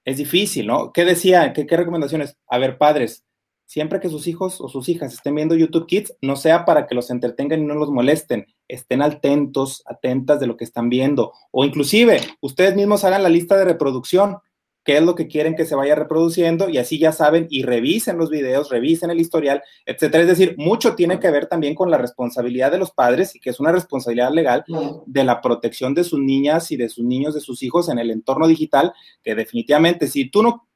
Es 0.03 0.17
difícil, 0.17 0.67
¿no? 0.67 0.91
¿Qué 0.91 1.05
decía? 1.05 1.53
¿Qué, 1.53 1.65
qué 1.65 1.77
recomendaciones? 1.77 2.37
A 2.47 2.57
ver, 2.57 2.77
padres, 2.77 3.25
siempre 3.65 3.99
que 3.99 4.09
sus 4.09 4.27
hijos 4.27 4.61
o 4.61 4.69
sus 4.69 4.87
hijas 4.89 5.13
estén 5.13 5.35
viendo 5.35 5.55
YouTube 5.55 5.87
Kids, 5.87 6.15
no 6.21 6.35
sea 6.35 6.65
para 6.65 6.87
que 6.87 6.95
los 6.95 7.09
entretengan 7.09 7.61
y 7.61 7.65
no 7.65 7.75
los 7.75 7.89
molesten, 7.89 8.45
estén 8.67 9.01
atentos, 9.01 9.83
atentas 9.85 10.39
de 10.39 10.47
lo 10.47 10.57
que 10.57 10.63
están 10.63 10.89
viendo, 10.89 11.33
o 11.51 11.65
inclusive 11.65 12.21
ustedes 12.41 12.75
mismos 12.75 13.03
hagan 13.03 13.23
la 13.23 13.29
lista 13.29 13.57
de 13.57 13.65
reproducción 13.65 14.37
qué 14.85 14.97
es 14.97 15.03
lo 15.03 15.15
que 15.15 15.27
quieren 15.27 15.55
que 15.55 15.65
se 15.65 15.75
vaya 15.75 15.95
reproduciendo 15.95 16.69
y 16.69 16.77
así 16.77 16.99
ya 16.99 17.11
saben 17.11 17.47
y 17.49 17.63
revisen 17.63 18.17
los 18.17 18.29
videos, 18.29 18.69
revisen 18.69 19.09
el 19.09 19.19
historial, 19.19 19.63
etcétera. 19.85 20.21
Es 20.23 20.29
decir, 20.29 20.55
mucho 20.57 20.95
tiene 20.95 21.19
que 21.19 21.31
ver 21.31 21.47
también 21.47 21.73
con 21.73 21.89
la 21.89 21.97
responsabilidad 21.97 22.71
de 22.71 22.77
los 22.77 22.91
padres 22.91 23.35
y 23.35 23.39
que 23.39 23.49
es 23.49 23.59
una 23.59 23.71
responsabilidad 23.71 24.31
legal 24.31 24.63
de 25.07 25.23
la 25.23 25.41
protección 25.41 25.95
de 25.95 26.03
sus 26.03 26.19
niñas 26.19 26.71
y 26.71 26.77
de 26.77 26.87
sus 26.87 27.03
niños, 27.03 27.33
de 27.33 27.41
sus 27.41 27.63
hijos 27.63 27.89
en 27.89 27.97
el 27.97 28.11
entorno 28.11 28.47
digital, 28.47 28.93
que 29.23 29.35
definitivamente 29.35 30.07
si 30.07 30.29
tú 30.29 30.43
no 30.43 30.67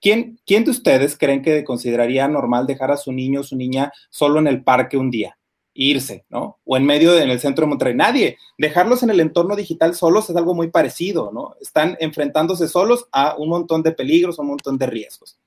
¿Quién, 0.00 0.40
¿Quién, 0.44 0.64
de 0.64 0.72
ustedes 0.72 1.16
creen 1.16 1.42
que 1.42 1.62
consideraría 1.62 2.26
normal 2.26 2.66
dejar 2.66 2.90
a 2.90 2.96
su 2.96 3.12
niño 3.12 3.40
o 3.40 3.44
su 3.44 3.54
niña 3.54 3.92
solo 4.10 4.40
en 4.40 4.48
el 4.48 4.64
parque 4.64 4.96
un 4.96 5.12
día? 5.12 5.38
Irse, 5.74 6.24
¿no? 6.28 6.58
O 6.64 6.76
en 6.76 6.84
medio 6.84 7.12
de, 7.12 7.22
en 7.22 7.30
el 7.30 7.40
centro 7.40 7.64
de 7.64 7.70
Monterrey. 7.70 7.94
Nadie. 7.94 8.38
Dejarlos 8.58 9.02
en 9.02 9.10
el 9.10 9.20
entorno 9.20 9.56
digital 9.56 9.94
solos 9.94 10.28
es 10.28 10.36
algo 10.36 10.54
muy 10.54 10.70
parecido, 10.70 11.30
¿no? 11.32 11.56
Están 11.60 11.96
enfrentándose 12.00 12.68
solos 12.68 13.08
a 13.12 13.34
un 13.36 13.48
montón 13.48 13.82
de 13.82 13.92
peligros, 13.92 14.38
a 14.38 14.42
un 14.42 14.48
montón 14.48 14.78
de 14.78 14.86
riesgos. 14.86 15.38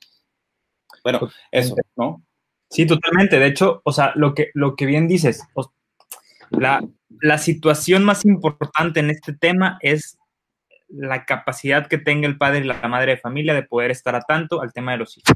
Bueno, 1.03 1.29
eso, 1.51 1.75
¿no? 1.95 2.23
Sí, 2.69 2.85
totalmente. 2.85 3.38
De 3.39 3.47
hecho, 3.47 3.81
o 3.83 3.91
sea, 3.91 4.11
lo 4.15 4.33
que, 4.33 4.49
lo 4.53 4.75
que 4.75 4.85
bien 4.85 5.07
dices, 5.07 5.43
la, 6.49 6.83
la 7.21 7.38
situación 7.38 8.03
más 8.03 8.25
importante 8.25 8.99
en 8.99 9.11
este 9.11 9.33
tema 9.33 9.77
es 9.81 10.17
la 10.88 11.25
capacidad 11.25 11.88
que 11.88 11.97
tenga 11.97 12.27
el 12.27 12.38
padre 12.38 12.59
y 12.59 12.63
la 12.63 12.81
madre 12.88 13.13
de 13.13 13.17
familia 13.17 13.53
de 13.53 13.63
poder 13.63 13.91
estar 13.91 14.15
a 14.15 14.21
tanto 14.21 14.61
al 14.61 14.73
tema 14.73 14.93
de 14.93 14.99
los 14.99 15.17
hijos, 15.17 15.35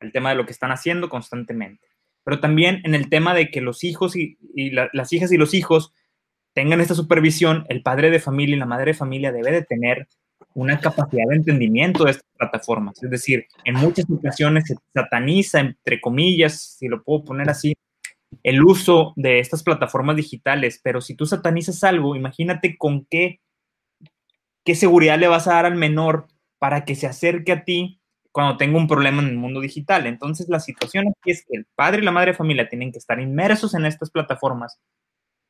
el 0.00 0.12
tema 0.12 0.30
de 0.30 0.36
lo 0.36 0.44
que 0.44 0.52
están 0.52 0.72
haciendo 0.72 1.08
constantemente 1.08 1.89
pero 2.30 2.38
también 2.38 2.80
en 2.84 2.94
el 2.94 3.08
tema 3.08 3.34
de 3.34 3.50
que 3.50 3.60
los 3.60 3.82
hijos 3.82 4.14
y, 4.14 4.38
las 4.92 5.12
hijas 5.12 5.32
y 5.32 5.36
los 5.36 5.52
hijos 5.52 5.92
tengan 6.52 6.80
esta 6.80 6.94
supervisión, 6.94 7.66
el 7.68 7.82
padre 7.82 8.08
de 8.08 8.20
familia 8.20 8.54
y 8.54 8.58
la 8.60 8.66
madre 8.66 8.92
de 8.92 8.98
familia 8.98 9.32
debe 9.32 9.50
de 9.50 9.64
tener 9.64 10.06
una 10.54 10.78
capacidad 10.78 11.24
de 11.28 11.34
entendimiento 11.34 12.04
de 12.04 12.12
estas 12.12 12.30
plataformas. 12.38 13.02
Es 13.02 13.10
decir, 13.10 13.46
en 13.64 13.74
muchas 13.74 14.04
ocasiones 14.08 14.62
se 14.68 14.76
sataniza, 14.94 15.58
entre 15.58 16.00
comillas, 16.00 16.76
si 16.78 16.86
lo 16.86 17.02
puedo 17.02 17.24
poner 17.24 17.50
así, 17.50 17.74
el 18.44 18.62
uso 18.62 19.12
de 19.16 19.40
estas 19.40 19.64
plataformas 19.64 20.14
digitales, 20.14 20.80
pero 20.84 21.00
si 21.00 21.16
tú 21.16 21.26
satanizas 21.26 21.82
algo, 21.82 22.14
imagínate 22.14 22.76
con 22.78 23.06
qué, 23.10 23.40
qué 24.64 24.76
seguridad 24.76 25.18
le 25.18 25.26
vas 25.26 25.48
a 25.48 25.54
dar 25.54 25.66
al 25.66 25.74
menor 25.74 26.28
para 26.60 26.84
que 26.84 26.94
se 26.94 27.08
acerque 27.08 27.50
a 27.50 27.64
ti 27.64 27.99
cuando 28.32 28.56
tengo 28.56 28.78
un 28.78 28.88
problema 28.88 29.22
en 29.22 29.28
el 29.28 29.36
mundo 29.36 29.60
digital. 29.60 30.06
Entonces, 30.06 30.48
la 30.48 30.60
situación 30.60 31.12
es 31.24 31.44
que 31.46 31.56
el 31.56 31.66
padre 31.74 32.00
y 32.00 32.04
la 32.04 32.12
madre 32.12 32.32
de 32.32 32.38
familia 32.38 32.68
tienen 32.68 32.92
que 32.92 32.98
estar 32.98 33.20
inmersos 33.20 33.74
en 33.74 33.86
estas 33.86 34.10
plataformas. 34.10 34.80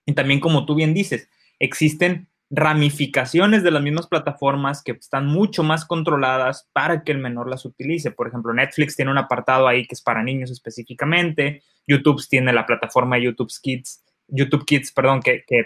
Y 0.06 0.14
también, 0.14 0.40
como 0.40 0.64
tú 0.64 0.74
bien 0.74 0.94
dices, 0.94 1.28
existen 1.58 2.28
ramificaciones 2.50 3.62
de 3.62 3.70
las 3.70 3.82
mismas 3.82 4.08
plataformas 4.08 4.82
que 4.82 4.92
están 4.92 5.26
mucho 5.26 5.62
más 5.62 5.84
controladas 5.84 6.68
para 6.72 7.04
que 7.04 7.12
el 7.12 7.18
menor 7.18 7.48
las 7.48 7.64
utilice. 7.64 8.10
Por 8.10 8.26
ejemplo, 8.26 8.52
Netflix 8.52 8.96
tiene 8.96 9.12
un 9.12 9.18
apartado 9.18 9.68
ahí 9.68 9.86
que 9.86 9.94
es 9.94 10.02
para 10.02 10.22
niños 10.22 10.50
específicamente, 10.50 11.62
YouTube 11.86 12.26
tiene 12.28 12.52
la 12.52 12.66
plataforma 12.66 13.18
YouTube 13.18 13.52
Kids, 13.62 14.04
YouTube 14.26 14.64
Kids, 14.64 14.90
perdón, 14.90 15.20
que, 15.20 15.44
que 15.46 15.58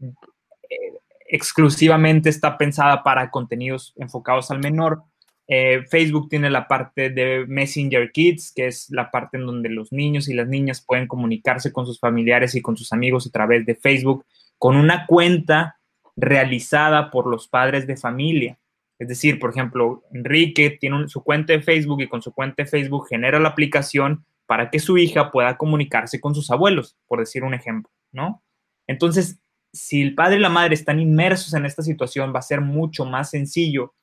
eh, 0.00 0.98
exclusivamente 1.26 2.28
está 2.28 2.56
pensada 2.56 3.02
para 3.02 3.30
contenidos 3.30 3.92
enfocados 3.96 4.50
al 4.52 4.60
menor. 4.60 5.02
Eh, 5.48 5.84
Facebook 5.90 6.28
tiene 6.28 6.50
la 6.50 6.68
parte 6.68 7.10
de 7.10 7.44
Messenger 7.46 8.10
Kids, 8.12 8.52
que 8.54 8.66
es 8.66 8.88
la 8.90 9.10
parte 9.10 9.36
en 9.36 9.46
donde 9.46 9.68
los 9.68 9.92
niños 9.92 10.28
y 10.28 10.34
las 10.34 10.48
niñas 10.48 10.84
pueden 10.86 11.06
comunicarse 11.06 11.72
con 11.72 11.84
sus 11.84 11.98
familiares 11.98 12.54
y 12.54 12.62
con 12.62 12.76
sus 12.76 12.92
amigos 12.92 13.26
a 13.26 13.30
través 13.30 13.66
de 13.66 13.74
Facebook 13.74 14.24
con 14.58 14.76
una 14.76 15.06
cuenta 15.06 15.80
realizada 16.14 17.10
por 17.10 17.26
los 17.26 17.48
padres 17.48 17.86
de 17.86 17.96
familia. 17.96 18.58
Es 18.98 19.08
decir, 19.08 19.40
por 19.40 19.50
ejemplo, 19.50 20.04
Enrique 20.12 20.78
tiene 20.80 21.08
su 21.08 21.24
cuenta 21.24 21.52
de 21.52 21.62
Facebook 21.62 22.00
y 22.02 22.08
con 22.08 22.22
su 22.22 22.32
cuenta 22.32 22.62
de 22.62 22.68
Facebook 22.68 23.08
genera 23.08 23.40
la 23.40 23.48
aplicación 23.48 24.24
para 24.46 24.70
que 24.70 24.78
su 24.78 24.98
hija 24.98 25.32
pueda 25.32 25.56
comunicarse 25.56 26.20
con 26.20 26.34
sus 26.34 26.50
abuelos, 26.50 26.96
por 27.08 27.18
decir 27.18 27.42
un 27.42 27.54
ejemplo, 27.54 27.90
¿no? 28.12 28.42
Entonces, 28.86 29.40
si 29.72 30.02
el 30.02 30.14
padre 30.14 30.36
y 30.36 30.40
la 30.40 30.48
madre 30.48 30.74
están 30.74 31.00
inmersos 31.00 31.54
en 31.54 31.64
esta 31.64 31.82
situación, 31.82 32.32
va 32.32 32.38
a 32.38 32.42
ser 32.42 32.60
mucho 32.60 33.04
más 33.04 33.30
sencillo 33.30 33.94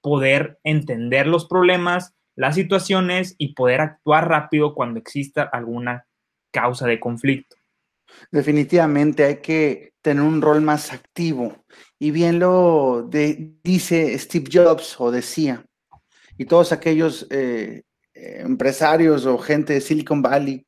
poder 0.00 0.58
entender 0.64 1.26
los 1.26 1.46
problemas, 1.46 2.14
las 2.36 2.54
situaciones 2.54 3.34
y 3.38 3.54
poder 3.54 3.80
actuar 3.80 4.28
rápido 4.28 4.74
cuando 4.74 4.98
exista 4.98 5.42
alguna 5.42 6.06
causa 6.50 6.86
de 6.86 7.00
conflicto. 7.00 7.56
Definitivamente 8.30 9.24
hay 9.24 9.36
que 9.36 9.92
tener 10.02 10.22
un 10.22 10.42
rol 10.42 10.60
más 10.60 10.92
activo. 10.92 11.64
Y 11.98 12.10
bien 12.10 12.38
lo 12.38 13.08
dice 13.10 14.18
Steve 14.18 14.50
Jobs 14.52 14.96
o 14.98 15.10
decía, 15.10 15.64
y 16.38 16.46
todos 16.46 16.72
aquellos 16.72 17.26
eh, 17.30 17.82
empresarios 18.14 19.26
o 19.26 19.38
gente 19.38 19.74
de 19.74 19.80
Silicon 19.80 20.22
Valley 20.22 20.66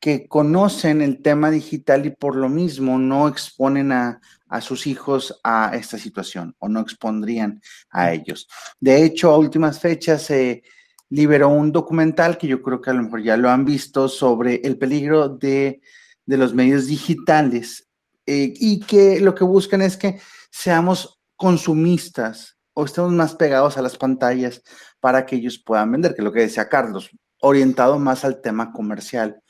que 0.00 0.26
conocen 0.26 1.00
el 1.00 1.22
tema 1.22 1.50
digital 1.50 2.06
y 2.06 2.10
por 2.10 2.34
lo 2.34 2.48
mismo 2.48 2.98
no 2.98 3.28
exponen 3.28 3.92
a, 3.92 4.20
a 4.52 4.60
sus 4.60 4.86
hijos 4.86 5.40
a 5.42 5.74
esta 5.74 5.96
situación 5.96 6.54
o 6.58 6.68
no 6.68 6.80
expondrían 6.80 7.62
a 7.90 8.12
ellos. 8.12 8.46
De 8.78 9.02
hecho, 9.02 9.30
a 9.30 9.38
últimas 9.38 9.80
fechas 9.80 10.24
se 10.24 10.62
liberó 11.08 11.48
un 11.48 11.72
documental 11.72 12.36
que 12.36 12.48
yo 12.48 12.60
creo 12.60 12.78
que 12.78 12.90
a 12.90 12.92
lo 12.92 13.02
mejor 13.02 13.22
ya 13.22 13.38
lo 13.38 13.48
han 13.48 13.64
visto 13.64 14.08
sobre 14.10 14.56
el 14.62 14.76
peligro 14.76 15.30
de, 15.30 15.80
los 16.26 16.52
medios 16.52 16.86
digitales 16.86 17.88
eh, 18.26 18.52
y 18.54 18.80
que 18.80 19.20
lo 19.20 19.34
que 19.34 19.44
buscan 19.44 19.80
es 19.80 19.96
que 19.96 20.20
seamos 20.50 21.18
consumistas 21.34 22.58
o 22.74 22.84
estemos 22.84 23.12
más 23.12 23.34
pegados 23.34 23.78
a 23.78 23.82
las 23.82 23.96
pantallas 23.96 24.62
para 25.00 25.24
que 25.24 25.36
ellos 25.36 25.58
puedan 25.58 25.92
vender, 25.92 26.14
que 26.14 26.20
es 26.20 26.24
lo 26.24 26.32
que 26.32 26.40
decía 26.40 26.68
Carlos, 26.68 27.10
orientado 27.40 27.98
más 27.98 28.24
al 28.26 28.42
tema 28.42 28.70
comercial. 28.70 29.40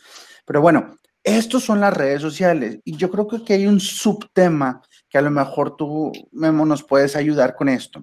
Pero 0.44 0.61
bueno, 0.61 0.96
estos 1.24 1.64
son 1.64 1.80
las 1.80 1.94
redes 1.96 2.20
sociales 2.20 2.78
y 2.84 2.96
yo 2.96 3.11
creo 3.11 3.28
que 3.28 3.36
aquí 3.36 3.53
hay 3.53 3.66
un 3.66 3.78
subtema 3.78 4.80
que 5.12 5.18
a 5.18 5.22
lo 5.22 5.30
mejor 5.30 5.76
tú, 5.76 6.10
Memo, 6.32 6.64
nos 6.64 6.82
puedes 6.82 7.16
ayudar 7.16 7.54
con 7.54 7.68
esto. 7.68 8.02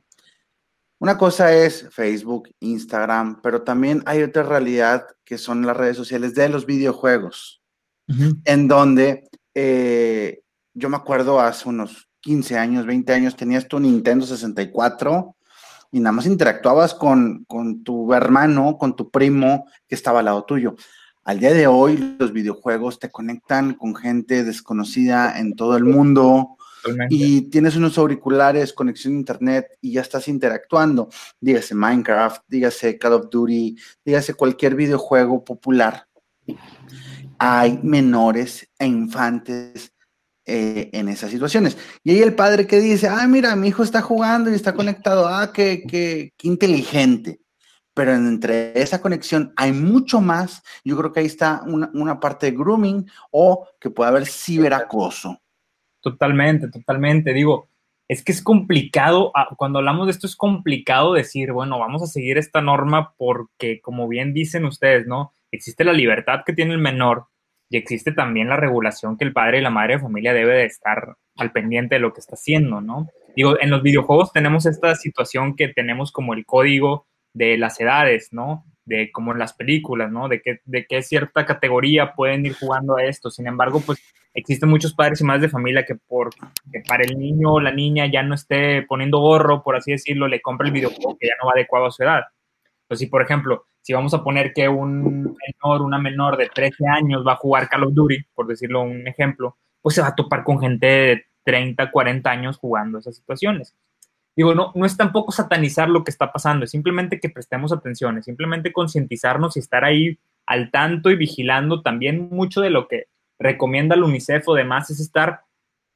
Una 0.99 1.17
cosa 1.17 1.51
es 1.55 1.87
Facebook, 1.89 2.49
Instagram, 2.59 3.41
pero 3.41 3.63
también 3.63 4.03
hay 4.05 4.21
otra 4.21 4.43
realidad 4.43 5.07
que 5.25 5.39
son 5.39 5.65
las 5.65 5.75
redes 5.75 5.97
sociales 5.97 6.35
de 6.35 6.49
los 6.49 6.67
videojuegos, 6.67 7.63
en 8.45 8.67
donde 8.67 9.27
eh, 9.55 10.41
yo 10.75 10.89
me 10.89 10.97
acuerdo 10.97 11.39
hace 11.39 11.67
unos 11.67 12.07
15 12.19 12.59
años, 12.59 12.85
20 12.85 13.11
años, 13.11 13.35
tenías 13.35 13.67
tu 13.67 13.79
Nintendo 13.79 14.27
64 14.27 15.35
y 15.91 16.01
nada 16.01 16.11
más 16.11 16.27
interactuabas 16.27 16.93
con, 16.93 17.43
con 17.45 17.83
tu 17.83 18.13
hermano, 18.13 18.77
con 18.77 18.95
tu 18.95 19.09
primo 19.09 19.65
que 19.87 19.95
estaba 19.95 20.19
al 20.19 20.25
lado 20.25 20.43
tuyo. 20.43 20.75
Al 21.23 21.39
día 21.39 21.53
de 21.53 21.65
hoy, 21.65 22.17
los 22.19 22.33
videojuegos 22.33 22.99
te 22.99 23.09
conectan 23.09 23.73
con 23.73 23.95
gente 23.95 24.43
desconocida 24.43 25.39
en 25.39 25.55
todo 25.55 25.75
el 25.75 25.85
mundo 25.85 26.57
y 27.09 27.41
tienes 27.49 27.75
unos 27.75 27.97
auriculares, 27.97 28.73
conexión 28.73 29.13
a 29.13 29.17
internet 29.17 29.77
y 29.81 29.93
ya 29.93 30.01
estás 30.01 30.27
interactuando. 30.27 31.09
Dígase 31.39 31.75
Minecraft, 31.75 32.43
dígase 32.47 32.97
Call 32.97 33.13
of 33.13 33.29
Duty, 33.29 33.75
dígase 34.05 34.33
cualquier 34.33 34.75
videojuego 34.75 35.43
popular. 35.43 36.07
Hay 37.37 37.79
menores 37.83 38.67
e 38.77 38.85
infantes 38.85 39.93
eh, 40.45 40.89
en 40.93 41.09
esas 41.09 41.29
situaciones. 41.29 41.77
Y 42.03 42.11
hay 42.11 42.21
el 42.21 42.33
padre 42.33 42.65
que 42.65 42.79
dice, 42.79 43.07
ah, 43.07 43.27
mira, 43.27 43.55
mi 43.55 43.67
hijo 43.67 43.83
está 43.83 44.01
jugando 44.01 44.49
y 44.49 44.55
está 44.55 44.73
conectado, 44.73 45.27
ah, 45.27 45.53
qué, 45.53 45.83
qué, 45.87 46.33
qué 46.35 46.47
inteligente. 46.47 47.39
Pero 47.93 48.15
entre 48.15 48.79
esa 48.81 48.99
conexión 48.99 49.53
hay 49.55 49.73
mucho 49.73 50.21
más. 50.21 50.63
Yo 50.83 50.97
creo 50.97 51.13
que 51.13 51.19
ahí 51.19 51.27
está 51.27 51.61
una, 51.67 51.91
una 51.93 52.19
parte 52.19 52.47
de 52.47 52.57
grooming 52.57 53.07
o 53.29 53.67
que 53.79 53.91
puede 53.91 54.09
haber 54.09 54.25
ciberacoso. 54.25 55.39
Totalmente, 56.01 56.69
totalmente. 56.69 57.33
Digo, 57.33 57.69
es 58.07 58.23
que 58.23 58.31
es 58.31 58.41
complicado, 58.41 59.31
ah, 59.35 59.49
cuando 59.55 59.79
hablamos 59.79 60.07
de 60.07 60.11
esto 60.11 60.27
es 60.27 60.35
complicado 60.35 61.13
decir, 61.13 61.51
bueno, 61.51 61.77
vamos 61.77 62.01
a 62.01 62.07
seguir 62.07 62.37
esta 62.37 62.61
norma 62.61 63.13
porque, 63.17 63.81
como 63.81 64.07
bien 64.07 64.33
dicen 64.33 64.65
ustedes, 64.65 65.05
¿no? 65.05 65.31
Existe 65.51 65.83
la 65.83 65.93
libertad 65.93 66.41
que 66.45 66.53
tiene 66.53 66.73
el 66.73 66.79
menor 66.79 67.27
y 67.69 67.77
existe 67.77 68.11
también 68.11 68.49
la 68.49 68.57
regulación 68.57 69.15
que 69.15 69.25
el 69.25 69.33
padre 69.33 69.59
y 69.59 69.61
la 69.61 69.69
madre 69.69 69.95
de 69.95 70.01
familia 70.01 70.33
debe 70.33 70.55
de 70.55 70.65
estar 70.65 71.17
al 71.37 71.51
pendiente 71.51 71.95
de 71.95 72.01
lo 72.01 72.13
que 72.13 72.19
está 72.19 72.33
haciendo, 72.33 72.81
¿no? 72.81 73.07
Digo, 73.35 73.59
en 73.61 73.69
los 73.69 73.83
videojuegos 73.83 74.33
tenemos 74.33 74.65
esta 74.65 74.95
situación 74.95 75.55
que 75.55 75.67
tenemos 75.67 76.11
como 76.11 76.33
el 76.33 76.45
código 76.45 77.05
de 77.33 77.57
las 77.57 77.79
edades, 77.79 78.29
¿no? 78.31 78.65
De 78.89 79.11
como 79.11 79.31
en 79.31 79.39
las 79.39 79.53
películas, 79.53 80.11
¿no? 80.11 80.27
De 80.27 80.41
que, 80.41 80.61
de 80.65 80.85
qué 80.87 81.03
cierta 81.03 81.45
categoría 81.45 82.13
pueden 82.13 82.45
ir 82.45 82.53
jugando 82.53 82.97
a 82.97 83.03
esto. 83.03 83.29
Sin 83.29 83.47
embargo, 83.47 83.81
pues 83.85 83.99
existen 84.33 84.69
muchos 84.69 84.93
padres 84.93 85.21
y 85.21 85.23
madres 85.23 85.43
de 85.43 85.49
familia 85.49 85.85
que 85.85 85.95
por 85.95 86.31
que 86.71 86.81
para 86.87 87.03
el 87.03 87.17
niño 87.17 87.53
o 87.53 87.59
la 87.59 87.71
niña 87.71 88.07
ya 88.11 88.23
no 88.23 88.33
esté 88.35 88.81
poniendo 88.83 89.19
gorro, 89.19 89.61
por 89.63 89.75
así 89.75 89.91
decirlo, 89.91 90.27
le 90.27 90.41
compra 90.41 90.67
el 90.67 90.73
videojuego 90.73 91.17
que 91.19 91.27
ya 91.27 91.33
no 91.41 91.47
va 91.47 91.53
adecuado 91.53 91.85
a 91.85 91.91
su 91.91 92.03
edad. 92.03 92.23
Entonces, 92.83 93.05
si 93.05 93.07
por 93.07 93.21
ejemplo, 93.21 93.65
si 93.81 93.93
vamos 93.93 94.13
a 94.13 94.23
poner 94.23 94.53
que 94.53 94.67
un 94.67 95.23
menor, 95.23 95.81
una 95.81 95.99
menor 95.99 96.37
de 96.37 96.49
13 96.49 96.87
años 96.87 97.23
va 97.25 97.33
a 97.33 97.37
jugar 97.37 97.69
Call 97.69 97.83
of 97.83 97.93
Duty, 97.93 98.17
por 98.33 98.47
decirlo 98.47 98.81
un 98.81 99.07
ejemplo, 99.07 99.57
pues 99.81 99.95
se 99.95 100.01
va 100.01 100.07
a 100.07 100.15
topar 100.15 100.43
con 100.43 100.59
gente 100.59 100.87
de 100.87 101.25
30, 101.43 101.91
40 101.91 102.29
años 102.29 102.57
jugando 102.57 102.99
esas 102.99 103.15
situaciones. 103.15 103.75
Digo, 104.39 104.55
no, 104.55 104.71
no 104.73 104.85
es 104.85 104.95
tampoco 104.95 105.33
satanizar 105.33 105.89
lo 105.89 106.05
que 106.05 106.11
está 106.11 106.31
pasando, 106.31 106.63
es 106.63 106.71
simplemente 106.71 107.19
que 107.19 107.29
prestemos 107.29 107.73
atención, 107.73 108.17
es 108.17 108.23
simplemente 108.23 108.71
concientizarnos 108.71 109.57
y 109.57 109.59
estar 109.59 109.83
ahí 109.83 110.17
al 110.45 110.71
tanto 110.71 111.11
y 111.11 111.17
vigilando 111.17 111.81
también 111.81 112.29
mucho 112.31 112.61
de 112.61 112.69
lo 112.69 112.87
que 112.87 113.07
recomienda 113.37 113.95
el 113.95 114.03
UNICEF 114.03 114.47
o 114.47 114.55
demás 114.55 114.89
es 114.91 115.01
estar 115.01 115.41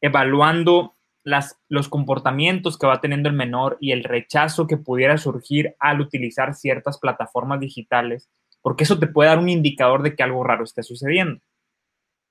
evaluando 0.02 0.98
las, 1.24 1.58
los 1.70 1.88
comportamientos 1.88 2.78
que 2.78 2.86
va 2.86 3.00
teniendo 3.00 3.30
el 3.30 3.36
menor 3.36 3.78
y 3.80 3.94
el 3.94 4.04
rechazo 4.04 4.68
que 4.68 4.76
pudiera 4.76 5.18
surgir 5.18 5.78
al 5.80 6.02
utilizar 6.02 6.54
ciertas 6.54 7.00
plataformas 7.00 7.62
digitales, 7.62 8.30
porque 8.62 8.84
eso 8.84 9.00
te 9.00 9.08
puede 9.08 9.30
dar 9.30 9.40
un 9.40 9.48
indicador 9.48 10.04
de 10.04 10.18
que 10.18 10.24
algo 10.24 10.44
raro 10.44 10.66
esté 10.66 10.84
sucediendo. 10.84 11.40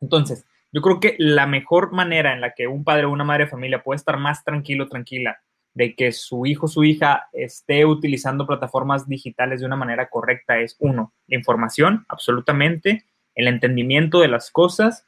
Entonces, 0.03 0.45
yo 0.73 0.83
creo 0.83 1.01
que 1.01 1.17
la 1.19 1.47
mejor 1.47 1.91
manera 1.91 2.35
en 2.35 2.43
la 2.43 2.53
que 2.53 2.67
un 2.67 2.85
padre 2.85 3.07
o 3.07 3.11
una 3.11 3.25
madre 3.25 3.45
de 3.45 3.51
familia 3.51 3.83
puede 3.83 3.97
estar 3.97 4.19
más 4.19 4.45
tranquilo, 4.45 4.89
tranquila, 4.91 5.41
de 5.75 5.95
que 5.95 6.13
su 6.13 6.47
hijo 6.47 6.69
su 6.69 6.85
hija 6.85 7.29
esté 7.33 7.87
utilizando 7.87 8.47
plataformas 8.47 9.09
digitales 9.09 9.61
de 9.61 9.67
una 9.67 9.77
manera 9.77 10.09
correcta 10.09 10.59
es, 10.59 10.77
uno, 10.81 11.15
la 11.27 11.37
información, 11.37 12.05
absolutamente, 12.09 13.05
el 13.35 13.49
entendimiento 13.49 14.21
de 14.21 14.29
las 14.29 14.51
cosas 14.51 15.07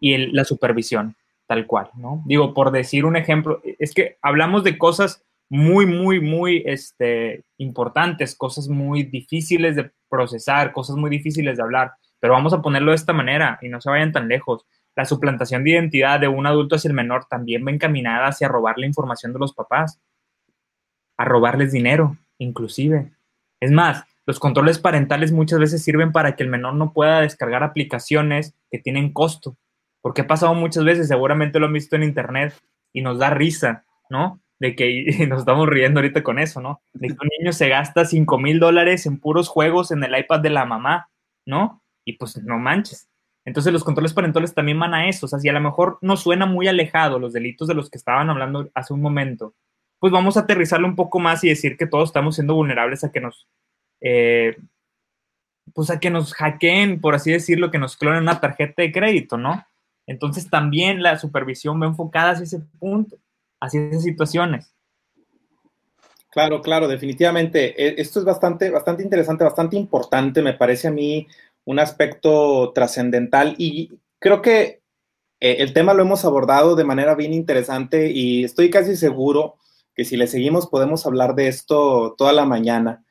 y 0.00 0.16
la 0.32 0.44
supervisión, 0.44 1.16
tal 1.46 1.66
cual, 1.66 1.90
¿no? 1.96 2.22
Digo, 2.26 2.54
por 2.54 2.70
decir 2.70 3.04
un 3.04 3.16
ejemplo, 3.16 3.60
es 3.78 3.92
que 3.92 4.16
hablamos 4.22 4.64
de 4.64 4.78
cosas 4.78 5.24
muy, 5.48 5.86
muy, 5.86 6.20
muy 6.20 6.62
este, 6.66 7.44
importantes, 7.58 8.34
cosas 8.34 8.68
muy 8.68 9.04
difíciles 9.04 9.76
de 9.76 9.90
procesar, 10.08 10.72
cosas 10.72 10.96
muy 10.96 11.10
difíciles 11.10 11.56
de 11.56 11.62
hablar, 11.62 11.92
pero 12.18 12.32
vamos 12.32 12.52
a 12.52 12.62
ponerlo 12.62 12.90
de 12.90 12.96
esta 12.96 13.12
manera 13.12 13.58
y 13.62 13.68
no 13.68 13.80
se 13.80 13.90
vayan 13.90 14.12
tan 14.12 14.28
lejos. 14.28 14.66
La 14.96 15.04
suplantación 15.04 15.62
de 15.62 15.72
identidad 15.72 16.18
de 16.18 16.28
un 16.28 16.46
adulto 16.46 16.76
hacia 16.76 16.88
el 16.88 16.94
menor 16.94 17.26
también 17.26 17.64
va 17.66 17.70
encaminada 17.70 18.28
hacia 18.28 18.48
robar 18.48 18.78
la 18.78 18.86
información 18.86 19.32
de 19.34 19.38
los 19.38 19.52
papás, 19.52 20.00
a 21.18 21.24
robarles 21.24 21.70
dinero, 21.70 22.16
inclusive. 22.38 23.12
Es 23.60 23.70
más, 23.70 24.04
los 24.26 24.40
controles 24.40 24.78
parentales 24.78 25.32
muchas 25.32 25.60
veces 25.60 25.84
sirven 25.84 26.12
para 26.12 26.34
que 26.34 26.42
el 26.42 26.48
menor 26.48 26.74
no 26.74 26.92
pueda 26.92 27.20
descargar 27.20 27.62
aplicaciones 27.62 28.54
que 28.70 28.78
tienen 28.78 29.12
costo. 29.12 29.56
Porque 30.00 30.22
ha 30.22 30.26
pasado 30.26 30.54
muchas 30.54 30.84
veces, 30.84 31.08
seguramente 31.08 31.60
lo 31.60 31.66
han 31.66 31.72
visto 31.72 31.96
en 31.96 32.02
internet 32.02 32.54
y 32.92 33.02
nos 33.02 33.18
da 33.18 33.30
risa, 33.30 33.84
¿no? 34.08 34.40
De 34.58 34.74
que 34.74 35.04
nos 35.28 35.40
estamos 35.40 35.68
riendo 35.68 36.00
ahorita 36.00 36.22
con 36.22 36.38
eso, 36.38 36.60
¿no? 36.60 36.80
De 36.92 37.08
que 37.08 37.16
un 37.20 37.30
niño 37.38 37.52
se 37.52 37.68
gasta 37.68 38.04
5 38.04 38.38
mil 38.38 38.58
dólares 38.58 39.06
en 39.06 39.20
puros 39.20 39.48
juegos 39.48 39.90
en 39.90 40.02
el 40.02 40.18
iPad 40.18 40.40
de 40.40 40.50
la 40.50 40.64
mamá, 40.64 41.10
¿no? 41.44 41.82
Y 42.04 42.14
pues 42.14 42.36
no 42.42 42.58
manches. 42.58 43.08
Entonces 43.46 43.72
los 43.72 43.84
controles 43.84 44.12
parentales 44.12 44.52
también 44.52 44.78
van 44.78 44.92
a 44.92 45.08
eso. 45.08 45.26
O 45.26 45.28
sea, 45.28 45.38
si 45.38 45.48
a 45.48 45.52
lo 45.52 45.60
mejor 45.60 45.98
nos 46.02 46.20
suena 46.20 46.44
muy 46.44 46.66
alejado 46.68 47.18
los 47.18 47.32
delitos 47.32 47.68
de 47.68 47.74
los 47.74 47.88
que 47.88 47.96
estaban 47.96 48.28
hablando 48.28 48.68
hace 48.74 48.92
un 48.92 49.00
momento, 49.00 49.54
pues 50.00 50.12
vamos 50.12 50.36
a 50.36 50.40
aterrizarlo 50.40 50.86
un 50.86 50.96
poco 50.96 51.20
más 51.20 51.42
y 51.44 51.48
decir 51.48 51.76
que 51.76 51.86
todos 51.86 52.10
estamos 52.10 52.34
siendo 52.34 52.54
vulnerables 52.54 53.04
a 53.04 53.12
que 53.12 53.20
nos 53.20 53.46
eh, 54.00 54.56
pues 55.74 55.90
a 55.90 55.98
que 56.00 56.10
nos 56.10 56.34
hackeen, 56.34 57.00
por 57.00 57.14
así 57.14 57.32
decirlo, 57.32 57.70
que 57.70 57.78
nos 57.78 57.96
clonen 57.96 58.22
una 58.22 58.40
tarjeta 58.40 58.82
de 58.82 58.92
crédito, 58.92 59.36
¿no? 59.36 59.64
Entonces 60.06 60.50
también 60.50 61.02
la 61.02 61.18
supervisión 61.18 61.80
va 61.80 61.86
enfocada 61.86 62.32
hacia 62.32 62.44
ese 62.44 62.60
punto, 62.78 63.16
hacia 63.60 63.88
esas 63.88 64.02
situaciones. 64.02 64.72
Claro, 66.30 66.60
claro, 66.62 66.86
definitivamente. 66.86 67.74
E, 67.80 68.00
esto 68.00 68.20
es 68.20 68.24
bastante, 68.24 68.70
bastante 68.70 69.02
interesante, 69.02 69.44
bastante 69.44 69.76
importante, 69.76 70.42
me 70.42 70.54
parece 70.54 70.88
a 70.88 70.92
mí 70.92 71.26
un 71.66 71.78
aspecto 71.78 72.72
trascendental 72.72 73.54
y 73.58 73.90
creo 74.18 74.40
que 74.40 74.80
eh, 75.40 75.56
el 75.58 75.74
tema 75.74 75.92
lo 75.92 76.02
hemos 76.02 76.24
abordado 76.24 76.76
de 76.76 76.84
manera 76.84 77.14
bien 77.14 77.34
interesante 77.34 78.10
y 78.10 78.44
estoy 78.44 78.70
casi 78.70 78.96
seguro 78.96 79.56
que 79.94 80.04
si 80.04 80.16
le 80.16 80.28
seguimos 80.28 80.68
podemos 80.68 81.04
hablar 81.06 81.34
de 81.34 81.48
esto 81.48 82.14
toda 82.16 82.32
la 82.32 82.46
mañana. 82.46 83.02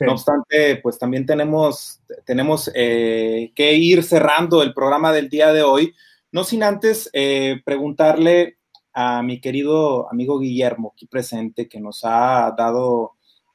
No 0.00 0.12
obstante, 0.12 0.76
pues 0.76 0.98
también 0.98 1.24
tenemos, 1.24 2.00
tenemos 2.24 2.70
eh, 2.74 3.52
que 3.54 3.74
ir 3.74 4.02
cerrando 4.02 4.62
el 4.62 4.74
programa 4.74 5.12
del 5.12 5.28
día 5.28 5.52
de 5.52 5.62
hoy, 5.62 5.94
no 6.30 6.44
sin 6.44 6.62
antes 6.62 7.08
eh, 7.12 7.60
preguntarle 7.64 8.58
a 8.92 9.22
mi 9.22 9.40
querido 9.40 10.10
amigo 10.10 10.38
Guillermo, 10.38 10.92
aquí 10.94 11.06
presente, 11.06 11.68
que 11.68 11.80
nos 11.80 12.00
ha 12.04 12.54
dado 12.56 13.13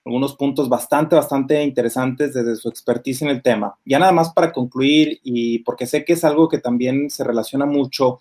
algunos 0.09 0.35
puntos 0.35 0.67
bastante, 0.67 1.15
bastante 1.15 1.63
interesantes 1.63 2.33
desde 2.33 2.55
su 2.55 2.67
expertise 2.67 3.21
en 3.21 3.29
el 3.29 3.41
tema. 3.43 3.77
Ya 3.85 3.99
nada 3.99 4.11
más 4.11 4.33
para 4.33 4.51
concluir, 4.51 5.19
y 5.23 5.59
porque 5.59 5.85
sé 5.85 6.03
que 6.03 6.13
es 6.13 6.23
algo 6.23 6.49
que 6.49 6.57
también 6.57 7.09
se 7.11 7.23
relaciona 7.23 7.65
mucho 7.65 8.19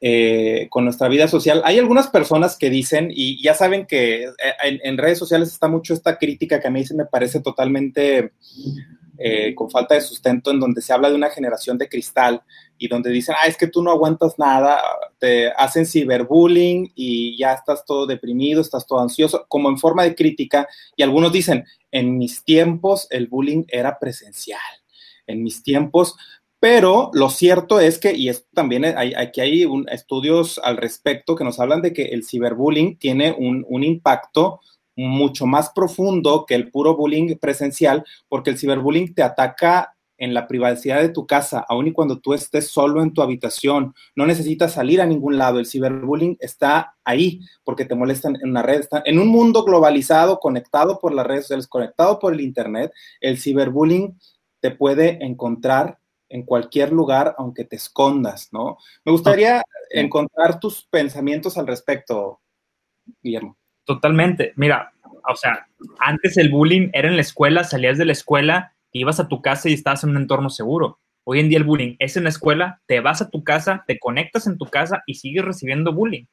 eh, 0.00 0.66
con 0.70 0.84
nuestra 0.84 1.08
vida 1.08 1.28
social. 1.28 1.62
Hay 1.64 1.78
algunas 1.78 2.08
personas 2.08 2.58
que 2.58 2.68
dicen, 2.68 3.10
y 3.10 3.40
ya 3.42 3.54
saben 3.54 3.86
que 3.86 4.24
eh, 4.24 4.80
en, 4.82 4.98
redes 4.98 5.18
sociales 5.18 5.50
está 5.50 5.68
mucho 5.68 5.94
esta 5.94 6.18
crítica 6.18 6.60
que 6.60 6.68
a 6.68 6.70
mí 6.72 6.84
se 6.84 6.94
me 6.94 7.06
parece 7.06 7.40
totalmente 7.40 8.32
eh, 9.18 9.54
con 9.54 9.70
falta 9.70 9.94
de 9.94 10.00
sustento, 10.00 10.50
en 10.50 10.60
donde 10.60 10.82
se 10.82 10.92
habla 10.92 11.08
de 11.08 11.14
una 11.14 11.30
generación 11.30 11.78
de 11.78 11.88
cristal 11.88 12.42
y 12.78 12.88
donde 12.88 13.10
dicen, 13.10 13.34
ah, 13.38 13.46
es 13.46 13.56
que 13.56 13.68
tú 13.68 13.82
no 13.82 13.90
aguantas 13.90 14.38
nada, 14.38 14.80
te 15.18 15.50
hacen 15.52 15.86
ciberbullying 15.86 16.92
y 16.94 17.36
ya 17.38 17.54
estás 17.54 17.84
todo 17.84 18.06
deprimido, 18.06 18.60
estás 18.60 18.86
todo 18.86 19.00
ansioso, 19.00 19.46
como 19.48 19.68
en 19.68 19.78
forma 19.78 20.02
de 20.02 20.14
crítica. 20.14 20.68
Y 20.96 21.02
algunos 21.02 21.32
dicen, 21.32 21.64
en 21.90 22.18
mis 22.18 22.44
tiempos 22.44 23.06
el 23.10 23.28
bullying 23.28 23.64
era 23.68 23.98
presencial. 23.98 24.60
En 25.26 25.42
mis 25.42 25.62
tiempos 25.62 26.16
pero 26.64 27.10
lo 27.12 27.28
cierto 27.28 27.78
es 27.78 27.98
que, 27.98 28.16
y 28.16 28.30
esto 28.30 28.48
también 28.54 28.86
hay, 28.86 29.12
aquí 29.12 29.42
hay 29.42 29.68
estudios 29.90 30.58
al 30.64 30.78
respecto 30.78 31.36
que 31.36 31.44
nos 31.44 31.60
hablan 31.60 31.82
de 31.82 31.92
que 31.92 32.04
el 32.04 32.24
ciberbullying 32.24 32.96
tiene 32.96 33.36
un, 33.36 33.66
un, 33.68 33.84
impacto 33.84 34.60
mucho 34.96 35.46
más 35.46 35.70
profundo 35.70 36.44
que 36.46 36.54
el 36.54 36.70
puro 36.70 36.96
bullying 36.96 37.36
presencial, 37.38 38.04
porque 38.28 38.50
el 38.50 38.58
ciberbullying 38.58 39.14
te 39.14 39.22
ataca 39.22 39.94
en 40.16 40.32
la 40.32 40.46
privacidad 40.46 41.00
de 41.00 41.08
tu 41.08 41.26
casa, 41.26 41.64
aun 41.68 41.88
y 41.88 41.92
cuando 41.92 42.20
tú 42.20 42.34
estés 42.34 42.68
solo 42.68 43.02
en 43.02 43.12
tu 43.12 43.20
habitación, 43.20 43.94
no 44.14 44.26
necesitas 44.26 44.72
salir 44.72 45.00
a 45.00 45.06
ningún 45.06 45.38
lado, 45.38 45.58
el 45.58 45.66
ciberbullying 45.66 46.36
está 46.40 46.94
ahí 47.04 47.40
porque 47.64 47.84
te 47.84 47.94
molestan 47.94 48.36
en 48.36 48.50
una 48.50 48.62
red, 48.62 48.80
está 48.80 49.02
en 49.04 49.18
un 49.18 49.28
mundo 49.28 49.64
globalizado, 49.64 50.38
conectado 50.38 50.98
por 51.00 51.12
las 51.12 51.26
redes 51.26 51.44
sociales, 51.44 51.66
conectado 51.66 52.18
por 52.18 52.32
el 52.32 52.40
internet, 52.40 52.92
el 53.20 53.38
ciberbullying 53.38 54.18
te 54.60 54.70
puede 54.70 55.18
encontrar 55.24 55.98
en 56.28 56.44
cualquier 56.44 56.92
lugar, 56.92 57.34
aunque 57.38 57.64
te 57.64 57.76
escondas, 57.76 58.48
¿no? 58.52 58.78
Me 59.04 59.12
gustaría 59.12 59.62
encontrar 59.90 60.58
tus 60.58 60.84
pensamientos 60.86 61.58
al 61.58 61.66
respecto, 61.66 62.40
Guillermo. 63.22 63.56
Totalmente. 63.84 64.52
Mira, 64.56 64.92
o 65.28 65.36
sea, 65.36 65.66
antes 65.98 66.36
el 66.36 66.50
bullying 66.50 66.90
era 66.92 67.08
en 67.08 67.16
la 67.16 67.22
escuela, 67.22 67.64
salías 67.64 67.98
de 67.98 68.04
la 68.04 68.12
escuela, 68.12 68.74
ibas 68.92 69.20
a 69.20 69.28
tu 69.28 69.42
casa 69.42 69.68
y 69.68 69.74
estabas 69.74 70.04
en 70.04 70.10
un 70.10 70.18
entorno 70.18 70.50
seguro. 70.50 71.00
Hoy 71.24 71.40
en 71.40 71.48
día 71.48 71.58
el 71.58 71.64
bullying 71.64 71.96
es 71.98 72.16
en 72.16 72.24
la 72.24 72.28
escuela, 72.28 72.80
te 72.86 73.00
vas 73.00 73.22
a 73.22 73.30
tu 73.30 73.42
casa, 73.44 73.84
te 73.86 73.98
conectas 73.98 74.46
en 74.46 74.58
tu 74.58 74.66
casa 74.66 75.02
y 75.06 75.14
sigues 75.14 75.44
recibiendo 75.44 75.92
bullying. 75.92 76.24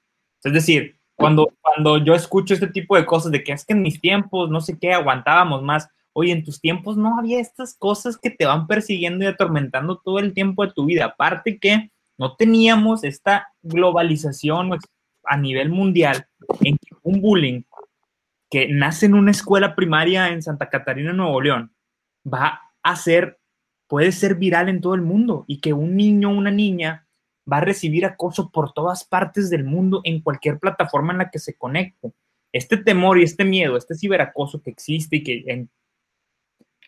Es 0.43 0.53
decir, 0.53 0.97
cuando, 1.15 1.53
cuando 1.61 1.97
yo 1.97 2.13
escucho 2.13 2.53
este 2.53 2.67
tipo 2.67 2.95
de 2.95 3.05
cosas 3.05 3.31
de 3.31 3.43
que 3.43 3.53
es 3.53 3.65
que 3.65 3.73
en 3.73 3.81
mis 3.81 4.01
tiempos, 4.01 4.49
no 4.49 4.59
sé 4.59 4.77
qué, 4.79 4.93
aguantábamos 4.93 5.61
más, 5.61 5.89
Oye, 6.13 6.33
en 6.33 6.43
tus 6.43 6.59
tiempos 6.59 6.97
no 6.97 7.17
había 7.17 7.39
estas 7.39 7.73
cosas 7.73 8.17
que 8.17 8.29
te 8.29 8.45
van 8.45 8.67
persiguiendo 8.67 9.23
y 9.23 9.27
atormentando 9.27 10.01
todo 10.03 10.19
el 10.19 10.33
tiempo 10.33 10.65
de 10.65 10.73
tu 10.73 10.85
vida. 10.85 11.05
Aparte 11.05 11.57
que 11.57 11.89
no 12.17 12.35
teníamos 12.35 13.03
esta 13.03 13.53
globalización 13.61 14.71
a 15.23 15.37
nivel 15.37 15.69
mundial 15.69 16.27
en 16.61 16.77
que 16.77 16.95
un 17.03 17.21
bullying 17.21 17.63
que 18.49 18.67
nace 18.67 19.05
en 19.05 19.13
una 19.13 19.31
escuela 19.31 19.75
primaria 19.75 20.29
en 20.29 20.41
Santa 20.41 20.69
Catarina, 20.69 21.13
Nuevo 21.13 21.41
León, 21.41 21.73
va 22.31 22.61
a 22.83 22.95
ser, 22.95 23.39
puede 23.87 24.11
ser 24.11 24.35
viral 24.35 24.67
en 24.67 24.81
todo 24.81 24.93
el 24.93 25.01
mundo 25.01 25.45
y 25.47 25.61
que 25.61 25.73
un 25.73 25.95
niño 25.95 26.29
o 26.29 26.35
una 26.35 26.51
niña 26.51 27.07
va 27.51 27.57
a 27.57 27.61
recibir 27.61 28.05
acoso 28.05 28.51
por 28.51 28.73
todas 28.73 29.05
partes 29.05 29.49
del 29.49 29.63
mundo 29.63 30.01
en 30.03 30.21
cualquier 30.21 30.59
plataforma 30.59 31.13
en 31.13 31.19
la 31.19 31.29
que 31.29 31.39
se 31.39 31.55
conecte. 31.55 32.11
Este 32.51 32.77
temor 32.77 33.17
y 33.19 33.23
este 33.23 33.45
miedo, 33.45 33.77
este 33.77 33.95
ciberacoso 33.95 34.61
que 34.61 34.71
existe 34.71 35.17
y 35.17 35.23
que 35.23 35.43
en 35.47 35.69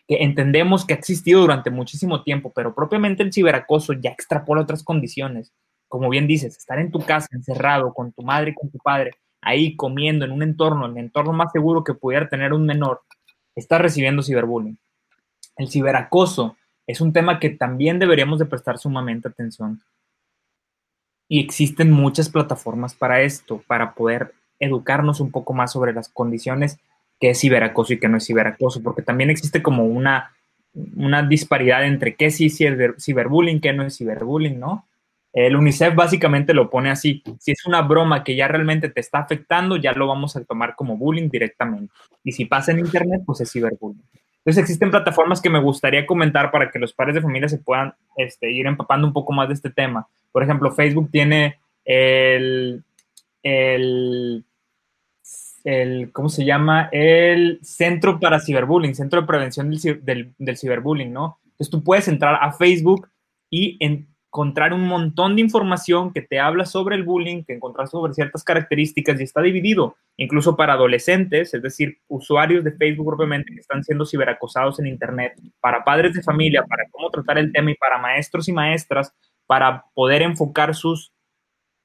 que 0.06 0.22
entendemos 0.22 0.84
que 0.84 0.92
ha 0.92 0.96
existido 0.96 1.40
durante 1.40 1.70
muchísimo 1.70 2.22
tiempo, 2.22 2.52
pero 2.54 2.74
propiamente 2.74 3.22
el 3.22 3.32
ciberacoso 3.32 3.94
ya 3.94 4.10
extrapola 4.10 4.62
otras 4.62 4.82
condiciones. 4.82 5.52
Como 5.88 6.10
bien 6.10 6.26
dices, 6.26 6.56
estar 6.56 6.78
en 6.78 6.90
tu 6.90 7.00
casa 7.00 7.28
encerrado 7.32 7.94
con 7.94 8.12
tu 8.12 8.22
madre 8.22 8.54
con 8.54 8.70
tu 8.70 8.78
padre, 8.78 9.12
ahí 9.44 9.76
comiendo 9.76 10.24
en 10.24 10.32
un 10.32 10.42
entorno, 10.42 10.86
el 10.86 10.96
entorno 10.96 11.32
más 11.32 11.52
seguro 11.52 11.84
que 11.84 11.94
pudiera 11.94 12.28
tener 12.28 12.52
un 12.52 12.66
menor, 12.66 13.02
está 13.54 13.78
recibiendo 13.78 14.22
ciberbullying. 14.22 14.78
El 15.56 15.68
ciberacoso 15.68 16.56
es 16.86 17.00
un 17.00 17.12
tema 17.12 17.38
que 17.38 17.50
también 17.50 17.98
deberíamos 17.98 18.38
de 18.38 18.46
prestar 18.46 18.78
sumamente 18.78 19.28
atención. 19.28 19.80
Y 21.28 21.40
existen 21.40 21.90
muchas 21.90 22.28
plataformas 22.28 22.94
para 22.94 23.22
esto, 23.22 23.62
para 23.66 23.94
poder 23.94 24.34
educarnos 24.58 25.20
un 25.20 25.30
poco 25.30 25.52
más 25.52 25.72
sobre 25.72 25.92
las 25.92 26.08
condiciones 26.08 26.78
qué 27.20 27.30
es 27.30 27.40
ciberacoso 27.40 27.92
y 27.92 27.98
qué 27.98 28.08
no 28.08 28.18
es 28.18 28.26
ciberacoso, 28.26 28.82
porque 28.82 29.02
también 29.02 29.30
existe 29.30 29.62
como 29.62 29.84
una, 29.84 30.34
una 30.96 31.22
disparidad 31.22 31.84
entre 31.86 32.16
qué 32.16 32.30
sí 32.30 32.46
es 32.46 32.58
ciberbullying, 33.02 33.60
qué 33.60 33.72
no 33.72 33.84
es 33.84 33.96
ciberbullying, 33.96 34.58
¿no? 34.58 34.86
El 35.34 35.56
UNICEF 35.56 35.94
básicamente 35.96 36.54
lo 36.54 36.70
pone 36.70 36.90
así, 36.90 37.22
si 37.40 37.50
es 37.50 37.66
una 37.66 37.82
broma 37.82 38.22
que 38.22 38.36
ya 38.36 38.46
realmente 38.46 38.88
te 38.88 39.00
está 39.00 39.18
afectando, 39.18 39.76
ya 39.76 39.92
lo 39.92 40.06
vamos 40.06 40.36
a 40.36 40.44
tomar 40.44 40.76
como 40.76 40.96
bullying 40.96 41.28
directamente. 41.28 41.92
Y 42.22 42.32
si 42.32 42.44
pasa 42.44 42.70
en 42.70 42.78
Internet, 42.78 43.22
pues 43.26 43.40
es 43.40 43.50
ciberbullying. 43.50 44.04
Entonces 44.38 44.62
existen 44.62 44.90
plataformas 44.90 45.40
que 45.40 45.50
me 45.50 45.60
gustaría 45.60 46.06
comentar 46.06 46.50
para 46.50 46.70
que 46.70 46.78
los 46.78 46.92
padres 46.92 47.16
de 47.16 47.22
familia 47.22 47.48
se 47.48 47.58
puedan 47.58 47.94
este, 48.16 48.50
ir 48.50 48.66
empapando 48.66 49.06
un 49.06 49.12
poco 49.12 49.32
más 49.32 49.48
de 49.48 49.54
este 49.54 49.70
tema. 49.70 50.06
Por 50.30 50.42
ejemplo, 50.42 50.70
Facebook 50.70 51.10
tiene 51.10 51.58
el, 51.84 52.84
el 53.42 54.44
el, 55.64 56.12
¿cómo 56.12 56.28
se 56.28 56.44
llama? 56.44 56.90
El 56.92 57.58
Centro 57.62 58.20
para 58.20 58.38
Ciberbullying, 58.38 58.94
Centro 58.94 59.22
de 59.22 59.26
Prevención 59.26 59.70
del, 59.70 60.34
del, 60.38 60.58
Ciberbullying, 60.58 61.12
¿no? 61.12 61.38
Entonces 61.44 61.70
tú 61.70 61.82
puedes 61.82 62.06
entrar 62.06 62.38
a 62.40 62.52
Facebook 62.52 63.08
y 63.48 63.78
encontrar 64.34 64.72
un 64.72 64.88
montón 64.88 65.36
de 65.36 65.42
información 65.42 66.12
que 66.12 66.20
te 66.20 66.40
habla 66.40 66.66
sobre 66.66 66.96
el 66.96 67.04
bullying, 67.04 67.44
que 67.44 67.52
encontrar 67.52 67.86
sobre 67.86 68.14
ciertas 68.14 68.42
características 68.42 69.20
y 69.20 69.22
está 69.22 69.40
dividido, 69.40 69.94
incluso 70.16 70.56
para 70.56 70.72
adolescentes, 70.72 71.54
es 71.54 71.62
decir, 71.62 71.98
usuarios 72.08 72.64
de 72.64 72.72
Facebook 72.72 73.06
propiamente 73.06 73.54
que 73.54 73.60
están 73.60 73.84
siendo 73.84 74.04
ciberacosados 74.04 74.80
en 74.80 74.88
Internet, 74.88 75.40
para 75.60 75.84
padres 75.84 76.14
de 76.14 76.22
familia, 76.24 76.64
para 76.64 76.82
cómo 76.90 77.10
tratar 77.10 77.38
el 77.38 77.52
tema 77.52 77.70
y 77.70 77.76
para 77.76 77.98
maestros 77.98 78.48
y 78.48 78.52
maestras, 78.52 79.14
para 79.46 79.84
poder 79.94 80.22
enfocar 80.22 80.74
sus 80.74 81.12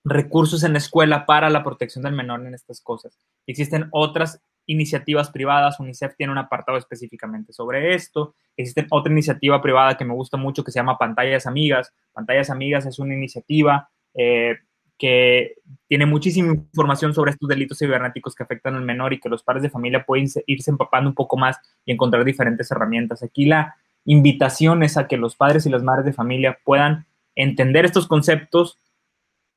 recursos 0.04 0.64
en 0.64 0.72
la 0.72 0.80
escuela 0.80 1.28
para 1.28 1.52
la 1.52 1.64
protección 1.64 2.04
del 2.04 2.14
menor 2.14 2.44
en 2.48 2.56
estas 2.56 2.82
cosas. 2.82 3.16
Existen 3.46 3.90
otras 3.92 4.42
iniciativas 4.70 5.32
privadas, 5.32 5.80
UNICEF 5.80 6.16
tiene 6.16 6.32
un 6.32 6.38
apartado 6.38 6.78
específicamente 6.78 7.54
sobre 7.54 7.96
esto. 7.96 8.36
Existe 8.56 8.86
otra 8.92 9.12
iniciativa 9.12 9.62
privada 9.62 9.98
que 9.98 10.06
me 10.06 10.14
gusta 10.14 10.38
mucho 10.38 10.64
que 10.64 10.72
se 10.72 10.80
llama 10.80 10.98
Pantallas 10.98 11.48
Amigas. 11.48 11.92
Pantallas 12.14 12.52
Amigas 12.52 12.86
es 12.86 13.00
una 13.00 13.16
iniciativa 13.16 13.90
eh, 14.14 14.58
que 15.00 15.56
tiene 15.88 16.06
muchísima 16.06 16.54
información 16.54 17.16
sobre 17.16 17.32
estos 17.32 17.50
delitos 17.50 17.80
cibernéticos 17.80 18.36
que 18.36 18.44
afectan 18.44 18.76
al 18.76 18.84
menor 18.84 19.12
y 19.12 19.20
que 19.20 19.30
los 19.30 19.42
padres 19.42 19.64
de 19.64 19.72
familia 19.72 20.06
pueden 20.06 20.28
irse 20.46 20.70
empapando 20.70 21.10
un 21.10 21.16
poco 21.16 21.36
más 21.36 21.58
y 21.84 21.92
encontrar 21.92 22.24
diferentes 22.24 22.70
herramientas. 22.70 23.24
Aquí 23.24 23.46
la 23.46 23.76
invitación 24.06 24.84
es 24.84 24.98
a 24.98 25.08
que 25.08 25.18
los 25.18 25.36
padres 25.36 25.66
y 25.66 25.70
las 25.70 25.82
madres 25.82 26.06
de 26.06 26.14
familia 26.14 26.60
puedan 26.64 27.08
entender 27.36 27.86
estos 27.86 28.08
conceptos, 28.08 28.78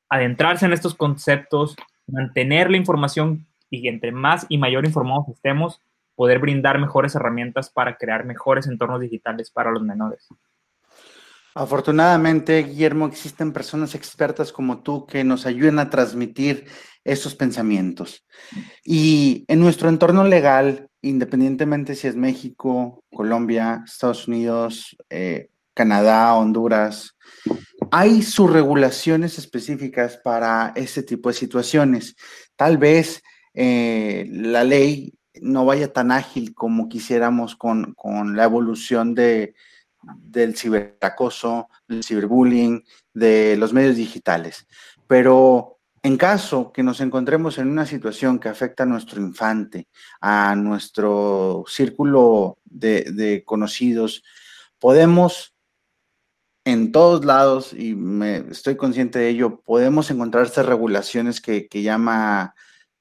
adentrarse 0.09 0.65
en 0.65 0.73
estos 0.73 0.95
conceptos, 0.95 1.75
mantener 2.07 2.71
la 2.71 2.77
información 2.77 3.45
y 3.73 3.87
entre 3.87 4.11
más 4.11 4.45
y 4.49 4.57
mayor 4.57 4.85
informados 4.85 5.27
estemos, 5.29 5.79
poder 6.15 6.39
brindar 6.39 6.79
mejores 6.79 7.15
herramientas 7.15 7.69
para 7.69 7.97
crear 7.97 8.25
mejores 8.25 8.67
entornos 8.67 9.01
digitales 9.01 9.49
para 9.49 9.71
los 9.71 9.81
menores. 9.81 10.27
Afortunadamente, 11.55 12.63
Guillermo, 12.63 13.07
existen 13.07 13.53
personas 13.53 13.93
expertas 13.95 14.51
como 14.51 14.81
tú 14.81 15.05
que 15.05 15.23
nos 15.23 15.45
ayuden 15.45 15.79
a 15.79 15.89
transmitir 15.89 16.65
esos 17.03 17.35
pensamientos. 17.35 18.25
Y 18.83 19.45
en 19.47 19.59
nuestro 19.59 19.89
entorno 19.89 20.23
legal, 20.23 20.89
independientemente 21.01 21.95
si 21.95 22.07
es 22.07 22.15
México, 22.15 23.03
Colombia, 23.11 23.83
Estados 23.85 24.27
Unidos, 24.27 24.95
eh, 25.09 25.49
Canadá, 25.75 26.35
Honduras, 26.35 27.15
hay 27.91 28.23
sus 28.23 28.51
regulaciones 28.51 29.37
específicas 29.37 30.17
para 30.17 30.73
este 30.75 31.03
tipo 31.03 31.29
de 31.29 31.35
situaciones. 31.35 32.15
Tal 32.55 32.77
vez 32.77 33.21
eh, 33.53 34.27
la 34.31 34.63
ley 34.63 35.13
no 35.41 35.65
vaya 35.65 35.91
tan 35.91 36.11
ágil 36.11 36.53
como 36.53 36.89
quisiéramos 36.89 37.55
con, 37.55 37.95
la 38.35 38.43
evolución 38.43 39.15
de, 39.15 39.55
del 40.01 40.55
ciberacoso, 40.55 41.69
del 41.87 42.03
ciberbullying, 42.03 42.83
de 43.13 43.55
los 43.57 43.73
medios 43.73 43.95
digitales. 43.95 44.67
Pero 45.07 45.79
en 46.03 46.17
caso 46.17 46.73
que 46.73 46.83
nos 46.83 46.99
encontremos 46.99 47.57
en 47.57 47.69
una 47.69 47.85
situación 47.85 48.37
que 48.37 48.49
afecta 48.49 48.83
a 48.83 48.85
nuestro 48.85 49.21
infante, 49.21 49.87
a 50.19 50.53
nuestro 50.55 51.63
círculo 51.67 52.57
de, 52.65 53.43
conocidos, 53.45 54.23
podemos 54.79 55.55
en 56.65 56.91
todos 56.93 57.25
lados, 57.25 57.73
y 57.73 57.93
me, 57.93 58.37
estoy 58.49 58.77
consciente 58.77 59.19
de 59.19 59.29
ello, 59.29 59.61
podemos 59.65 60.09
encontrar 60.11 60.45
estas 60.45 60.65
regulaciones 60.65 61.41
que, 61.41 61.67
llama 61.71 62.55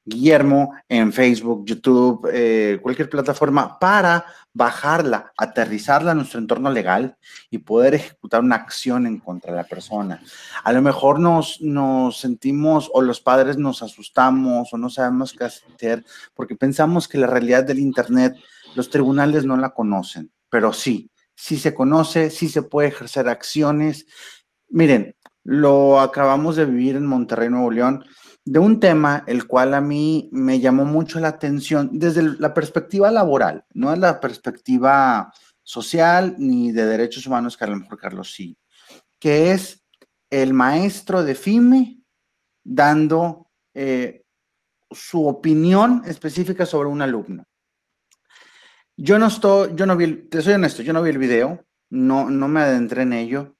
Guillermo 0.04 0.74
en 0.88 1.12
Facebook, 1.12 1.64
YouTube, 1.64 2.28
eh, 2.32 2.78
cualquier 2.82 3.08
plataforma, 3.08 3.78
para 3.78 4.24
bajarla, 4.52 5.32
aterrizarla 5.36 6.12
a 6.12 6.14
nuestro 6.14 6.38
entorno 6.38 6.70
legal 6.70 7.16
y 7.50 7.58
poder 7.58 7.94
ejecutar 7.94 8.40
una 8.40 8.56
acción 8.56 9.06
en 9.06 9.18
contra 9.18 9.52
de 9.52 9.58
la 9.58 9.64
persona. 9.64 10.22
A 10.64 10.72
lo 10.72 10.82
mejor 10.82 11.20
nos, 11.20 11.60
nos 11.60 12.18
sentimos 12.18 12.90
o 12.92 13.00
los 13.00 13.20
padres 13.20 13.56
nos 13.56 13.82
asustamos 13.82 14.72
o 14.72 14.78
no 14.78 14.90
sabemos 14.90 15.32
qué 15.32 15.44
hacer 15.44 16.04
porque 16.34 16.56
pensamos 16.56 17.08
que 17.08 17.18
la 17.18 17.26
realidad 17.26 17.64
del 17.64 17.78
Internet 17.78 18.36
los 18.74 18.90
tribunales 18.90 19.44
no 19.44 19.56
la 19.56 19.70
conocen, 19.70 20.30
pero 20.50 20.72
sí, 20.72 21.10
si 21.34 21.58
se 21.58 21.74
conoce, 21.74 22.30
si 22.30 22.48
se 22.48 22.62
puede 22.62 22.88
ejercer 22.88 23.28
acciones 23.28 24.06
Miren, 24.74 25.14
lo 25.44 26.00
acabamos 26.00 26.56
de 26.56 26.64
vivir 26.64 26.96
en 26.96 27.04
Monterrey, 27.04 27.50
Nuevo 27.50 27.70
León, 27.70 28.06
de 28.44 28.58
un 28.58 28.80
tema 28.80 29.24
el 29.26 29.46
cual 29.46 29.74
a 29.74 29.80
mí 29.80 30.28
me 30.32 30.60
llamó 30.60 30.84
mucho 30.84 31.20
la 31.20 31.28
atención 31.28 31.90
desde 31.92 32.22
la 32.38 32.52
perspectiva 32.52 33.10
laboral, 33.10 33.64
no 33.72 33.92
es 33.92 33.98
la 33.98 34.20
perspectiva 34.20 35.32
social 35.62 36.34
ni 36.38 36.72
de 36.72 36.86
derechos 36.86 37.26
humanos, 37.26 37.56
que 37.56 37.64
a 37.64 37.68
lo 37.68 37.76
mejor 37.76 37.98
Carlos 37.98 38.32
sí, 38.32 38.58
que 39.18 39.52
es 39.52 39.84
el 40.30 40.54
maestro 40.54 41.22
de 41.22 41.34
FIME 41.34 42.00
dando 42.64 43.50
eh, 43.74 44.24
su 44.90 45.26
opinión 45.26 46.02
específica 46.06 46.66
sobre 46.66 46.88
un 46.88 47.02
alumno. 47.02 47.44
Yo 48.96 49.18
no 49.18 49.26
estoy, 49.26 49.72
yo 49.74 49.86
no 49.86 49.96
vi, 49.96 50.28
te 50.28 50.42
soy 50.42 50.54
honesto, 50.54 50.82
yo 50.82 50.92
no 50.92 51.02
vi 51.02 51.10
el 51.10 51.18
video, 51.18 51.64
no, 51.90 52.28
no 52.28 52.48
me 52.48 52.60
adentré 52.60 53.02
en 53.02 53.12
ello, 53.12 53.56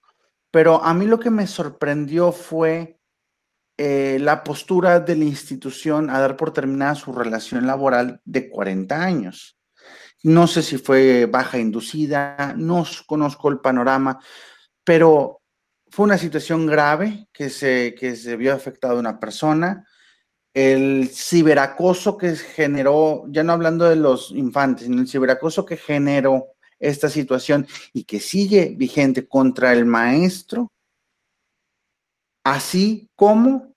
pero 0.50 0.82
a 0.82 0.92
mí 0.92 1.06
lo 1.06 1.18
que 1.18 1.30
me 1.30 1.46
sorprendió 1.46 2.32
fue 2.32 3.00
eh, 3.78 4.18
la 4.20 4.44
postura 4.44 5.00
de 5.00 5.16
la 5.16 5.24
institución 5.24 6.10
a 6.10 6.20
dar 6.20 6.36
por 6.36 6.52
terminada 6.52 6.94
su 6.94 7.12
relación 7.12 7.66
laboral 7.66 8.20
de 8.24 8.50
40 8.50 9.02
años. 9.02 9.56
No 10.22 10.46
sé 10.46 10.62
si 10.62 10.78
fue 10.78 11.26
baja 11.26 11.58
inducida, 11.58 12.54
no 12.56 12.84
conozco 13.06 13.48
el 13.48 13.58
panorama, 13.60 14.20
pero 14.84 15.40
fue 15.90 16.04
una 16.04 16.18
situación 16.18 16.66
grave 16.66 17.28
que 17.32 17.50
se, 17.50 17.94
que 17.98 18.14
se 18.16 18.36
vio 18.36 18.54
afectada 18.54 18.94
una 18.94 19.18
persona. 19.18 19.86
El 20.54 21.08
ciberacoso 21.12 22.16
que 22.16 22.36
generó, 22.36 23.24
ya 23.28 23.42
no 23.42 23.52
hablando 23.52 23.88
de 23.88 23.96
los 23.96 24.30
infantes, 24.30 24.86
sino 24.86 25.00
el 25.00 25.08
ciberacoso 25.08 25.64
que 25.64 25.76
generó 25.76 26.46
esta 26.78 27.08
situación 27.08 27.66
y 27.92 28.04
que 28.04 28.20
sigue 28.20 28.74
vigente 28.76 29.26
contra 29.26 29.72
el 29.72 29.86
maestro, 29.86 30.72
así 32.44 33.10
como 33.16 33.74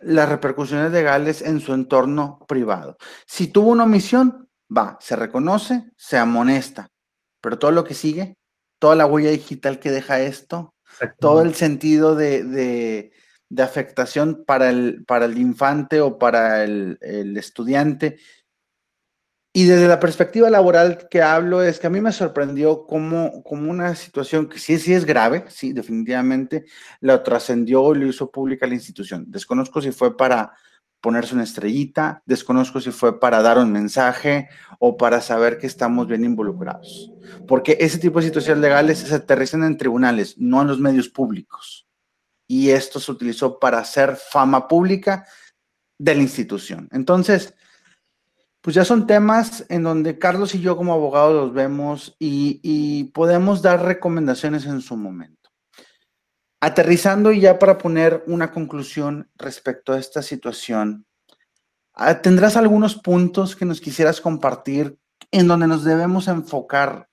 las 0.00 0.28
repercusiones 0.28 0.92
legales 0.92 1.42
en 1.42 1.60
su 1.60 1.72
entorno 1.72 2.44
privado. 2.46 2.96
Si 3.26 3.48
tuvo 3.48 3.70
una 3.70 3.84
omisión, 3.84 4.48
va, 4.74 4.98
se 5.00 5.16
reconoce, 5.16 5.90
se 5.96 6.18
amonesta, 6.18 6.88
pero 7.40 7.58
todo 7.58 7.70
lo 7.70 7.84
que 7.84 7.94
sigue, 7.94 8.36
toda 8.78 8.96
la 8.96 9.06
huella 9.06 9.30
digital 9.30 9.78
que 9.78 9.90
deja 9.90 10.20
esto, 10.20 10.74
todo 11.18 11.42
el 11.42 11.54
sentido 11.54 12.14
de, 12.14 13.12
afectación 13.58 14.44
para 14.44 14.68
el, 14.68 15.04
para 15.06 15.26
el 15.26 15.38
infante 15.38 16.00
o 16.00 16.18
para 16.18 16.64
el, 16.64 16.98
el 17.00 17.36
estudiante, 17.36 18.18
y 19.56 19.66
desde 19.66 19.86
la 19.86 20.00
perspectiva 20.00 20.50
laboral 20.50 21.06
que 21.08 21.22
hablo 21.22 21.62
es 21.62 21.78
que 21.78 21.86
a 21.86 21.90
mí 21.90 22.00
me 22.00 22.10
sorprendió 22.10 22.86
como, 22.86 23.44
como 23.44 23.70
una 23.70 23.94
situación 23.94 24.48
que 24.48 24.58
sí, 24.58 24.80
sí 24.80 24.92
es 24.92 25.04
grave, 25.04 25.44
sí, 25.46 25.72
definitivamente, 25.72 26.64
la 27.00 27.22
trascendió 27.22 27.94
y 27.94 28.00
lo 28.00 28.08
hizo 28.08 28.32
pública 28.32 28.66
la 28.66 28.74
institución. 28.74 29.26
Desconozco 29.28 29.80
si 29.80 29.92
fue 29.92 30.16
para 30.16 30.54
ponerse 31.00 31.36
una 31.36 31.44
estrellita, 31.44 32.20
desconozco 32.26 32.80
si 32.80 32.90
fue 32.90 33.20
para 33.20 33.42
dar 33.42 33.58
un 33.58 33.70
mensaje 33.70 34.48
o 34.80 34.96
para 34.96 35.20
saber 35.20 35.58
que 35.58 35.68
estamos 35.68 36.08
bien 36.08 36.24
involucrados. 36.24 37.12
Porque 37.46 37.76
ese 37.78 37.98
tipo 37.98 38.18
de 38.18 38.26
situaciones 38.26 38.60
legales 38.60 38.98
se 38.98 39.14
aterrizan 39.14 39.62
en 39.62 39.76
tribunales, 39.76 40.34
no 40.36 40.62
en 40.62 40.66
los 40.66 40.80
medios 40.80 41.08
públicos. 41.08 41.86
Y 42.48 42.70
esto 42.70 42.98
se 42.98 43.12
utilizó 43.12 43.60
para 43.60 43.78
hacer 43.78 44.16
fama 44.16 44.66
pública 44.66 45.24
de 45.96 46.16
la 46.16 46.22
institución. 46.22 46.88
Entonces, 46.90 47.54
pues 48.64 48.76
ya 48.76 48.84
son 48.86 49.06
temas 49.06 49.66
en 49.68 49.82
donde 49.82 50.18
Carlos 50.18 50.54
y 50.54 50.60
yo 50.62 50.74
como 50.78 50.94
abogados 50.94 51.34
los 51.34 51.52
vemos 51.52 52.16
y, 52.18 53.04
podemos 53.12 53.60
dar 53.60 53.84
recomendaciones 53.84 54.64
en 54.64 54.80
su 54.80 54.96
momento. 54.96 55.50
Aterrizando 56.62 57.30
y 57.30 57.40
ya 57.40 57.58
para 57.58 57.76
poner 57.76 58.24
una 58.26 58.52
conclusión 58.52 59.30
respecto 59.36 59.92
a 59.92 59.98
esta 59.98 60.22
situación, 60.22 61.04
ah, 61.92 62.22
¿tendrás 62.22 62.56
algunos 62.56 62.94
puntos 62.94 63.54
que 63.54 63.66
nos 63.66 63.82
quisieras 63.82 64.22
compartir 64.22 64.96
en 65.30 65.46
donde 65.46 65.66
nos 65.66 65.84
debemos 65.84 66.26
enfocar 66.26 67.10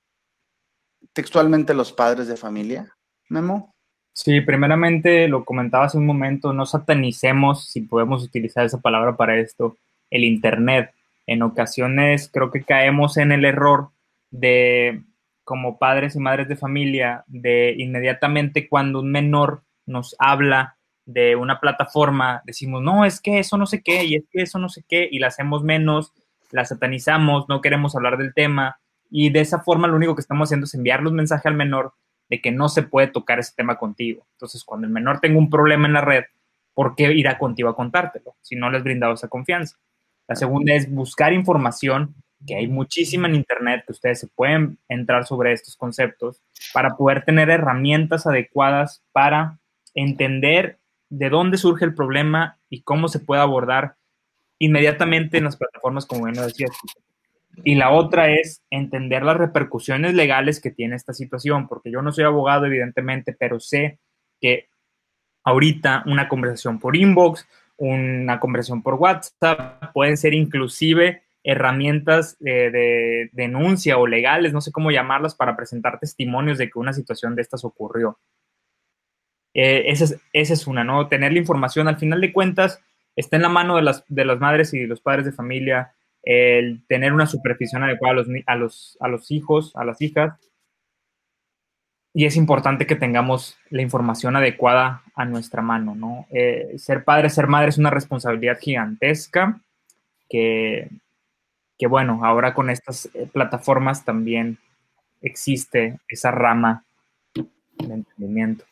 textualmente 1.12 1.74
los 1.74 1.92
padres 1.92 2.30
de 2.30 2.38
familia? 2.38 2.96
Memo. 3.28 3.76
Sí, 4.14 4.40
primeramente 4.40 5.28
lo 5.28 5.44
comentaba 5.44 5.84
hace 5.84 5.98
un 5.98 6.06
momento, 6.06 6.54
no 6.54 6.66
satanicemos, 6.66 7.68
si 7.68 7.82
podemos 7.82 8.24
utilizar 8.24 8.66
esa 8.66 8.80
palabra 8.80 9.18
para 9.18 9.38
esto, 9.38 9.76
el 10.10 10.24
Internet 10.24 10.94
en 11.28 11.44
ocasiones 11.44 12.30
creo 12.32 12.52
que 12.52 12.64
caemos 12.64 13.18
en 13.18 13.32
el 13.32 13.46
error 13.46 13.92
de, 14.32 15.04
como 15.44 15.78
padres 15.80 16.16
y 16.16 16.20
madres 16.20 16.48
de 16.48 16.56
familia, 16.56 17.24
de 17.28 17.76
inmediatamente 17.78 18.68
cuando 18.68 19.00
un 19.00 19.12
menor 19.12 19.64
nos 19.86 20.16
habla 20.20 20.78
de 21.06 21.36
una 21.36 21.60
plataforma, 21.60 22.42
decimos, 22.46 22.82
no, 22.82 23.06
es 23.06 23.20
que 23.20 23.40
eso 23.40 23.58
no 23.58 23.66
sé 23.66 23.82
qué, 23.82 24.06
y 24.06 24.16
es 24.16 24.24
que 24.32 24.44
eso 24.44 24.60
no 24.60 24.70
sé 24.70 24.84
qué, 24.88 25.08
y 25.12 25.20
la 25.20 25.28
hacemos 25.28 25.64
menos, 25.64 26.14
la 26.52 26.66
satanizamos, 26.66 27.50
no 27.50 27.62
queremos 27.62 27.96
hablar 27.96 28.18
del 28.18 28.34
tema, 28.34 28.80
y 29.10 29.30
de 29.30 29.42
esa 29.42 29.60
forma 29.60 29.88
lo 29.88 29.96
único 29.96 30.16
que 30.16 30.22
estamos 30.22 30.48
haciendo 30.48 30.66
es 30.66 30.74
enviarle 30.74 31.10
un 31.10 31.16
mensaje 31.16 31.50
al 31.50 31.56
menor 31.56 31.94
de 32.30 32.42
que 32.42 32.52
no 32.52 32.70
se 32.70 32.84
puede 32.84 33.08
tocar 33.08 33.40
ese 33.40 33.54
tema 33.56 33.78
contigo. 33.78 34.26
Entonces, 34.34 34.64
cuando 34.64 34.88
el 34.88 34.94
menor 34.94 35.20
tenga 35.20 35.38
un 35.38 35.50
problema 35.50 35.88
en 35.88 35.94
la 35.94 36.02
red, 36.02 36.24
¿por 36.74 36.96
qué 36.96 37.12
irá 37.12 37.38
contigo 37.38 37.68
a 37.68 37.76
contártelo 37.76 38.36
si 38.42 38.56
no 38.56 38.70
le 38.70 38.78
has 38.78 38.84
brindado 38.84 39.14
esa 39.14 39.28
confianza? 39.28 39.78
La 40.32 40.38
segunda 40.38 40.74
es 40.74 40.90
buscar 40.90 41.34
información, 41.34 42.16
que 42.48 42.56
hay 42.56 42.66
muchísima 42.66 43.28
en 43.28 43.36
Internet, 43.36 43.84
que 43.86 43.92
ustedes 43.92 44.22
se 44.22 44.28
pueden 44.28 44.78
entrar 44.88 45.26
sobre 45.26 45.52
estos 45.52 45.76
conceptos 45.76 46.42
para 46.74 46.96
poder 46.96 47.26
tener 47.26 47.50
herramientas 47.50 48.26
adecuadas 48.26 49.04
para 49.12 49.60
entender 49.94 50.78
de 51.10 51.30
dónde 51.30 51.58
surge 51.58 51.84
el 51.84 51.94
problema 51.94 52.58
y 52.70 52.82
cómo 52.84 53.10
se 53.10 53.20
puede 53.20 53.42
abordar 53.42 53.96
inmediatamente 54.58 55.38
en 55.38 55.44
las 55.44 55.58
plataformas, 55.58 56.06
como 56.06 56.24
bien 56.24 56.38
lo 56.38 56.44
decía. 56.44 56.68
Y 57.66 57.76
la 57.76 57.92
otra 57.92 58.30
es 58.32 58.62
entender 58.70 59.24
las 59.24 59.36
repercusiones 59.36 60.14
legales 60.14 60.62
que 60.62 60.72
tiene 60.72 60.96
esta 60.96 61.12
situación, 61.12 61.68
porque 61.68 61.92
yo 61.92 62.02
no 62.02 62.14
soy 62.14 62.24
abogado, 62.24 62.68
evidentemente, 62.68 63.36
pero 63.38 63.60
sé 63.60 64.00
que 64.40 64.70
ahorita 65.44 66.04
una 66.06 66.30
conversación 66.30 66.80
por 66.80 66.96
inbox, 66.96 67.46
una 67.82 68.40
conversión 68.40 68.84
por 68.84 68.94
WhatsApp, 68.94 69.92
pueden 69.92 70.16
ser 70.16 70.36
inclusive 70.36 71.24
herramientas 71.44 72.38
de, 72.40 73.32
denuncia 73.34 73.98
o 73.98 74.06
legales, 74.06 74.54
no 74.54 74.62
sé 74.62 74.72
cómo 74.72 74.92
llamarlas, 74.92 75.34
para 75.34 75.56
presentar 75.56 76.00
testimonios 76.00 76.60
de 76.60 76.70
que 76.70 76.78
una 76.78 76.94
situación 76.94 77.36
de 77.36 77.42
estas 77.42 77.66
ocurrió. 77.66 78.20
Eh, 79.56 79.86
esa, 79.88 80.16
es, 80.32 80.68
una, 80.68 80.84
¿no? 80.84 81.08
Tener 81.08 81.34
la 81.34 81.40
información, 81.40 81.88
al 81.88 81.98
final 81.98 82.22
de 82.22 82.32
cuentas, 82.32 82.80
está 83.16 83.38
en 83.38 83.42
la 83.42 83.50
mano 83.50 83.78
de 83.78 83.82
las, 83.82 84.06
de 84.08 84.26
las 84.26 84.40
madres 84.40 84.76
y 84.76 84.86
los 84.86 85.02
padres 85.02 85.26
de 85.26 85.32
familia 85.32 85.92
el 86.22 86.86
tener 86.88 87.14
una 87.14 87.26
supervisión 87.26 87.84
adecuada 87.84 88.14
a 88.14 88.16
los, 88.18 88.28
a 88.46 88.56
los, 88.56 88.98
a 89.02 89.08
los 89.08 89.32
hijos, 89.32 89.72
a 89.76 89.84
las 89.84 90.00
hijas, 90.04 90.40
y 92.14 92.26
es 92.26 92.36
importante 92.36 92.86
que 92.86 92.96
tengamos 92.96 93.58
la 93.70 93.82
información 93.82 94.36
adecuada 94.36 95.04
a 95.16 95.26
nuestra 95.26 95.62
mano, 95.62 95.96
¿no? 95.96 96.28
Eh, 96.32 96.74
ser 96.78 97.04
padre, 97.04 97.30
ser 97.30 97.48
madre 97.48 97.70
es 97.70 97.78
una 97.78 97.90
responsabilidad 97.90 98.60
gigantesca 98.60 99.62
que, 100.30 100.90
que, 101.78 101.88
bueno, 101.88 102.20
ahora 102.24 102.54
con 102.54 102.70
estas 102.70 103.10
eh, 103.14 103.30
plataformas 103.32 104.04
también 104.04 104.58
existe 105.22 106.00
esa 106.08 106.32
rama 106.32 106.84
de 107.34 107.94
entendimiento. 107.94 108.66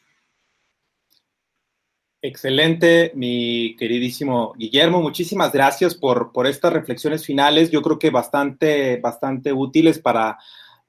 Excelente, 2.22 3.14
mi 3.16 3.78
queridísimo 3.78 4.54
Guillermo. 4.58 5.02
Muchísimas 5.02 5.54
gracias 5.54 5.96
por, 5.96 6.34
por 6.34 6.48
estas 6.48 6.74
reflexiones 6.74 7.26
finales. 7.26 7.72
Yo 7.72 7.82
creo 7.82 7.98
que 7.98 8.10
bastante, 8.10 8.98
bastante 8.98 9.54
útiles 9.54 10.00
para 10.00 10.38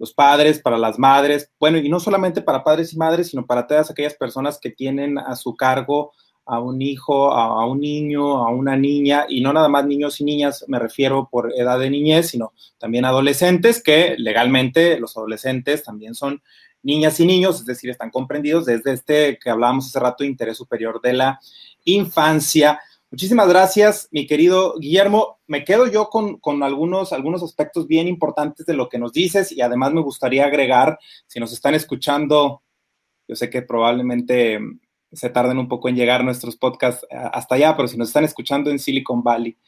los 0.00 0.12
padres, 0.12 0.58
para 0.58 0.78
las 0.78 0.98
madres, 0.98 1.50
bueno, 1.60 1.78
y 1.78 1.88
no 1.88 2.00
solamente 2.00 2.40
para 2.40 2.64
padres 2.64 2.92
y 2.92 2.96
madres, 2.96 3.28
sino 3.28 3.46
para 3.46 3.66
todas 3.66 3.90
aquellas 3.90 4.14
personas 4.14 4.58
que 4.58 4.70
tienen 4.70 5.18
a 5.18 5.36
su 5.36 5.54
cargo 5.54 6.12
a 6.46 6.58
un 6.58 6.82
hijo, 6.82 7.32
a, 7.32 7.64
un 7.64 7.78
niño, 7.78 8.38
a 8.38 8.50
una 8.50 8.76
niña, 8.76 9.26
y 9.28 9.40
no 9.40 9.52
nada 9.52 9.68
más 9.68 9.86
niños 9.86 10.20
y 10.20 10.24
niñas, 10.24 10.64
me 10.66 10.80
refiero 10.80 11.28
por 11.30 11.52
edad 11.56 11.78
de 11.78 11.90
niñez, 11.90 12.30
sino 12.30 12.54
también 12.76 13.04
adolescentes, 13.04 13.80
que 13.80 14.16
legalmente 14.18 14.98
los 14.98 15.16
adolescentes 15.16 15.84
también 15.84 16.16
son 16.16 16.42
niñas 16.82 17.20
y 17.20 17.26
niños, 17.26 17.60
es 17.60 17.66
decir, 17.66 17.90
están 17.90 18.10
comprendidos 18.10 18.66
desde 18.66 18.94
este 18.94 19.38
que 19.38 19.48
hablábamos 19.48 19.86
hace 19.86 20.00
rato, 20.00 20.24
interés 20.24 20.56
superior 20.56 21.00
de 21.00 21.12
la 21.12 21.40
infancia. 21.84 22.80
Muchísimas 23.10 23.48
gracias, 23.48 24.08
mi 24.12 24.24
querido 24.24 24.78
Guillermo. 24.78 25.40
Me 25.48 25.64
quedo 25.64 25.88
yo 25.88 26.08
con, 26.10 26.62
algunos, 26.62 27.12
algunos 27.12 27.42
aspectos 27.42 27.88
bien 27.88 28.06
importantes 28.06 28.66
de 28.66 28.74
lo 28.74 28.88
que 28.88 29.00
nos 29.00 29.12
dices 29.12 29.50
y 29.50 29.62
además 29.62 29.92
me 29.92 30.00
gustaría 30.00 30.44
agregar, 30.44 30.96
si 31.26 31.40
nos 31.40 31.52
están 31.52 31.74
escuchando, 31.74 32.62
yo 33.26 33.34
sé 33.34 33.50
que 33.50 33.62
probablemente 33.62 34.60
se 35.10 35.28
tarden 35.28 35.58
un 35.58 35.66
poco 35.66 35.88
en 35.88 35.96
llegar 35.96 36.22
nuestros 36.22 36.54
podcasts 36.54 37.04
hasta 37.10 37.56
allá, 37.56 37.76
pero 37.76 37.88
si 37.88 37.96
nos 37.96 38.08
están 38.08 38.22
escuchando 38.22 38.70
en 38.70 38.78
Silicon 38.78 39.24
Valley, 39.24 39.58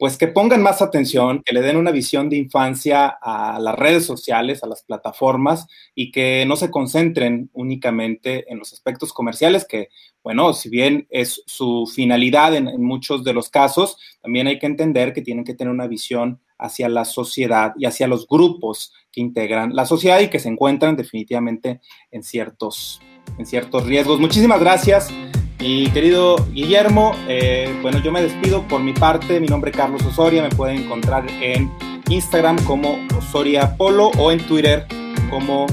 pues 0.00 0.16
que 0.16 0.28
pongan 0.28 0.62
más 0.62 0.80
atención, 0.80 1.42
que 1.44 1.52
le 1.52 1.60
den 1.60 1.76
una 1.76 1.90
visión 1.90 2.30
de 2.30 2.38
infancia 2.38 3.18
a 3.20 3.60
las 3.60 3.78
redes 3.78 4.06
sociales, 4.06 4.64
a 4.64 4.66
las 4.66 4.82
plataformas 4.82 5.66
y 5.94 6.10
que 6.10 6.46
no 6.46 6.56
se 6.56 6.70
concentren 6.70 7.50
únicamente 7.52 8.50
en 8.50 8.58
los 8.58 8.72
aspectos 8.72 9.12
comerciales, 9.12 9.66
que, 9.66 9.90
bueno, 10.24 10.54
si 10.54 10.70
bien 10.70 11.06
es 11.10 11.42
su 11.44 11.86
finalidad 11.94 12.54
en, 12.54 12.82
muchos 12.82 13.24
de 13.24 13.34
los 13.34 13.50
casos, 13.50 13.98
también 14.22 14.46
hay 14.46 14.58
que 14.58 14.64
entender 14.64 15.12
que 15.12 15.20
tienen 15.20 15.44
que 15.44 15.52
tener 15.52 15.70
una 15.70 15.86
visión 15.86 16.40
hacia 16.56 16.88
la 16.88 17.04
sociedad 17.04 17.74
y 17.76 17.84
hacia 17.84 18.08
los 18.08 18.26
grupos 18.26 18.94
que 19.12 19.20
integran 19.20 19.76
la 19.76 19.84
sociedad 19.84 20.20
y 20.20 20.30
que 20.30 20.38
se 20.38 20.48
encuentran 20.48 20.96
definitivamente 20.96 21.82
en 22.10 22.22
ciertos, 22.22 23.02
en 23.36 23.44
ciertos 23.44 23.84
riesgos. 23.84 24.18
Muchísimas 24.18 24.60
gracias. 24.60 25.12
Y 25.60 25.90
querido 25.90 26.36
Guillermo, 26.52 27.14
eh, 27.28 27.78
bueno, 27.82 27.98
yo 27.98 28.10
me 28.10 28.22
despido 28.22 28.66
por 28.66 28.82
mi 28.82 28.94
parte. 28.94 29.38
Mi 29.40 29.46
nombre 29.46 29.70
es 29.70 29.76
Carlos 29.76 30.02
Osoria. 30.06 30.42
Me 30.42 30.48
pueden 30.48 30.84
encontrar 30.84 31.26
en 31.40 31.70
Instagram 32.08 32.56
como 32.64 32.98
Osoria 33.16 33.76
Polo 33.76 34.08
o 34.18 34.32
en 34.32 34.40
Twitter 34.46 34.86
como 35.28 35.66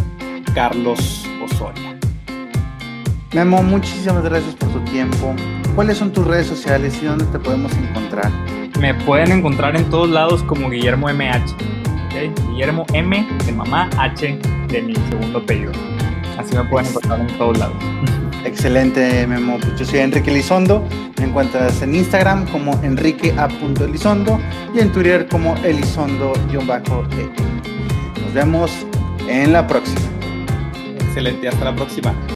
Carlos 0.53 1.25
Osoria. 1.43 1.97
Memo, 3.33 3.63
muchísimas 3.63 4.23
gracias 4.23 4.55
por 4.55 4.69
tu 4.69 4.79
tiempo. 4.91 5.33
¿Cuáles 5.75 5.97
son 5.97 6.11
tus 6.11 6.27
redes 6.27 6.47
sociales 6.47 6.99
y 7.01 7.05
dónde 7.05 7.25
te 7.25 7.39
podemos 7.39 7.71
encontrar? 7.77 8.31
Me 8.79 8.93
pueden 8.93 9.31
encontrar 9.31 9.77
en 9.77 9.89
todos 9.89 10.09
lados 10.09 10.43
como 10.43 10.69
Guillermo 10.69 11.07
MH. 11.07 11.55
¿okay? 12.07 12.31
Guillermo 12.49 12.85
M 12.93 13.25
de 13.45 13.51
mamá, 13.53 13.89
H 13.97 14.37
de 14.67 14.81
mi 14.81 14.95
segundo 14.95 15.39
apellido. 15.39 15.71
Así 16.37 16.55
me 16.55 16.63
pueden 16.65 16.89
encontrar 16.89 17.21
en 17.21 17.37
todos 17.37 17.57
lados. 17.57 17.77
Excelente, 18.47 19.27
Memo. 19.27 19.59
Yo 19.77 19.85
soy 19.85 19.99
Enrique 19.99 20.31
Elizondo. 20.31 20.87
Me 21.19 21.25
encuentras 21.25 21.81
en 21.81 21.93
Instagram 21.93 22.47
como 22.47 22.81
enrique.elizondo 22.81 24.39
y 24.73 24.79
en 24.79 24.91
Twitter 24.93 25.27
como 25.27 25.57
elizondo-e. 25.57 27.29
Nos 28.21 28.33
vemos 28.33 28.71
en 29.27 29.51
la 29.51 29.67
próxima. 29.67 29.99
Excelente, 31.01 31.49
hasta 31.49 31.65
la 31.65 31.75
próxima. 31.75 32.15